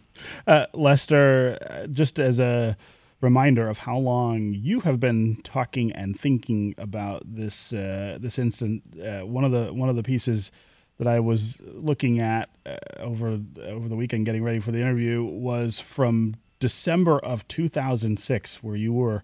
Uh, 0.47 0.67
Lester, 0.73 1.59
uh, 1.69 1.87
just 1.89 2.19
as 2.19 2.41
a 2.41 2.75
reminder 3.21 3.69
of 3.69 3.79
how 3.79 3.99
long 3.99 4.55
you 4.55 4.81
have 4.81 4.99
been 4.99 5.37
talking 5.45 5.93
and 5.93 6.19
thinking 6.19 6.75
about 6.79 7.23
this 7.27 7.71
uh, 7.75 8.17
this 8.19 8.39
instant, 8.39 8.83
uh, 8.99 9.27
one 9.27 9.45
of 9.45 9.53
the 9.53 9.75
one 9.75 9.91
of 9.91 9.97
the 9.97 10.03
pieces 10.03 10.51
that 10.97 11.07
I 11.07 11.21
was 11.21 11.61
looking 11.67 12.19
at 12.19 12.49
uh, 12.65 12.77
over 12.99 13.39
over 13.63 13.89
the 13.89 13.97
weekend, 13.97 14.25
getting 14.25 14.43
ready 14.43 14.59
for 14.59 14.73
the 14.73 14.79
interview, 14.81 15.23
was 15.23 15.79
from 15.81 16.37
December 16.61 17.19
of 17.19 17.47
2006, 17.49 18.63
where 18.63 18.77
you 18.77 18.93
were. 18.93 19.23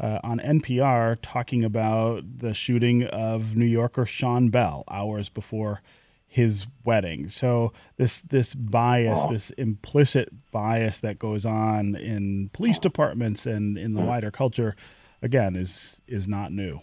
Uh, 0.00 0.18
on 0.24 0.40
NPR, 0.40 1.16
talking 1.22 1.62
about 1.62 2.38
the 2.38 2.54
shooting 2.54 3.04
of 3.04 3.54
New 3.54 3.66
Yorker 3.66 4.04
Sean 4.04 4.48
Bell 4.48 4.82
hours 4.90 5.28
before 5.28 5.80
his 6.32 6.66
wedding. 6.82 7.28
So 7.28 7.74
this 7.98 8.22
this 8.22 8.54
bias, 8.54 9.20
oh. 9.20 9.30
this 9.30 9.50
implicit 9.50 10.30
bias 10.50 11.00
that 11.00 11.18
goes 11.18 11.44
on 11.44 11.94
in 11.94 12.48
police 12.54 12.78
departments 12.78 13.44
and 13.44 13.76
in 13.76 13.92
the 13.92 14.00
wider 14.00 14.30
culture, 14.30 14.74
again, 15.20 15.54
is 15.54 16.00
is 16.08 16.26
not 16.26 16.50
new. 16.50 16.80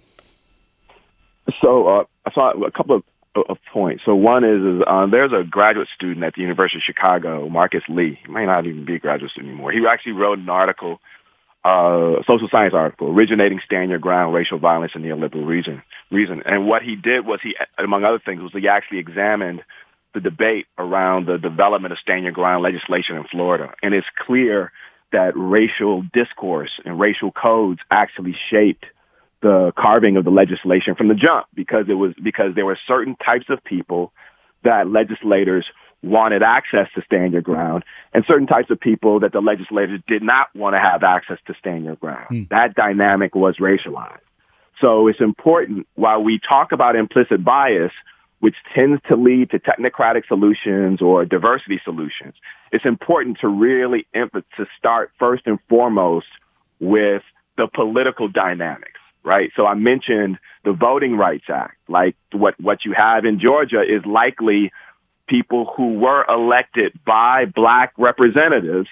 So 1.62 1.88
uh, 1.88 2.04
I 2.28 2.32
saw 2.32 2.52
a 2.52 2.70
couple 2.70 2.98
of, 2.98 3.04
of 3.50 3.58
points. 3.74 4.04
So 4.06 4.14
one 4.14 4.44
is, 4.44 4.62
is 4.62 4.84
um, 4.86 5.10
there's 5.10 5.34
a 5.34 5.44
graduate 5.44 5.88
student 5.96 6.24
at 6.24 6.36
the 6.36 6.42
University 6.42 6.78
of 6.78 6.84
Chicago, 6.84 7.50
Marcus 7.50 7.82
Lee. 7.90 8.20
He 8.24 8.32
may 8.32 8.46
not 8.46 8.68
even 8.68 8.86
be 8.86 8.96
a 8.96 9.00
graduate 9.00 9.32
student 9.32 9.54
anymore. 9.54 9.72
He 9.72 9.84
actually 9.88 10.12
wrote 10.12 10.38
an 10.38 10.50
article, 10.50 11.02
uh, 11.66 12.20
a 12.20 12.24
social 12.26 12.48
science 12.50 12.74
article, 12.74 13.10
originating 13.10 13.60
stand 13.66 13.90
your 13.90 14.00
ground, 14.00 14.34
racial 14.34 14.60
violence 14.60 14.94
in 14.96 15.02
the 15.02 15.10
neoliberal 15.10 15.46
region. 15.46 15.82
Reason. 16.12 16.42
And 16.46 16.68
what 16.68 16.84
he 16.84 16.96
did 16.96 17.26
was 17.26 17.40
he, 17.44 17.56
among 17.78 18.04
other 18.04 18.20
things, 18.20 18.42
was 18.42 18.52
he 18.54 18.68
actually 18.68 19.00
examined 19.00 19.64
the 20.14 20.20
debate 20.20 20.66
around 20.78 21.28
the 21.28 21.38
development 21.38 21.92
of 21.92 22.00
stand 22.00 22.24
your 22.24 22.32
ground 22.32 22.64
legislation 22.64 23.16
in 23.16 23.26
Florida. 23.26 23.74
And 23.84 23.94
it's 23.94 24.08
clear 24.26 24.72
that 25.12 25.34
racial 25.36 26.04
discourse 26.14 26.72
and 26.86 27.00
racial 27.00 27.32
codes 27.32 27.82
actually 27.92 28.36
shaped 28.50 28.86
the 29.42 29.72
carving 29.78 30.18
of 30.18 30.26
the 30.26 30.32
legislation 30.32 30.96
from 30.96 31.08
the 31.08 31.16
jump 31.16 31.48
because 31.54 31.86
it 31.88 31.94
was 31.94 32.14
because 32.22 32.56
there 32.56 32.66
were 32.66 32.78
certain 32.88 33.16
types 33.16 33.46
of 33.50 33.64
people 33.64 34.12
that 34.64 34.90
legislators 34.90 35.66
wanted 36.02 36.42
access 36.44 36.88
to 36.96 37.02
stand 37.02 37.34
your 37.34 37.42
ground 37.42 37.84
and 38.14 38.24
certain 38.26 38.48
types 38.48 38.70
of 38.70 38.80
people 38.80 39.20
that 39.20 39.34
the 39.34 39.42
legislators 39.42 40.00
did 40.08 40.24
not 40.24 40.54
want 40.56 40.74
to 40.74 40.80
have 40.80 41.04
access 41.04 41.38
to 41.46 41.54
stand 41.60 41.84
your 41.86 41.96
ground. 41.96 42.28
Hmm. 42.30 42.44
That 42.50 42.76
dynamic 42.76 43.36
was 43.36 43.58
racialized. 43.58 44.20
So 44.80 45.08
it's 45.08 45.20
important 45.20 45.88
while 45.96 46.24
we 46.24 46.40
talk 46.40 46.72
about 46.72 46.96
implicit 46.96 47.44
bias, 47.44 47.92
which 48.40 48.56
tends 48.74 49.02
to 49.10 49.16
lead 49.16 49.52
to 49.52 49.60
technocratic 49.60 50.26
solutions 50.28 51.02
or 51.02 51.26
diversity 51.26 51.82
solutions, 51.84 52.36
it's 52.72 52.86
important 52.86 53.40
to 53.40 53.48
really 53.48 54.08
to 54.14 54.66
start 54.78 55.12
first 55.20 55.44
and 55.46 55.60
foremost 55.68 56.28
with 56.80 57.24
the 57.58 57.68
political 57.68 58.30
dynamics, 58.30 59.00
right? 59.24 59.52
So 59.56 59.66
I 59.66 59.74
mentioned 59.74 60.40
the 60.64 60.72
Voting 60.72 61.18
Rights 61.18 61.50
Act. 61.50 61.76
Like 61.90 62.16
what, 62.32 62.60
what 62.62 62.86
you 62.86 62.94
have 62.94 63.26
in 63.26 63.40
Georgia 63.40 63.82
is 63.82 64.06
likely 64.06 64.72
people 65.30 65.72
who 65.78 65.94
were 65.94 66.26
elected 66.28 67.00
by 67.06 67.46
black 67.46 67.94
representatives. 67.98 68.90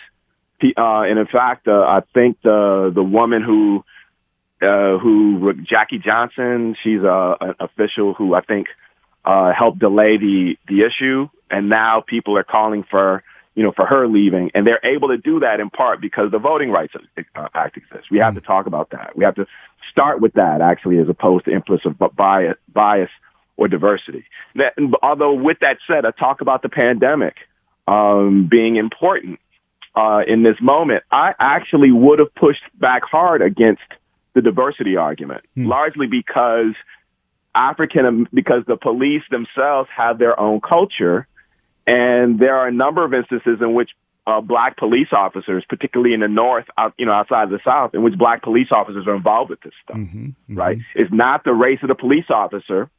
Uh, 0.64 1.02
and 1.02 1.20
in 1.20 1.28
fact, 1.28 1.68
uh, 1.68 1.82
I 1.82 2.02
think 2.14 2.42
the, 2.42 2.92
the 2.94 3.04
woman 3.04 3.44
who, 3.44 3.84
uh, 4.62 4.98
who 4.98 5.54
Jackie 5.64 6.00
Johnson, 6.00 6.76
she's 6.82 7.02
a, 7.02 7.38
an 7.42 7.56
official 7.60 8.14
who 8.14 8.34
I 8.34 8.42
think 8.42 8.68
uh, 9.26 9.52
helped 9.52 9.80
delay 9.80 10.18
the 10.18 10.58
the 10.68 10.84
issue, 10.84 11.28
and 11.52 11.68
now 11.68 12.00
people 12.00 12.38
are 12.38 12.44
calling 12.44 12.84
for 12.84 13.24
you 13.56 13.64
know 13.64 13.74
for 13.74 13.86
her 13.86 14.08
leaving, 14.08 14.52
and 14.56 14.66
they're 14.66 14.80
able 14.84 15.10
to 15.10 15.18
do 15.18 15.42
that 15.42 15.60
in 15.60 15.70
part 15.70 16.00
because 16.00 16.32
the 16.32 16.40
Voting 16.40 16.72
Rights 16.72 16.94
uh, 17.36 17.48
Act 17.54 17.76
exists. 17.76 18.10
We 18.10 18.20
have 18.20 18.36
to 18.36 18.42
talk 18.42 18.68
about 18.68 18.92
that. 18.92 19.18
We 19.18 19.26
have 19.26 19.36
to 19.36 19.46
start 19.92 20.22
with 20.22 20.34
that 20.34 20.62
actually, 20.62 20.98
as 21.00 21.10
opposed 21.10 21.46
to 21.46 21.52
implicit 21.52 21.98
bias, 22.16 22.56
bias 22.74 23.10
or 23.58 23.68
diversity. 23.68 24.26
That, 24.56 24.74
although 25.02 25.34
with 25.34 25.60
that 25.60 25.80
said, 25.88 26.06
I 26.06 26.12
talk 26.12 26.42
about 26.42 26.62
the 26.62 26.70
pandemic 26.70 27.36
um, 27.88 28.48
being 28.50 28.76
important 28.76 29.40
uh, 29.96 30.24
in 30.28 30.44
this 30.44 30.58
moment. 30.62 31.04
I 31.12 31.34
actually 31.40 31.92
would 31.92 32.20
have 32.20 32.34
pushed 32.36 32.64
back 32.76 33.04
hard 33.04 33.42
against 33.42 33.82
the 34.34 34.42
diversity 34.42 34.96
argument, 34.96 35.44
hmm. 35.56 35.66
largely 35.66 36.06
because 36.06 36.74
African 37.56 38.28
because 38.32 38.64
the 38.68 38.78
police 38.78 39.24
themselves 39.32 39.90
have 39.96 40.20
their 40.20 40.40
own 40.40 40.62
culture, 40.62 41.28
and 41.88 42.40
there 42.40 42.58
are 42.58 42.68
a 42.68 42.72
number 42.72 43.04
of 43.04 43.14
instances 43.14 43.60
in 43.60 43.74
which 43.74 43.90
uh, 44.28 44.42
black 44.42 44.78
police 44.78 45.08
officers, 45.12 45.64
particularly 45.68 46.14
in 46.14 46.20
the 46.20 46.28
north, 46.28 46.66
out, 46.78 46.94
you 46.98 47.06
know, 47.06 47.14
outside 47.14 47.46
of 47.46 47.50
the 47.50 47.62
south, 47.64 47.96
in 47.96 48.04
which 48.04 48.16
black 48.18 48.44
police 48.44 48.72
officers 48.72 49.08
are 49.08 49.16
involved 49.16 49.50
with 49.50 49.62
this 49.62 49.74
stuff. 49.84 49.98
Mm-hmm, 49.98 50.26
mm-hmm. 50.26 50.56
Right? 50.56 50.78
It's 50.94 51.12
not 51.12 51.44
the 51.44 51.54
race 51.54 51.80
of 51.82 51.88
the 51.88 51.96
police 51.96 52.30
officer. 52.30 52.90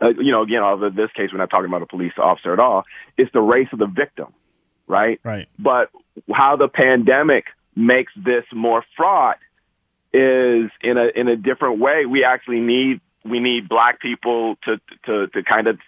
Uh, 0.00 0.08
you 0.08 0.32
know, 0.32 0.42
again, 0.42 0.62
although 0.62 0.90
this 0.90 1.10
case 1.12 1.30
we're 1.32 1.38
not 1.38 1.50
talking 1.50 1.66
about 1.66 1.82
a 1.82 1.86
police 1.86 2.12
officer 2.18 2.52
at 2.52 2.58
all. 2.58 2.84
It's 3.16 3.32
the 3.32 3.40
race 3.40 3.68
of 3.72 3.78
the 3.78 3.86
victim. 3.86 4.32
Right. 4.86 5.20
Right. 5.22 5.48
But 5.58 5.90
how 6.32 6.56
the 6.56 6.68
pandemic 6.68 7.46
makes 7.76 8.12
this 8.16 8.44
more 8.52 8.84
fraught 8.96 9.38
is 10.12 10.70
in 10.82 10.98
a 10.98 11.06
in 11.14 11.28
a 11.28 11.36
different 11.36 11.78
way. 11.78 12.06
We 12.06 12.24
actually 12.24 12.60
need 12.60 13.00
we 13.24 13.40
need 13.40 13.68
black 13.68 14.00
people 14.00 14.56
to 14.64 14.80
to 15.06 15.28
to 15.28 15.42
kind 15.42 15.66
of 15.66 15.78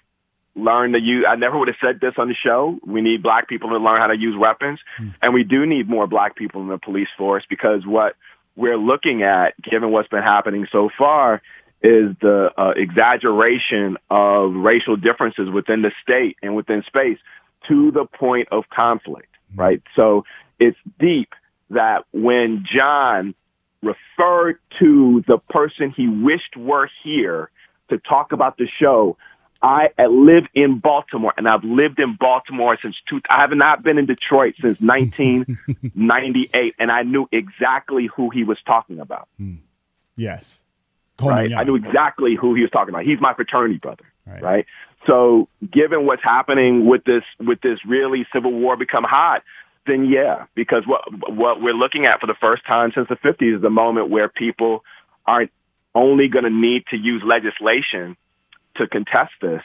learn 0.55 0.93
to 0.93 1.01
use. 1.01 1.25
I 1.29 1.37
never 1.37 1.59
would 1.59 1.69
have 1.69 1.77
said 1.81 2.01
this 2.01 2.15
on 2.19 2.29
the 2.29 2.35
show. 2.35 2.79
We 2.85 3.01
need 3.01 3.23
black 3.23 3.49
people 3.49 3.71
to 3.71 3.79
learn 3.79 4.01
how 4.01 4.09
to 4.09 4.17
use 4.17 4.37
weapons, 4.37 4.81
mm. 5.01 5.15
and 5.21 5.35
we 5.35 5.45
do 5.45 5.67
need 5.67 5.89
more 5.89 6.07
black 6.07 6.37
people 6.37 6.61
in 6.61 6.69
the 6.69 6.79
police 6.79 7.09
force 7.17 7.45
because 7.49 7.87
what 7.87 8.17
we're 8.55 8.77
looking 8.77 9.23
at, 9.23 9.61
given 9.63 9.91
what's 9.91 10.09
been 10.09 10.23
happening 10.23 10.69
so 10.71 10.91
far, 10.97 11.41
is 11.83 12.15
the 12.21 12.51
uh, 12.57 12.73
exaggeration 12.77 13.97
of 14.11 14.55
racial 14.55 14.97
differences 14.97 15.51
within 15.51 15.83
the 15.83 15.93
state 16.03 16.37
and 16.43 16.55
within 16.55 16.83
space 16.85 17.19
to 17.69 17.91
the 17.91 18.05
point 18.05 18.49
of 18.51 18.69
conflict. 18.71 19.29
Mm. 19.55 19.59
Right. 19.59 19.83
So 19.97 20.25
it's 20.59 20.79
deep 20.99 21.35
that 21.71 22.05
when 22.13 22.65
John 22.65 23.35
referred 23.83 24.59
to 24.79 25.25
the 25.27 25.39
person 25.39 25.91
he 25.91 26.09
wished 26.09 26.57
were 26.57 26.89
here 27.03 27.51
to 27.91 27.99
talk 27.99 28.33
about 28.33 28.57
the 28.57 28.67
show. 28.67 29.17
I 29.65 29.91
live 29.99 30.47
in 30.55 30.79
Baltimore, 30.81 31.33
and 31.37 31.49
I've 31.49 31.63
lived 31.63 32.01
in 32.01 32.17
Baltimore 32.17 32.77
since 32.83 32.97
two. 33.09 33.21
I 33.31 33.43
have 33.43 33.53
not 33.53 33.85
been 33.85 33.97
in 33.97 34.07
Detroit 34.07 34.55
since 34.61 34.81
1998, 34.81 36.75
and 36.81 36.91
I 36.91 37.03
knew 37.03 37.29
exactly 37.31 38.09
who 38.17 38.31
he 38.31 38.43
was 38.43 38.59
talking 38.67 38.99
about. 38.99 39.29
Hmm. 39.39 39.57
Yes, 41.21 41.29
right. 41.29 41.49
Young. 41.49 41.61
I 41.61 41.65
knew 41.65 41.77
exactly 41.77 42.35
who 42.35 42.55
he 42.55 42.63
was 42.63 42.71
talking 42.71 42.91
about. 42.91 43.05
He's 43.05 43.21
my 43.21 43.35
fraternity 43.35 43.79
brother, 43.79 44.05
right. 44.27 44.43
right? 44.43 44.67
So, 45.07 45.49
given 45.71 46.07
what's 46.07 46.23
happening 46.23 46.87
with 46.87 47.05
this, 47.05 47.25
with 47.41 47.61
this 47.61 47.85
really 47.85 48.27
civil 48.33 48.53
war 48.53 48.77
become 48.77 49.05
hot, 49.05 49.43
then 49.87 50.07
yeah, 50.07 50.47
because 50.55 50.87
what 50.87 51.03
what 51.31 51.61
we're 51.61 51.75
looking 51.75 52.07
at 52.07 52.21
for 52.21 52.27
the 52.27 52.37
first 52.41 52.65
time 52.67 52.93
since 52.95 53.09
the 53.09 53.17
50s 53.17 53.57
is 53.57 53.63
the 53.63 53.71
moment 53.71 54.11
where 54.11 54.29
people 54.29 54.85
aren't 55.27 55.51
only 55.95 56.29
going 56.29 56.45
to 56.45 56.51
need 56.51 56.85
to 56.91 56.97
use 56.97 57.23
legislation 57.25 58.17
to 58.77 58.87
contest 58.87 59.33
this, 59.41 59.63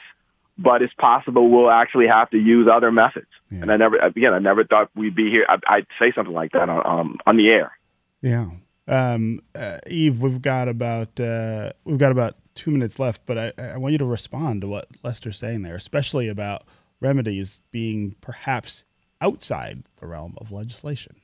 but 0.58 0.82
it's 0.82 0.92
possible 0.94 1.48
we'll 1.48 1.70
actually 1.70 2.08
have 2.08 2.30
to 2.30 2.38
use 2.38 2.68
other 2.70 2.90
methods. 2.90 3.28
Yeah. 3.50 3.62
And 3.62 3.72
I 3.72 3.76
never, 3.76 3.96
again, 3.96 4.34
I 4.34 4.38
never 4.38 4.64
thought 4.64 4.90
we'd 4.94 5.14
be 5.14 5.30
here. 5.30 5.46
I, 5.48 5.76
would 5.76 5.86
say 5.98 6.12
something 6.14 6.34
like 6.34 6.52
that 6.52 6.68
on 6.68 7.00
um, 7.00 7.18
on 7.26 7.36
the 7.36 7.48
air. 7.48 7.72
Yeah, 8.20 8.50
um, 8.88 9.40
uh, 9.54 9.78
Eve, 9.86 10.20
we've 10.22 10.42
got 10.42 10.68
about 10.68 11.20
uh, 11.20 11.72
we've 11.84 11.98
got 11.98 12.10
about 12.10 12.34
two 12.54 12.70
minutes 12.70 12.98
left, 12.98 13.22
but 13.26 13.38
I, 13.38 13.52
I 13.58 13.76
want 13.76 13.92
you 13.92 13.98
to 13.98 14.04
respond 14.04 14.62
to 14.62 14.66
what 14.66 14.88
Lester's 15.04 15.38
saying 15.38 15.62
there, 15.62 15.76
especially 15.76 16.28
about 16.28 16.64
remedies 17.00 17.60
being 17.70 18.16
perhaps 18.20 18.84
outside 19.20 19.84
the 19.96 20.06
realm 20.06 20.34
of 20.38 20.50
legislation. 20.50 21.16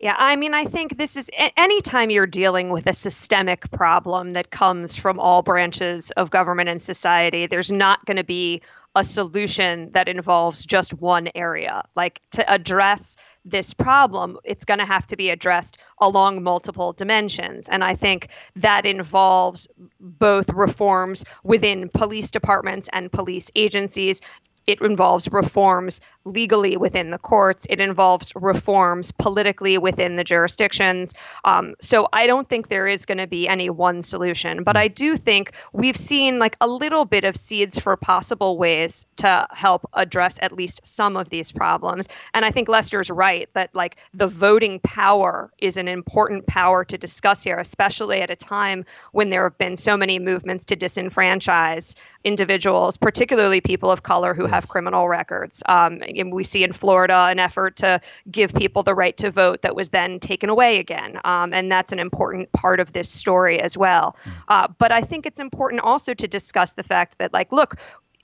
Yeah, 0.00 0.14
I 0.16 0.36
mean, 0.36 0.54
I 0.54 0.64
think 0.64 0.96
this 0.96 1.16
is 1.16 1.28
anytime 1.56 2.10
you're 2.10 2.26
dealing 2.26 2.70
with 2.70 2.86
a 2.86 2.92
systemic 2.92 3.68
problem 3.72 4.30
that 4.30 4.50
comes 4.50 4.96
from 4.96 5.18
all 5.18 5.42
branches 5.42 6.12
of 6.12 6.30
government 6.30 6.68
and 6.68 6.80
society, 6.80 7.46
there's 7.46 7.72
not 7.72 8.04
going 8.06 8.16
to 8.16 8.24
be 8.24 8.62
a 8.94 9.02
solution 9.02 9.90
that 9.92 10.08
involves 10.08 10.64
just 10.64 10.94
one 10.94 11.28
area. 11.34 11.82
Like 11.96 12.20
to 12.30 12.48
address 12.50 13.16
this 13.44 13.74
problem, 13.74 14.38
it's 14.44 14.64
going 14.64 14.78
to 14.78 14.86
have 14.86 15.06
to 15.08 15.16
be 15.16 15.30
addressed 15.30 15.78
along 16.00 16.42
multiple 16.42 16.92
dimensions. 16.92 17.68
And 17.68 17.82
I 17.82 17.94
think 17.94 18.28
that 18.54 18.86
involves 18.86 19.66
both 20.00 20.48
reforms 20.50 21.24
within 21.42 21.88
police 21.88 22.30
departments 22.30 22.88
and 22.92 23.10
police 23.10 23.50
agencies, 23.56 24.20
it 24.68 24.82
involves 24.82 25.32
reforms 25.32 25.98
legally 26.26 26.76
within 26.76 27.10
the 27.10 27.18
courts. 27.18 27.66
It 27.70 27.80
involves 27.80 28.34
reforms 28.36 29.10
politically 29.12 29.78
within 29.78 30.16
the 30.16 30.24
jurisdictions. 30.24 31.14
Um, 31.46 31.74
so 31.80 32.06
I 32.12 32.26
don't 32.26 32.46
think 32.46 32.68
there 32.68 32.86
is 32.86 33.06
going 33.06 33.16
to 33.16 33.26
be 33.26 33.48
any 33.48 33.70
one 33.70 34.02
solution, 34.02 34.62
but 34.62 34.76
I 34.76 34.86
do 34.86 35.16
think 35.16 35.52
we've 35.72 35.96
seen 35.96 36.38
like 36.38 36.54
a 36.60 36.68
little 36.68 37.06
bit 37.06 37.24
of 37.24 37.34
seeds 37.34 37.78
for 37.78 37.96
possible 37.96 38.58
ways 38.58 39.06
to 39.16 39.46
help 39.52 39.88
address 39.94 40.38
at 40.42 40.52
least 40.52 40.84
some 40.84 41.16
of 41.16 41.30
these 41.30 41.50
problems. 41.50 42.06
And 42.34 42.44
I 42.44 42.50
think 42.50 42.68
Lester's 42.68 43.10
right 43.10 43.48
that 43.54 43.74
like 43.74 43.96
the 44.12 44.28
voting 44.28 44.80
power 44.80 45.50
is 45.60 45.78
an 45.78 45.88
important 45.88 46.46
power 46.46 46.84
to 46.84 46.98
discuss 46.98 47.42
here, 47.42 47.58
especially 47.58 48.20
at 48.20 48.30
a 48.30 48.36
time 48.36 48.84
when 49.12 49.30
there 49.30 49.44
have 49.44 49.56
been 49.56 49.78
so 49.78 49.96
many 49.96 50.18
movements 50.18 50.66
to 50.66 50.76
disenfranchise 50.76 51.94
individuals, 52.24 52.98
particularly 52.98 53.62
people 53.62 53.90
of 53.90 54.02
color 54.02 54.34
who 54.34 54.44
have 54.44 54.57
have 54.58 54.68
criminal 54.68 55.08
records. 55.08 55.62
Um, 55.66 56.02
and 56.16 56.32
we 56.32 56.44
see 56.44 56.64
in 56.64 56.72
Florida 56.72 57.18
an 57.26 57.38
effort 57.38 57.76
to 57.76 58.00
give 58.30 58.52
people 58.54 58.82
the 58.82 58.94
right 58.94 59.16
to 59.18 59.30
vote 59.30 59.62
that 59.62 59.74
was 59.76 59.90
then 59.90 60.18
taken 60.18 60.50
away 60.50 60.78
again. 60.78 61.20
Um, 61.24 61.52
and 61.52 61.70
that's 61.70 61.92
an 61.92 62.00
important 62.00 62.50
part 62.52 62.80
of 62.80 62.92
this 62.92 63.08
story 63.08 63.60
as 63.60 63.76
well. 63.76 64.16
Hmm. 64.24 64.30
Uh, 64.48 64.68
but 64.78 64.90
I 64.90 65.00
think 65.00 65.26
it's 65.26 65.40
important 65.40 65.82
also 65.82 66.12
to 66.14 66.26
discuss 66.26 66.72
the 66.72 66.82
fact 66.82 67.18
that, 67.18 67.32
like, 67.32 67.52
look, 67.52 67.76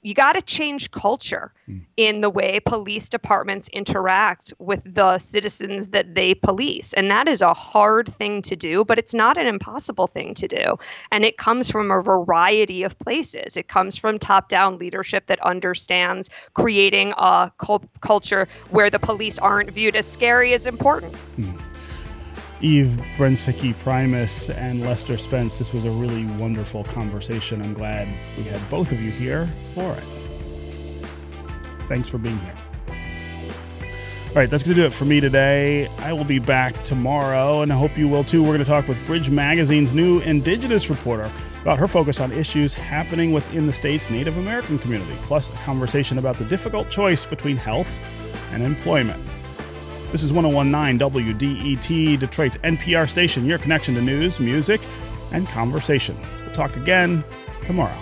you 0.05 0.13
got 0.13 0.35
to 0.35 0.43
change 0.43 0.91
culture 0.91 1.53
mm. 1.69 1.81
in 1.97 2.21
the 2.21 2.29
way 2.29 2.61
police 2.61 3.09
departments 3.09 3.69
interact 3.71 4.53
with 4.59 4.83
the 4.85 5.19
citizens 5.19 5.89
that 5.89 6.15
they 6.15 6.35
police. 6.35 6.93
And 6.93 7.11
that 7.11 7.27
is 7.27 7.41
a 7.41 7.55
hard 7.55 8.09
thing 8.09 8.43
to 8.43 8.55
do, 8.55 8.85
but 8.85 8.99
it's 8.99 9.15
not 9.15 9.39
an 9.39 9.47
impossible 9.47 10.07
thing 10.07 10.35
to 10.35 10.47
do. 10.47 10.77
And 11.11 11.25
it 11.25 11.39
comes 11.39 11.71
from 11.71 11.91
a 11.91 12.03
variety 12.03 12.83
of 12.83 12.99
places. 12.99 13.57
It 13.57 13.69
comes 13.69 13.97
from 13.97 14.19
top 14.19 14.51
down 14.51 14.77
leadership 14.79 15.27
that 15.27 15.41
understands 15.41 16.29
creating 16.53 17.15
a 17.17 17.51
culture 18.01 18.47
where 18.71 18.91
the 18.91 18.99
police 18.99 19.39
aren't 19.39 19.73
viewed 19.73 19.97
as 19.97 20.07
scary 20.07 20.53
as 20.53 20.67
important. 20.67 21.15
Mm. 21.39 21.59
Eve 22.61 22.99
Brensike 23.17 23.77
Primus 23.79 24.51
and 24.51 24.81
Lester 24.81 25.17
Spence. 25.17 25.59
This 25.59 25.73
was 25.73 25.85
a 25.85 25.91
really 25.91 26.27
wonderful 26.39 26.85
conversation. 26.85 27.61
I'm 27.61 27.75
glad 27.75 28.09
we 28.37 28.45
had 28.45 28.69
both 28.71 28.93
of 28.93 29.01
you 29.01 29.11
here 29.11 29.49
for 29.75 29.93
it. 29.95 30.07
Thanks 31.89 32.09
for 32.09 32.19
being 32.19 32.39
here. 32.39 32.55
All 34.29 34.41
right, 34.41 34.51
that's 34.51 34.65
going 34.65 34.75
to 34.75 34.83
do 34.83 34.87
it 34.87 34.93
for 34.93 35.05
me 35.05 35.21
today. 35.21 35.87
I 35.99 36.13
will 36.13 36.25
be 36.25 36.41
back 36.41 36.83
tomorrow, 36.83 37.63
and 37.63 37.73
I 37.73 37.77
hope 37.77 37.97
you 37.97 38.09
will 38.09 38.25
too. 38.25 38.43
We're 38.43 38.49
going 38.49 38.59
to 38.59 38.65
talk 38.65 38.89
with 38.89 39.07
Bridge 39.07 39.31
Magazine's 39.31 39.93
new 39.93 40.19
Indigenous 40.21 40.91
reporter 40.91 41.31
about 41.63 41.79
her 41.79 41.87
focus 41.87 42.19
on 42.19 42.33
issues 42.33 42.75
happening 42.75 43.31
within 43.31 43.67
the 43.67 43.73
state's 43.73 44.11
Native 44.11 44.37
American 44.37 44.77
community, 44.79 45.17
plus 45.23 45.51
a 45.51 45.53
conversation 45.59 46.19
about 46.19 46.37
the 46.37 46.45
difficult 46.47 46.91
choice 46.91 47.25
between 47.25 47.57
health 47.57 48.01
and 48.51 48.61
employment. 48.61 49.23
This 50.15 50.23
is 50.23 50.33
1019 50.33 51.11
WDET, 51.11 52.21
Detroit's 52.21 52.57
NPR 52.59 53.09
station, 53.09 53.47
your 53.47 53.59
connection 53.59 53.97
to 53.97 54.01
news, 54.01 54.39
music, 54.39 54.81
and 55.33 55.45
conversation. 55.49 56.17
We'll 56.45 56.55
talk 56.55 56.77
again 56.77 57.25
tomorrow. 57.65 58.01